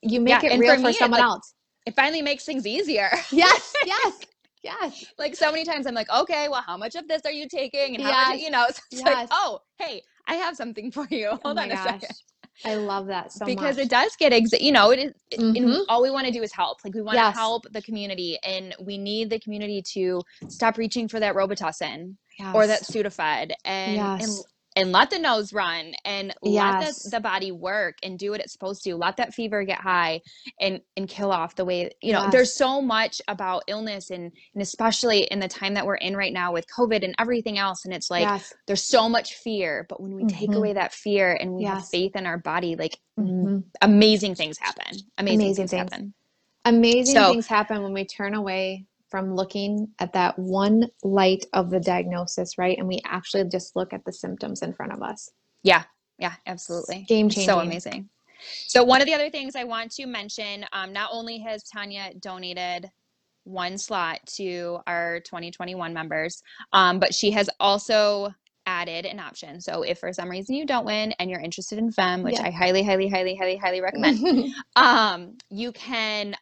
you 0.01 0.19
make 0.19 0.43
it 0.43 0.57
real 0.59 0.71
for 0.73 0.77
for, 0.77 0.83
me, 0.83 0.89
it, 0.89 0.95
someone 0.95 1.19
like- 1.19 1.27
else. 1.29 1.53
It 1.85 1.95
finally 1.95 2.23
makes 2.23 2.43
things 2.45 2.65
easier. 2.65 3.11
Yes, 3.31 3.73
yes, 3.85 4.13
yes. 4.65 5.05
like 5.17 5.35
so 5.35 5.51
many 5.51 5.63
times 5.63 5.85
I'm 5.87 5.93
like, 5.95 6.09
okay, 6.09 6.47
well, 6.49 6.61
how 6.61 6.77
much 6.77 6.95
of 6.95 7.07
this 7.07 7.21
are 7.25 7.31
you 7.31 7.47
taking? 7.47 7.95
And 7.95 8.03
how 8.03 8.29
much, 8.31 8.39
you 8.39 8.49
know, 8.51 8.65
so 8.69 8.81
it's 8.91 9.01
Yes. 9.01 9.15
like, 9.15 9.29
oh, 9.31 9.59
hey, 9.79 10.01
I 10.27 10.35
have 10.35 10.55
something 10.55 10.91
for 10.91 11.07
you. 11.09 11.29
Oh 11.31 11.39
Hold 11.43 11.55
my 11.57 11.63
on 11.63 11.71
a 11.71 11.75
gosh. 11.75 11.83
second. 12.01 12.15
I 12.63 12.75
love 12.75 13.07
that 13.07 13.33
so 13.33 13.45
because 13.45 13.75
much. 13.75 13.85
it 13.85 13.89
does 13.89 14.15
get 14.15 14.31
exa- 14.31 14.61
you 14.61 14.71
know 14.71 14.89
it 14.91 14.99
is 14.99 15.11
it- 15.29 15.41
Mhm. 15.41 15.83
all 15.89 16.01
we 16.01 16.09
want 16.09 16.25
to 16.25 16.31
do 16.31 16.41
is 16.41 16.53
help 16.53 16.77
like 16.85 16.93
we 16.95 17.01
want 17.01 17.17
to 17.17 17.21
Yes. 17.21 17.35
help 17.35 17.65
the 17.73 17.81
community 17.81 18.39
and 18.45 18.73
we 18.79 18.97
need 18.97 19.29
the 19.29 19.39
community 19.39 19.81
to 19.93 20.21
stop 20.47 20.77
reaching 20.77 21.09
for 21.09 21.19
that 21.19 21.35
robitussin 21.35 22.15
or 22.53 22.65
that 22.65 22.79
Yes. 22.81 22.89
sudafed 22.91 23.51
and 23.65 23.95
Yes. 23.97 24.23
and 24.23 24.45
let 24.83 25.09
the 25.09 25.17
nose 25.19 25.53
run 25.53 25.93
and 26.03 26.33
let 26.41 26.81
the, 27.03 27.09
the 27.11 27.19
body 27.21 27.51
work 27.51 27.95
and 28.03 28.19
do 28.19 28.31
what 28.31 28.41
it's 28.41 28.51
supposed 28.51 28.83
to 28.83 28.95
let 28.95 29.15
that 29.17 29.33
fever 29.33 29.63
get 29.63 29.79
high 29.79 30.19
and 30.59 30.81
and 30.97 31.07
kill 31.07 31.31
off 31.31 31.55
the 31.55 31.63
way 31.63 31.89
you 32.01 32.11
know 32.11 32.29
there's 32.29 32.53
so 32.53 32.81
much 32.81 33.21
about 33.29 33.63
illness 33.67 34.09
and 34.09 34.31
and 34.53 34.61
especially 34.61 35.23
in 35.23 35.39
the 35.39 35.47
time 35.47 35.73
that 35.73 35.85
we're 35.85 35.95
in 35.95 36.15
right 36.17 36.33
now 36.33 36.51
with 36.51 36.65
covid 36.67 37.03
and 37.05 37.15
everything 37.19 37.57
else 37.57 37.85
and 37.85 37.93
it's 37.93 38.11
like 38.11 38.23
yes. 38.23 38.53
there's 38.67 38.83
so 38.83 39.07
much 39.07 39.35
fear 39.35 39.85
but 39.87 40.01
when 40.01 40.13
we 40.13 40.25
take 40.25 40.49
Mhm. 40.49 40.57
away 40.57 40.73
that 40.73 40.93
fear 40.93 41.37
and 41.39 41.53
we 41.53 41.63
have 41.63 41.87
faith 41.87 42.15
in 42.15 42.25
our 42.25 42.37
body 42.37 42.75
like 42.75 42.97
m- 43.17 43.25
Mhm. 43.25 43.63
amazing 43.81 44.35
things 44.35 44.57
happen 44.59 44.97
amazing, 45.17 45.39
Amazing 45.41 45.55
things, 45.55 45.71
things. 45.71 45.91
happen 45.91 46.13
Amazing 46.67 47.15
So- 47.15 47.31
things 47.31 47.47
happen 47.47 47.83
when 47.83 47.93
we 47.93 48.05
turn 48.05 48.33
away 48.33 48.85
from 49.15 49.33
looking 49.33 49.87
at 49.99 50.11
that 50.11 50.37
one 50.37 50.89
light 51.01 51.45
of 51.53 51.69
the 51.69 51.79
diagnosis, 51.79 52.57
right? 52.57 52.77
And 52.77 52.85
we 52.85 52.99
actually 53.05 53.45
just 53.45 53.73
look 53.73 53.93
at 53.93 54.03
the 54.03 54.11
symptoms 54.11 54.61
in 54.61 54.73
front 54.73 54.91
of 54.91 55.01
us. 55.01 55.29
yeah 55.63 55.83
yeah 56.19 56.33
absolutely 56.47 57.05
Game 57.07 57.27
It's 57.27 57.45
so 57.45 57.59
amazing 57.59 58.09
so 58.67 58.83
one 58.83 58.99
of 58.99 59.07
the 59.07 59.13
other 59.13 59.29
things 59.29 59.55
i 59.55 59.63
want 59.63 59.89
to 59.91 60.05
mention 60.05 60.65
um, 60.73 60.91
not 60.91 61.09
only 61.13 61.39
has 61.39 61.63
tanya 61.63 62.11
donated 62.19 62.89
one 63.45 63.77
slot 63.77 64.19
to 64.35 64.79
our 64.85 65.21
2021 65.21 65.93
members 65.93 66.41
um, 66.73 66.99
but 66.99 67.13
she 67.13 67.31
has 67.31 67.49
also 67.61 68.33
added 68.65 69.05
an 69.05 69.19
option 69.19 69.61
so 69.61 69.83
if 69.83 69.99
for 69.99 70.11
some 70.11 70.29
reason 70.29 70.55
you 70.55 70.65
don't 70.65 70.85
win 70.85 71.13
and 71.19 71.29
you're 71.29 71.39
interested 71.39 71.77
in 71.79 71.89
fem 71.91 72.21
which 72.23 72.35
Yeah. 72.35 72.47
i 72.47 72.51
highly 72.51 72.83
highly 72.83 73.07
highly 73.07 73.35
highly 73.35 73.55
highly 73.57 73.79
recommend 73.81 74.19
um, 74.75 75.37
you 75.49 75.71
can 75.71 76.35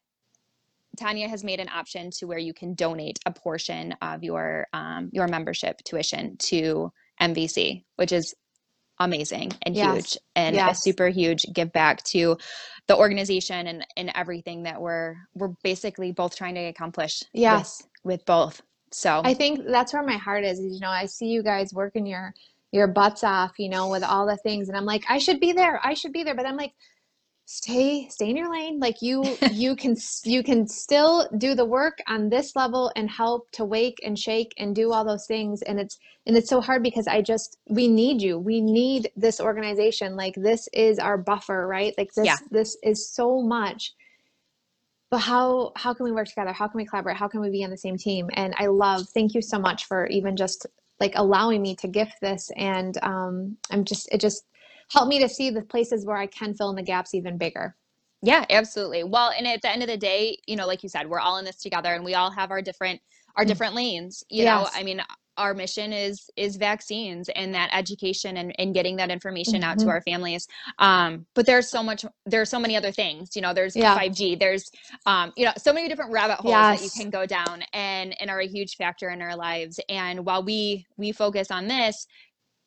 Tanya 0.97 1.27
has 1.27 1.43
made 1.43 1.59
an 1.59 1.69
option 1.69 2.09
to 2.19 2.25
where 2.27 2.37
you 2.37 2.53
can 2.53 2.73
donate 2.75 3.19
a 3.25 3.31
portion 3.31 3.93
of 4.01 4.23
your 4.23 4.67
um, 4.73 5.09
your 5.11 5.27
membership 5.27 5.77
tuition 5.83 6.37
to 6.37 6.91
MVC, 7.21 7.83
which 7.95 8.11
is 8.11 8.35
amazing 8.99 9.51
and 9.63 9.75
Yes. 9.75 10.13
huge 10.13 10.17
and 10.35 10.55
a 10.55 10.75
super 10.75 11.07
huge 11.09 11.45
give 11.51 11.71
back 11.73 12.03
to 12.03 12.37
the 12.87 12.95
organization 12.95 13.67
and, 13.67 13.85
and 13.97 14.11
everything 14.13 14.63
that 14.63 14.79
we're 14.79 15.15
we're 15.33 15.53
basically 15.63 16.11
both 16.11 16.35
trying 16.35 16.55
to 16.55 16.61
accomplish 16.65 17.23
Yes. 17.33 17.83
with, 18.03 18.23
both. 18.25 18.61
So 18.91 19.21
I 19.23 19.33
think 19.33 19.61
that's 19.65 19.93
where 19.93 20.03
my 20.03 20.17
heart 20.17 20.43
is. 20.43 20.59
is, 20.59 20.75
You 20.75 20.79
know, 20.81 20.89
I 20.89 21.05
see 21.05 21.27
you 21.27 21.41
guys 21.41 21.73
working 21.73 22.05
your 22.05 22.33
your 22.71 22.87
butts 22.87 23.23
off, 23.23 23.53
you 23.57 23.69
know, 23.69 23.89
with 23.89 24.03
all 24.03 24.25
the 24.25 24.37
things, 24.37 24.67
and 24.67 24.77
I'm 24.77 24.85
like, 24.85 25.03
I 25.09 25.17
should 25.19 25.39
be 25.39 25.53
there. 25.53 25.79
I 25.83 25.93
should 25.93 26.11
be 26.11 26.23
there. 26.23 26.35
But 26.35 26.47
I'm 26.47 26.57
like, 26.57 26.73
stay 27.45 28.07
stay 28.09 28.29
in 28.29 28.37
your 28.37 28.51
lane. 28.51 28.79
Like 28.79 29.01
you 29.01 29.39
you 29.43 29.75
can 29.75 29.95
you 30.23 30.43
can 30.43 30.67
still 30.67 31.27
do 31.37 31.55
the 31.55 31.65
work 31.65 31.99
on 32.07 32.29
this 32.29 32.55
level 32.55 32.91
and 32.95 33.09
help 33.09 33.51
to 33.51 33.65
wake 33.65 33.99
and 34.03 34.17
shake 34.17 34.53
and 34.57 34.75
do 34.75 34.91
all 34.91 35.05
those 35.05 35.25
things. 35.27 35.61
And 35.63 35.79
it's 35.79 35.97
and 36.25 36.37
it's 36.37 36.49
so 36.49 36.61
hard 36.61 36.83
because 36.83 37.07
I 37.07 37.21
just 37.21 37.57
we 37.69 37.87
need 37.87 38.21
you. 38.21 38.39
We 38.39 38.61
need 38.61 39.11
this 39.15 39.39
organization. 39.39 40.15
Like 40.15 40.35
this 40.35 40.67
is 40.73 40.99
our 40.99 41.17
buffer, 41.17 41.67
right? 41.67 41.93
Like 41.97 42.13
this 42.13 42.25
Yeah. 42.25 42.37
this 42.51 42.77
is 42.83 43.09
so 43.09 43.41
much 43.41 43.93
but 45.13 45.19
how 45.19 45.71
how 45.75 45.93
can 45.93 46.05
we 46.05 46.11
work 46.11 46.27
together 46.27 46.51
how 46.51 46.67
can 46.67 46.77
we 46.77 46.85
collaborate 46.85 47.15
how 47.15 47.27
can 47.27 47.39
we 47.39 47.51
be 47.51 47.63
on 47.63 47.69
the 47.69 47.77
same 47.77 47.97
team 47.97 48.29
and 48.33 48.55
i 48.57 48.65
love 48.65 49.07
thank 49.13 49.35
you 49.35 49.43
so 49.43 49.59
much 49.59 49.85
for 49.85 50.07
even 50.07 50.35
just 50.35 50.65
like 50.99 51.13
allowing 51.15 51.61
me 51.61 51.75
to 51.75 51.87
gift 51.87 52.15
this 52.19 52.49
and 52.57 52.97
um 53.03 53.55
i'm 53.69 53.85
just 53.85 54.09
it 54.11 54.19
just 54.19 54.45
helped 54.91 55.09
me 55.09 55.19
to 55.19 55.29
see 55.29 55.49
the 55.49 55.61
places 55.61 56.05
where 56.05 56.17
i 56.17 56.25
can 56.27 56.53
fill 56.53 56.69
in 56.69 56.75
the 56.75 56.83
gaps 56.83 57.13
even 57.13 57.37
bigger 57.37 57.75
Yeah, 58.21 58.45
absolutely. 58.49 59.03
Well, 59.03 59.31
and 59.37 59.45
at 59.47 59.61
the 59.61 59.69
end 59.69 59.81
of 59.83 59.89
the 59.89 59.97
day, 59.97 60.37
you 60.47 60.55
know, 60.55 60.65
like 60.65 60.81
you 60.81 60.87
said, 60.89 61.09
we're 61.09 61.19
all 61.19 61.37
in 61.39 61.45
this 61.45 61.57
together 61.61 61.93
and 61.93 62.05
we 62.05 62.15
all 62.15 62.31
have 62.31 62.51
our 62.51 62.61
different 62.61 63.01
our 63.35 63.43
Mm. 63.43 63.47
different 63.47 63.75
lanes. 63.75 64.23
You 64.29 64.45
know, 64.45 64.69
I 64.73 64.83
mean, 64.83 65.01
our 65.37 65.53
mission 65.53 65.91
is 65.91 66.29
is 66.37 66.55
vaccines 66.55 67.29
and 67.35 67.53
that 67.53 67.69
education 67.73 68.37
and, 68.37 68.55
and 68.59 68.73
getting 68.73 68.95
that 68.97 69.11
information 69.11 69.61
out 69.63 69.77
to 69.79 69.89
Mhm. 69.89 69.89
our 69.89 70.01
families. 70.01 70.47
Um, 70.79 71.25
but 71.35 71.45
there's 71.45 71.69
so 71.69 71.83
much 71.83 72.05
there's 72.25 72.49
so 72.49 72.59
many 72.59 72.77
other 72.77 72.91
things. 72.93 73.35
You 73.35 73.41
know, 73.41 73.53
there's 73.53 73.75
Yeah. 73.75 73.95
5G, 73.95 74.35
there's 74.35 74.71
um, 75.05 75.33
you 75.35 75.45
know, 75.45 75.53
so 75.57 75.73
many 75.73 75.89
different 75.89 76.11
rabbit 76.11 76.37
holes 76.39 76.69
that 76.69 76.81
you 76.81 76.91
can 76.91 77.09
go 77.09 77.25
down 77.25 77.63
and 77.73 78.15
and 78.21 78.29
are 78.29 78.39
a 78.39 78.47
huge 78.47 78.77
factor 78.77 79.09
in 79.09 79.21
our 79.21 79.35
lives. 79.35 79.79
And 79.89 80.25
while 80.25 80.43
we 80.43 80.85
we 80.97 81.11
focus 81.11 81.51
on 81.51 81.67
this, 81.67 82.07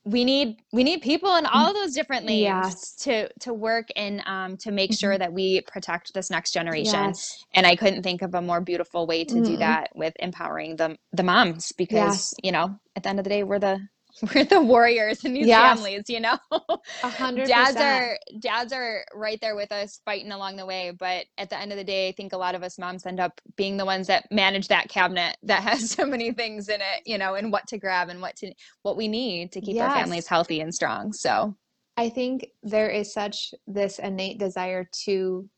we 0.07 0.25
need 0.25 0.57
we 0.73 0.85
need 0.85 1.03
people 1.03 1.35
in 1.37 1.47
all 1.47 1.73
mm, 1.73 1.75
those 1.75 1.93
different 1.93 2.27
lanes 2.27 2.41
Yes. 2.41 2.95
to 3.03 3.29
to 3.41 3.53
work 3.53 3.89
and 3.97 4.23
um, 4.25 4.57
to 4.59 4.71
make 4.71 4.95
sure 4.95 5.13
mm-hmm. 5.13 5.19
that 5.19 5.33
we 5.33 5.61
protect 5.63 6.15
this 6.15 6.31
next 6.31 6.53
generation 6.53 7.07
yes 7.11 7.45
and 7.55 7.67
i 7.67 7.75
couldn't 7.75 8.03
think 8.05 8.23
of 8.23 8.35
a 8.35 8.41
more 8.41 8.61
beautiful 8.61 9.07
way 9.07 9.25
to 9.25 9.35
do 9.43 9.57
Mm-mm. 9.57 9.59
that 9.59 9.91
with 9.97 10.15
empowering 10.21 10.77
the 10.77 10.97
the 11.13 11.25
moms 11.25 11.73
because 11.73 11.97
Yes. 11.97 12.35
you 12.43 12.53
know 12.53 12.79
at 12.95 13.03
the 13.03 13.09
end 13.09 13.19
of 13.19 13.25
the 13.25 13.31
day 13.31 13.43
we're 13.43 13.59
the 13.59 13.81
we're 14.35 14.45
the 14.45 14.61
warriors 14.61 15.25
in 15.25 15.35
these 15.35 15.47
yes. 15.47 15.75
families, 15.75 16.05
you 16.09 16.21
know. 16.21 16.39
A 16.51 17.09
hundred 17.09 17.49
dads 17.49 17.77
are 17.77 18.19
dads 18.39 18.73
are 18.73 19.05
right 19.15 19.39
there 19.41 19.55
with 19.55 19.71
us 19.73 20.01
fighting 20.05 20.33
along 20.33 20.57
the 20.57 20.65
way. 20.65 20.93
But 20.97 21.27
at 21.37 21.51
the 21.51 21.59
end 21.59 21.73
of 21.73 21.79
the 21.79 21.85
day, 21.85 22.09
I 22.09 22.13
think 22.13 22.33
a 22.33 22.39
lot 22.39 22.55
of 22.55 22.63
us 22.63 22.79
moms 22.79 23.05
end 23.05 23.21
up 23.21 23.41
being 23.57 23.77
the 23.77 23.85
ones 23.85 24.07
that 24.07 24.27
manage 24.31 24.69
that 24.69 24.89
cabinet 24.89 25.37
that 25.43 25.63
has 25.63 25.91
so 25.91 26.07
many 26.07 26.33
things 26.33 26.69
in 26.69 26.81
it, 26.81 27.03
you 27.05 27.19
know, 27.19 27.35
and 27.35 27.53
what 27.53 27.67
to 27.69 27.79
grab 27.79 28.09
and 28.09 28.23
what 28.23 28.37
to 28.37 28.53
what 28.83 28.97
we 28.97 29.09
need 29.09 29.53
to 29.53 29.61
keep 29.61 29.77
yes. 29.77 29.91
our 29.91 29.97
families 29.97 30.27
healthy 30.27 30.61
and 30.61 30.75
strong. 30.75 31.13
So 31.13 31.55
I 31.97 32.09
think 32.09 32.49
there 32.63 32.91
is 32.91 33.13
such 33.13 33.55
this 33.67 33.99
innate 33.99 34.39
desire 34.39 34.89
to 35.05 35.49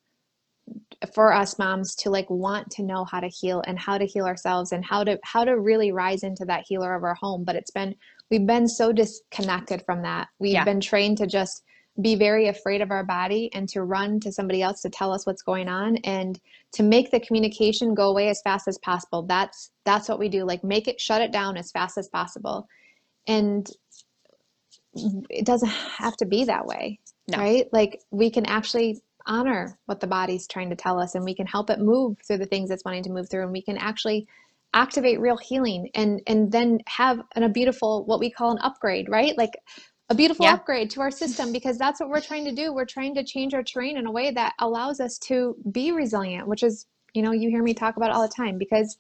for 1.15 1.33
us 1.33 1.59
moms 1.59 1.95
to 1.95 2.11
like 2.11 2.29
want 2.29 2.71
to 2.71 2.83
know 2.83 3.05
how 3.05 3.21
to 3.21 3.29
heal 3.29 3.63
and 3.67 3.79
how 3.79 3.97
to 3.97 4.05
heal 4.05 4.27
ourselves 4.27 4.73
and 4.73 4.85
how 4.85 5.05
to 5.05 5.19
how 5.23 5.45
to 5.45 5.59
really 5.59 5.93
rise 5.93 6.23
into 6.23 6.45
that 6.45 6.65
healer 6.67 6.95
of 6.95 7.05
our 7.05 7.15
home 7.15 7.45
but 7.45 7.57
it's 7.57 7.71
been 7.71 7.95
we've 8.31 8.47
been 8.47 8.69
so 8.69 8.93
disconnected 8.93 9.83
from 9.85 10.03
that 10.03 10.29
we've 10.39 10.53
yeah. 10.53 10.65
been 10.65 10.81
trained 10.81 11.19
to 11.19 11.27
just 11.27 11.63
be 12.01 12.15
very 12.15 12.47
afraid 12.47 12.81
of 12.81 12.91
our 12.91 13.05
body 13.05 13.51
and 13.55 13.69
to 13.69 13.83
run 13.83 14.21
to 14.21 14.31
somebody 14.31 14.63
else 14.63 14.83
to 14.83 14.91
tell 14.91 15.13
us 15.13 15.27
what's 15.27 15.43
going 15.43 15.69
on 15.69 15.97
and 15.99 16.39
to 16.73 16.83
make 16.83 17.11
the 17.11 17.19
communication 17.19 17.95
go 17.95 18.11
away 18.11 18.29
as 18.29 18.41
fast 18.43 18.69
as 18.69 18.79
possible 18.79 19.23
that's 19.23 19.71
that's 19.85 20.09
what 20.09 20.19
we 20.19 20.29
do 20.29 20.45
like 20.45 20.63
make 20.63 20.87
it 20.87 21.01
shut 21.01 21.21
it 21.21 21.33
down 21.33 21.57
as 21.57 21.71
fast 21.73 21.99
as 21.99 22.09
possible 22.09 22.69
and 23.27 23.71
it 24.95 25.45
doesn't 25.45 25.69
have 25.69 26.17
to 26.17 26.27
be 26.27 26.45
that 26.45 26.67
way 26.67 26.99
no. 27.29 27.39
right 27.39 27.67
like 27.73 28.01
we 28.11 28.31
can 28.31 28.47
actually 28.47 29.01
honor 29.27 29.79
what 29.87 30.01
the 30.01 30.07
body's 30.07 30.47
trying 30.47 30.71
to 30.71 30.77
tell 30.77 30.99
us 30.99 31.15
and 31.15 31.25
we 31.25 31.35
can 31.35 31.47
help 31.47 31.69
it 31.69 31.81
move 31.81 32.17
through 32.27 32.39
the 32.39 32.47
things 32.47 32.71
it's 32.71 32.85
wanting 32.85 33.03
to 33.03 33.11
move 33.11 33.29
through 33.29 33.43
and 33.43 33.53
we 33.53 33.63
can 33.63 33.77
actually 33.77 34.27
activate 34.75 35.21
real 35.21 35.37
healing 35.37 35.91
and 35.95 36.21
and 36.27 36.53
then 36.53 36.79
have 36.87 37.21
an, 37.35 37.43
a 37.43 37.49
beautiful 37.49 38.05
what 38.05 38.21
we 38.21 38.31
call 38.31 38.51
an 38.51 38.59
upgrade 38.59 39.09
right 39.09 39.37
like 39.39 39.53
a 40.11 40.15
beautiful 40.15 40.45
yeah. 40.45 40.55
upgrade 40.55 40.91
to 40.91 41.01
our 41.01 41.11
system 41.11 41.53
because 41.53 41.79
that's 41.79 42.01
what 42.01 42.09
we're 42.09 42.21
trying 42.21 42.45
to 42.45 42.53
do 42.53 42.73
we're 42.73 42.85
trying 42.85 43.15
to 43.15 43.25
change 43.25 43.55
our 43.55 43.63
terrain 43.63 43.97
in 43.97 44.07
a 44.07 44.11
way 44.11 44.31
that 44.31 44.53
allows 44.61 45.01
us 45.01 45.19
to 45.19 45.57
be 45.73 45.93
resilient 45.93 46.47
which 46.47 46.63
is 46.63 46.87
you 47.15 47.23
know 47.23 47.33
you 47.33 47.49
hear 47.49 47.63
me 47.63 47.73
talk 47.73 47.97
about 47.97 48.11
all 48.11 48.23
the 48.23 48.35
time 48.35 48.59
because 48.59 48.99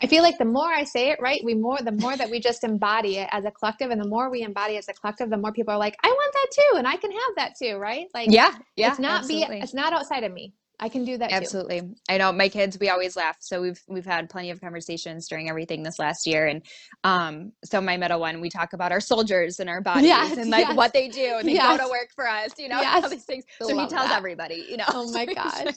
I 0.00 0.06
feel 0.06 0.22
like 0.22 0.38
the 0.38 0.44
more 0.44 0.68
I 0.68 0.84
say 0.84 1.10
it, 1.10 1.18
right, 1.20 1.40
we 1.44 1.54
more 1.54 1.78
the 1.78 1.92
more 1.92 2.16
that 2.16 2.30
we 2.30 2.38
just 2.38 2.62
embody 2.62 3.16
it 3.16 3.28
as 3.32 3.44
a 3.44 3.50
collective, 3.50 3.90
and 3.90 4.00
the 4.00 4.06
more 4.06 4.30
we 4.30 4.42
embody 4.42 4.76
as 4.76 4.88
a 4.88 4.92
collective, 4.92 5.28
the 5.28 5.36
more 5.36 5.52
people 5.52 5.74
are 5.74 5.78
like, 5.78 5.96
I 6.04 6.08
want 6.08 6.34
that 6.34 6.46
too, 6.52 6.78
and 6.78 6.86
I 6.86 6.96
can 6.96 7.10
have 7.10 7.34
that 7.36 7.54
too, 7.60 7.78
right? 7.78 8.06
Like, 8.14 8.30
yeah, 8.30 8.54
yeah, 8.76 8.90
it's 8.90 9.00
not 9.00 9.22
absolutely. 9.22 9.56
be, 9.56 9.62
it's 9.62 9.74
not 9.74 9.92
outside 9.92 10.22
of 10.22 10.32
me. 10.32 10.54
I 10.80 10.88
can 10.88 11.04
do 11.04 11.18
that 11.18 11.32
absolutely. 11.32 11.80
Too. 11.80 11.94
I 12.08 12.18
know 12.18 12.32
my 12.32 12.48
kids. 12.48 12.78
We 12.78 12.88
always 12.88 13.16
laugh, 13.16 13.36
so 13.40 13.60
we've 13.60 13.82
we've 13.88 14.06
had 14.06 14.30
plenty 14.30 14.50
of 14.50 14.60
conversations 14.60 15.28
during 15.28 15.48
everything 15.48 15.82
this 15.82 15.98
last 15.98 16.26
year, 16.26 16.46
and 16.46 16.62
um, 17.04 17.52
so 17.64 17.80
my 17.80 17.96
middle 17.96 18.20
one, 18.20 18.40
we 18.40 18.48
talk 18.48 18.72
about 18.72 18.92
our 18.92 19.00
soldiers 19.00 19.58
and 19.58 19.68
our 19.68 19.80
bodies 19.80 20.06
yes, 20.06 20.36
and 20.36 20.50
like 20.50 20.68
yes. 20.68 20.76
what 20.76 20.92
they 20.92 21.08
do, 21.08 21.36
and 21.38 21.48
they 21.48 21.54
yes. 21.54 21.78
go 21.78 21.84
to 21.84 21.90
work 21.90 22.10
for 22.14 22.28
us, 22.28 22.50
you 22.58 22.68
know, 22.68 22.80
all 22.84 23.08
these 23.08 23.24
things. 23.24 23.44
So 23.60 23.68
he 23.68 23.86
tells 23.88 24.08
that. 24.08 24.16
everybody, 24.18 24.66
you 24.68 24.76
know. 24.76 24.84
Oh 24.88 25.10
my 25.12 25.24
gosh, 25.34 25.74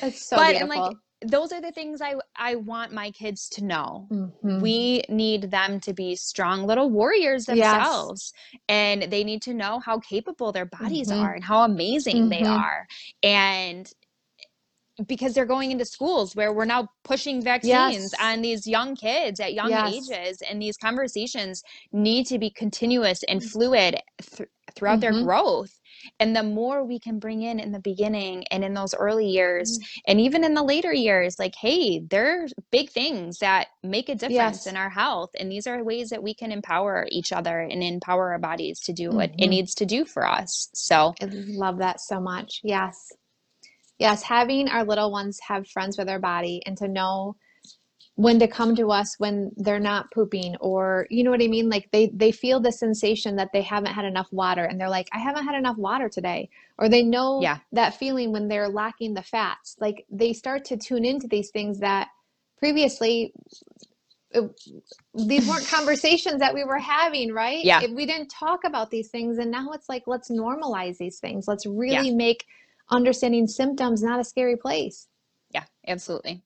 That's 0.00 0.28
so 0.28 0.36
but, 0.36 0.50
beautiful. 0.50 0.72
And 0.72 0.82
like 0.82 0.96
those 1.22 1.52
are 1.52 1.60
the 1.60 1.72
things 1.72 2.02
I 2.02 2.14
I 2.36 2.56
want 2.56 2.92
my 2.92 3.10
kids 3.10 3.48
to 3.50 3.64
know. 3.64 4.06
Mm-hmm. 4.10 4.60
We 4.60 5.02
need 5.08 5.50
them 5.50 5.80
to 5.80 5.94
be 5.94 6.14
strong 6.14 6.66
little 6.66 6.90
warriors 6.90 7.46
themselves 7.46 8.32
yes. 8.52 8.60
and 8.68 9.02
they 9.10 9.24
need 9.24 9.42
to 9.42 9.54
know 9.54 9.80
how 9.80 9.98
capable 9.98 10.52
their 10.52 10.66
bodies 10.66 11.10
mm-hmm. 11.10 11.22
are 11.22 11.32
and 11.32 11.44
how 11.44 11.62
amazing 11.62 12.28
mm-hmm. 12.28 12.28
they 12.28 12.42
are. 12.42 12.86
And 13.22 13.90
because 15.06 15.34
they're 15.34 15.46
going 15.46 15.70
into 15.70 15.84
schools 15.84 16.34
where 16.34 16.52
we're 16.52 16.64
now 16.64 16.88
pushing 17.04 17.42
vaccines 17.42 18.12
yes. 18.12 18.14
on 18.20 18.42
these 18.42 18.66
young 18.66 18.96
kids 18.96 19.40
at 19.40 19.54
young 19.54 19.70
yes. 19.70 19.94
ages 19.94 20.42
and 20.48 20.60
these 20.60 20.76
conversations 20.76 21.62
need 21.92 22.26
to 22.26 22.38
be 22.38 22.50
continuous 22.50 23.22
and 23.24 23.40
mm. 23.40 23.50
fluid 23.50 24.00
th- 24.22 24.48
throughout 24.74 25.00
their 25.00 25.12
mm-hmm. 25.12 25.24
growth 25.24 25.78
and 26.20 26.34
the 26.34 26.42
more 26.42 26.84
we 26.84 26.98
can 26.98 27.18
bring 27.18 27.42
in 27.42 27.58
in 27.60 27.72
the 27.72 27.78
beginning 27.78 28.44
and 28.50 28.64
in 28.64 28.74
those 28.74 28.94
early 28.94 29.26
years 29.26 29.78
mm-hmm. 29.78 30.10
and 30.10 30.20
even 30.20 30.44
in 30.44 30.54
the 30.54 30.62
later 30.62 30.92
years, 30.92 31.38
like, 31.38 31.54
hey, 31.54 32.00
there's 32.00 32.52
big 32.70 32.90
things 32.90 33.38
that 33.38 33.68
make 33.82 34.08
a 34.08 34.14
difference 34.14 34.64
yes. 34.64 34.66
in 34.66 34.76
our 34.76 34.90
health. 34.90 35.30
And 35.38 35.50
these 35.50 35.66
are 35.66 35.82
ways 35.82 36.10
that 36.10 36.22
we 36.22 36.34
can 36.34 36.52
empower 36.52 37.06
each 37.10 37.32
other 37.32 37.60
and 37.60 37.82
empower 37.82 38.32
our 38.32 38.38
bodies 38.38 38.80
to 38.80 38.92
do 38.92 39.10
what 39.10 39.30
mm-hmm. 39.30 39.44
it 39.44 39.48
needs 39.48 39.74
to 39.76 39.86
do 39.86 40.04
for 40.04 40.26
us. 40.26 40.68
So 40.74 41.14
I 41.20 41.26
love 41.30 41.78
that 41.78 42.00
so 42.00 42.20
much. 42.20 42.60
Yes. 42.62 43.12
Yes. 43.98 44.22
Having 44.22 44.68
our 44.68 44.84
little 44.84 45.10
ones 45.10 45.38
have 45.46 45.68
friends 45.68 45.96
with 45.96 46.06
their 46.06 46.20
body 46.20 46.62
and 46.66 46.76
to 46.78 46.88
know 46.88 47.36
when 48.16 48.38
to 48.38 48.48
come 48.48 48.74
to 48.74 48.90
us 48.90 49.14
when 49.18 49.52
they're 49.56 49.78
not 49.78 50.10
pooping 50.10 50.56
or 50.56 51.06
you 51.10 51.22
know 51.22 51.30
what 51.30 51.42
i 51.42 51.46
mean 51.46 51.68
like 51.68 51.88
they 51.92 52.10
they 52.14 52.32
feel 52.32 52.58
the 52.58 52.72
sensation 52.72 53.36
that 53.36 53.50
they 53.52 53.62
haven't 53.62 53.92
had 53.92 54.04
enough 54.04 54.26
water 54.32 54.64
and 54.64 54.80
they're 54.80 54.90
like 54.90 55.06
i 55.12 55.18
haven't 55.18 55.44
had 55.44 55.54
enough 55.54 55.76
water 55.76 56.08
today 56.08 56.48
or 56.78 56.88
they 56.88 57.02
know 57.02 57.40
yeah. 57.40 57.58
that 57.72 57.94
feeling 57.94 58.32
when 58.32 58.48
they're 58.48 58.68
lacking 58.68 59.14
the 59.14 59.22
fats 59.22 59.76
like 59.80 60.04
they 60.10 60.32
start 60.32 60.64
to 60.64 60.76
tune 60.76 61.04
into 61.04 61.28
these 61.28 61.50
things 61.50 61.78
that 61.78 62.08
previously 62.58 63.32
it, 64.30 64.42
uh, 64.42 64.48
these 65.26 65.46
weren't 65.46 65.68
conversations 65.68 66.40
that 66.40 66.54
we 66.54 66.64
were 66.64 66.78
having 66.78 67.32
right 67.32 67.64
yeah 67.64 67.84
we 67.94 68.06
didn't 68.06 68.28
talk 68.28 68.64
about 68.64 68.90
these 68.90 69.08
things 69.08 69.36
and 69.36 69.50
now 69.50 69.72
it's 69.72 69.90
like 69.90 70.04
let's 70.06 70.30
normalize 70.30 70.96
these 70.96 71.18
things 71.18 71.46
let's 71.46 71.66
really 71.66 72.08
yeah. 72.08 72.16
make 72.16 72.46
understanding 72.90 73.46
symptoms 73.46 74.02
not 74.02 74.20
a 74.20 74.24
scary 74.24 74.56
place 74.56 75.08
yeah 75.52 75.64
absolutely 75.86 76.42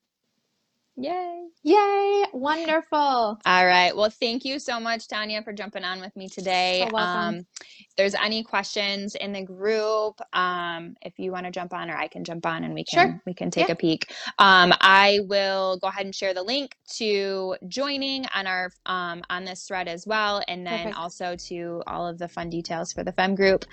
Yay. 0.97 1.47
Yay. 1.63 2.25
Wonderful. 2.33 2.97
All 2.97 3.39
right. 3.45 3.95
Well, 3.95 4.09
thank 4.09 4.43
you 4.43 4.59
so 4.59 4.79
much, 4.79 5.07
Tanya, 5.07 5.41
for 5.41 5.53
jumping 5.53 5.83
on 5.83 6.01
with 6.01 6.15
me 6.15 6.27
today. 6.27 6.85
So 6.89 6.97
um, 6.97 7.35
if 7.79 7.95
there's 7.97 8.13
any 8.13 8.43
questions 8.43 9.15
in 9.15 9.31
the 9.31 9.41
group, 9.41 10.19
um, 10.33 10.95
if 11.01 11.17
you 11.17 11.31
want 11.31 11.45
to 11.45 11.51
jump 11.51 11.73
on 11.73 11.89
or 11.89 11.95
I 11.95 12.07
can 12.07 12.23
jump 12.23 12.45
on 12.45 12.63
and 12.65 12.73
we 12.73 12.83
can 12.83 13.09
sure. 13.09 13.21
we 13.25 13.33
can 13.33 13.49
take 13.49 13.67
yeah. 13.67 13.73
a 13.73 13.75
peek. 13.75 14.11
Um, 14.37 14.73
I 14.81 15.21
will 15.23 15.77
go 15.77 15.87
ahead 15.87 16.05
and 16.05 16.13
share 16.13 16.33
the 16.33 16.43
link 16.43 16.75
to 16.97 17.55
joining 17.67 18.25
on 18.35 18.45
our 18.45 18.71
um, 18.85 19.23
on 19.29 19.45
this 19.45 19.63
thread 19.63 19.87
as 19.87 20.05
well. 20.05 20.43
And 20.47 20.67
then 20.67 20.79
Perfect. 20.79 20.97
also 20.97 21.35
to 21.47 21.83
all 21.87 22.05
of 22.05 22.17
the 22.17 22.27
fun 22.27 22.49
details 22.49 22.91
for 22.91 23.03
the 23.03 23.11
FEM 23.13 23.35
group. 23.35 23.65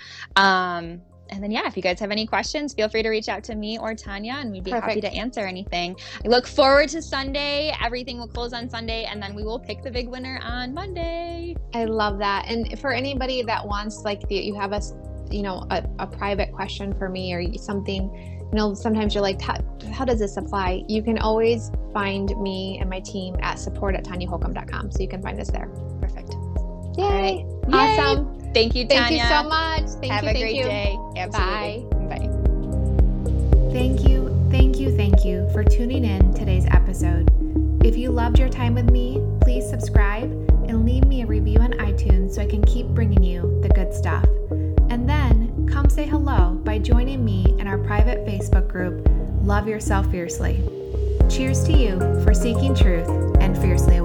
And 1.29 1.43
then 1.43 1.51
yeah 1.51 1.67
if 1.67 1.75
you 1.75 1.83
guys 1.83 1.99
have 1.99 2.11
any 2.11 2.25
questions 2.25 2.73
feel 2.73 2.89
free 2.89 3.03
to 3.03 3.09
reach 3.09 3.29
out 3.29 3.43
to 3.45 3.55
me 3.55 3.77
or 3.77 3.95
tanya 3.95 4.33
and 4.33 4.51
we'd 4.51 4.63
be 4.63 4.71
Perfect. 4.71 4.87
happy 4.87 5.01
to 5.01 5.11
answer 5.11 5.41
anything. 5.41 5.95
I 6.23 6.27
look 6.27 6.47
forward 6.47 6.89
to 6.89 7.01
sunday. 7.01 7.73
Everything 7.81 8.17
will 8.17 8.27
close 8.27 8.53
on 8.53 8.69
sunday 8.69 9.05
and 9.05 9.21
then 9.21 9.35
we 9.35 9.43
will 9.43 9.59
pick 9.59 9.83
the 9.83 9.91
big 9.91 10.09
winner 10.09 10.39
on 10.43 10.73
monday. 10.73 11.55
I 11.73 11.85
love 11.85 12.19
that. 12.19 12.45
And 12.47 12.79
for 12.79 12.91
anybody 12.91 13.43
that 13.43 13.65
wants 13.65 14.03
like 14.03 14.27
the, 14.27 14.35
you 14.35 14.55
have 14.55 14.71
a 14.71 14.81
you 15.31 15.43
know 15.43 15.65
a, 15.69 15.83
a 15.99 16.07
private 16.07 16.51
question 16.51 16.93
for 16.93 17.07
me 17.07 17.33
or 17.33 17.57
something 17.57 18.11
you 18.51 18.57
know 18.57 18.73
sometimes 18.73 19.13
you're 19.13 19.21
like 19.21 19.39
how, 19.39 19.55
how 19.91 20.05
does 20.05 20.19
this 20.19 20.37
apply? 20.37 20.83
You 20.87 21.03
can 21.03 21.19
always 21.19 21.71
find 21.93 22.35
me 22.41 22.77
and 22.79 22.89
my 22.89 22.99
team 22.99 23.35
at 23.41 23.59
support 23.59 23.95
at 23.95 24.03
tanyaholcomb.com 24.05 24.91
so 24.91 24.99
you 24.99 25.07
can 25.07 25.21
find 25.21 25.39
us 25.39 25.49
there. 25.49 25.67
Perfect. 26.01 26.33
Yay, 26.97 27.45
Yay. 27.45 27.73
awesome 27.73 28.38
Thank 28.53 28.75
you, 28.75 28.87
Tanya. 28.87 29.03
Thank 29.03 29.11
you 29.11 29.27
so 29.27 29.43
much. 29.43 30.01
Thank 30.01 30.11
Have 30.11 30.23
you. 30.23 30.29
a 30.29 30.33
thank 30.33 30.43
great 30.43 30.55
you. 30.55 30.63
day. 30.63 30.97
Absolutely. 31.17 31.85
Bye. 31.91 32.17
Bye. 32.17 32.39
Thank 33.71 34.07
you, 34.07 34.47
thank 34.49 34.79
you, 34.79 34.95
thank 34.97 35.23
you 35.23 35.47
for 35.53 35.63
tuning 35.63 36.03
in 36.03 36.33
today's 36.33 36.65
episode. 36.71 37.29
If 37.85 37.95
you 37.95 38.09
loved 38.09 38.39
your 38.39 38.49
time 38.49 38.73
with 38.73 38.89
me, 38.89 39.23
please 39.41 39.69
subscribe 39.69 40.31
and 40.67 40.85
leave 40.85 41.05
me 41.05 41.21
a 41.21 41.25
review 41.25 41.59
on 41.59 41.73
iTunes 41.73 42.35
so 42.35 42.41
I 42.41 42.47
can 42.47 42.63
keep 42.63 42.87
bringing 42.87 43.23
you 43.23 43.59
the 43.61 43.69
good 43.69 43.93
stuff. 43.93 44.25
And 44.89 45.07
then 45.07 45.67
come 45.71 45.89
say 45.89 46.05
hello 46.05 46.59
by 46.63 46.79
joining 46.79 47.23
me 47.23 47.55
in 47.59 47.67
our 47.67 47.77
private 47.77 48.25
Facebook 48.25 48.67
group, 48.67 49.07
Love 49.43 49.67
Yourself 49.67 50.07
Fiercely. 50.11 50.61
Cheers 51.29 51.63
to 51.65 51.73
you 51.73 51.99
for 52.23 52.33
seeking 52.33 52.73
truth 52.73 53.07
and 53.39 53.57
fiercely 53.57 53.99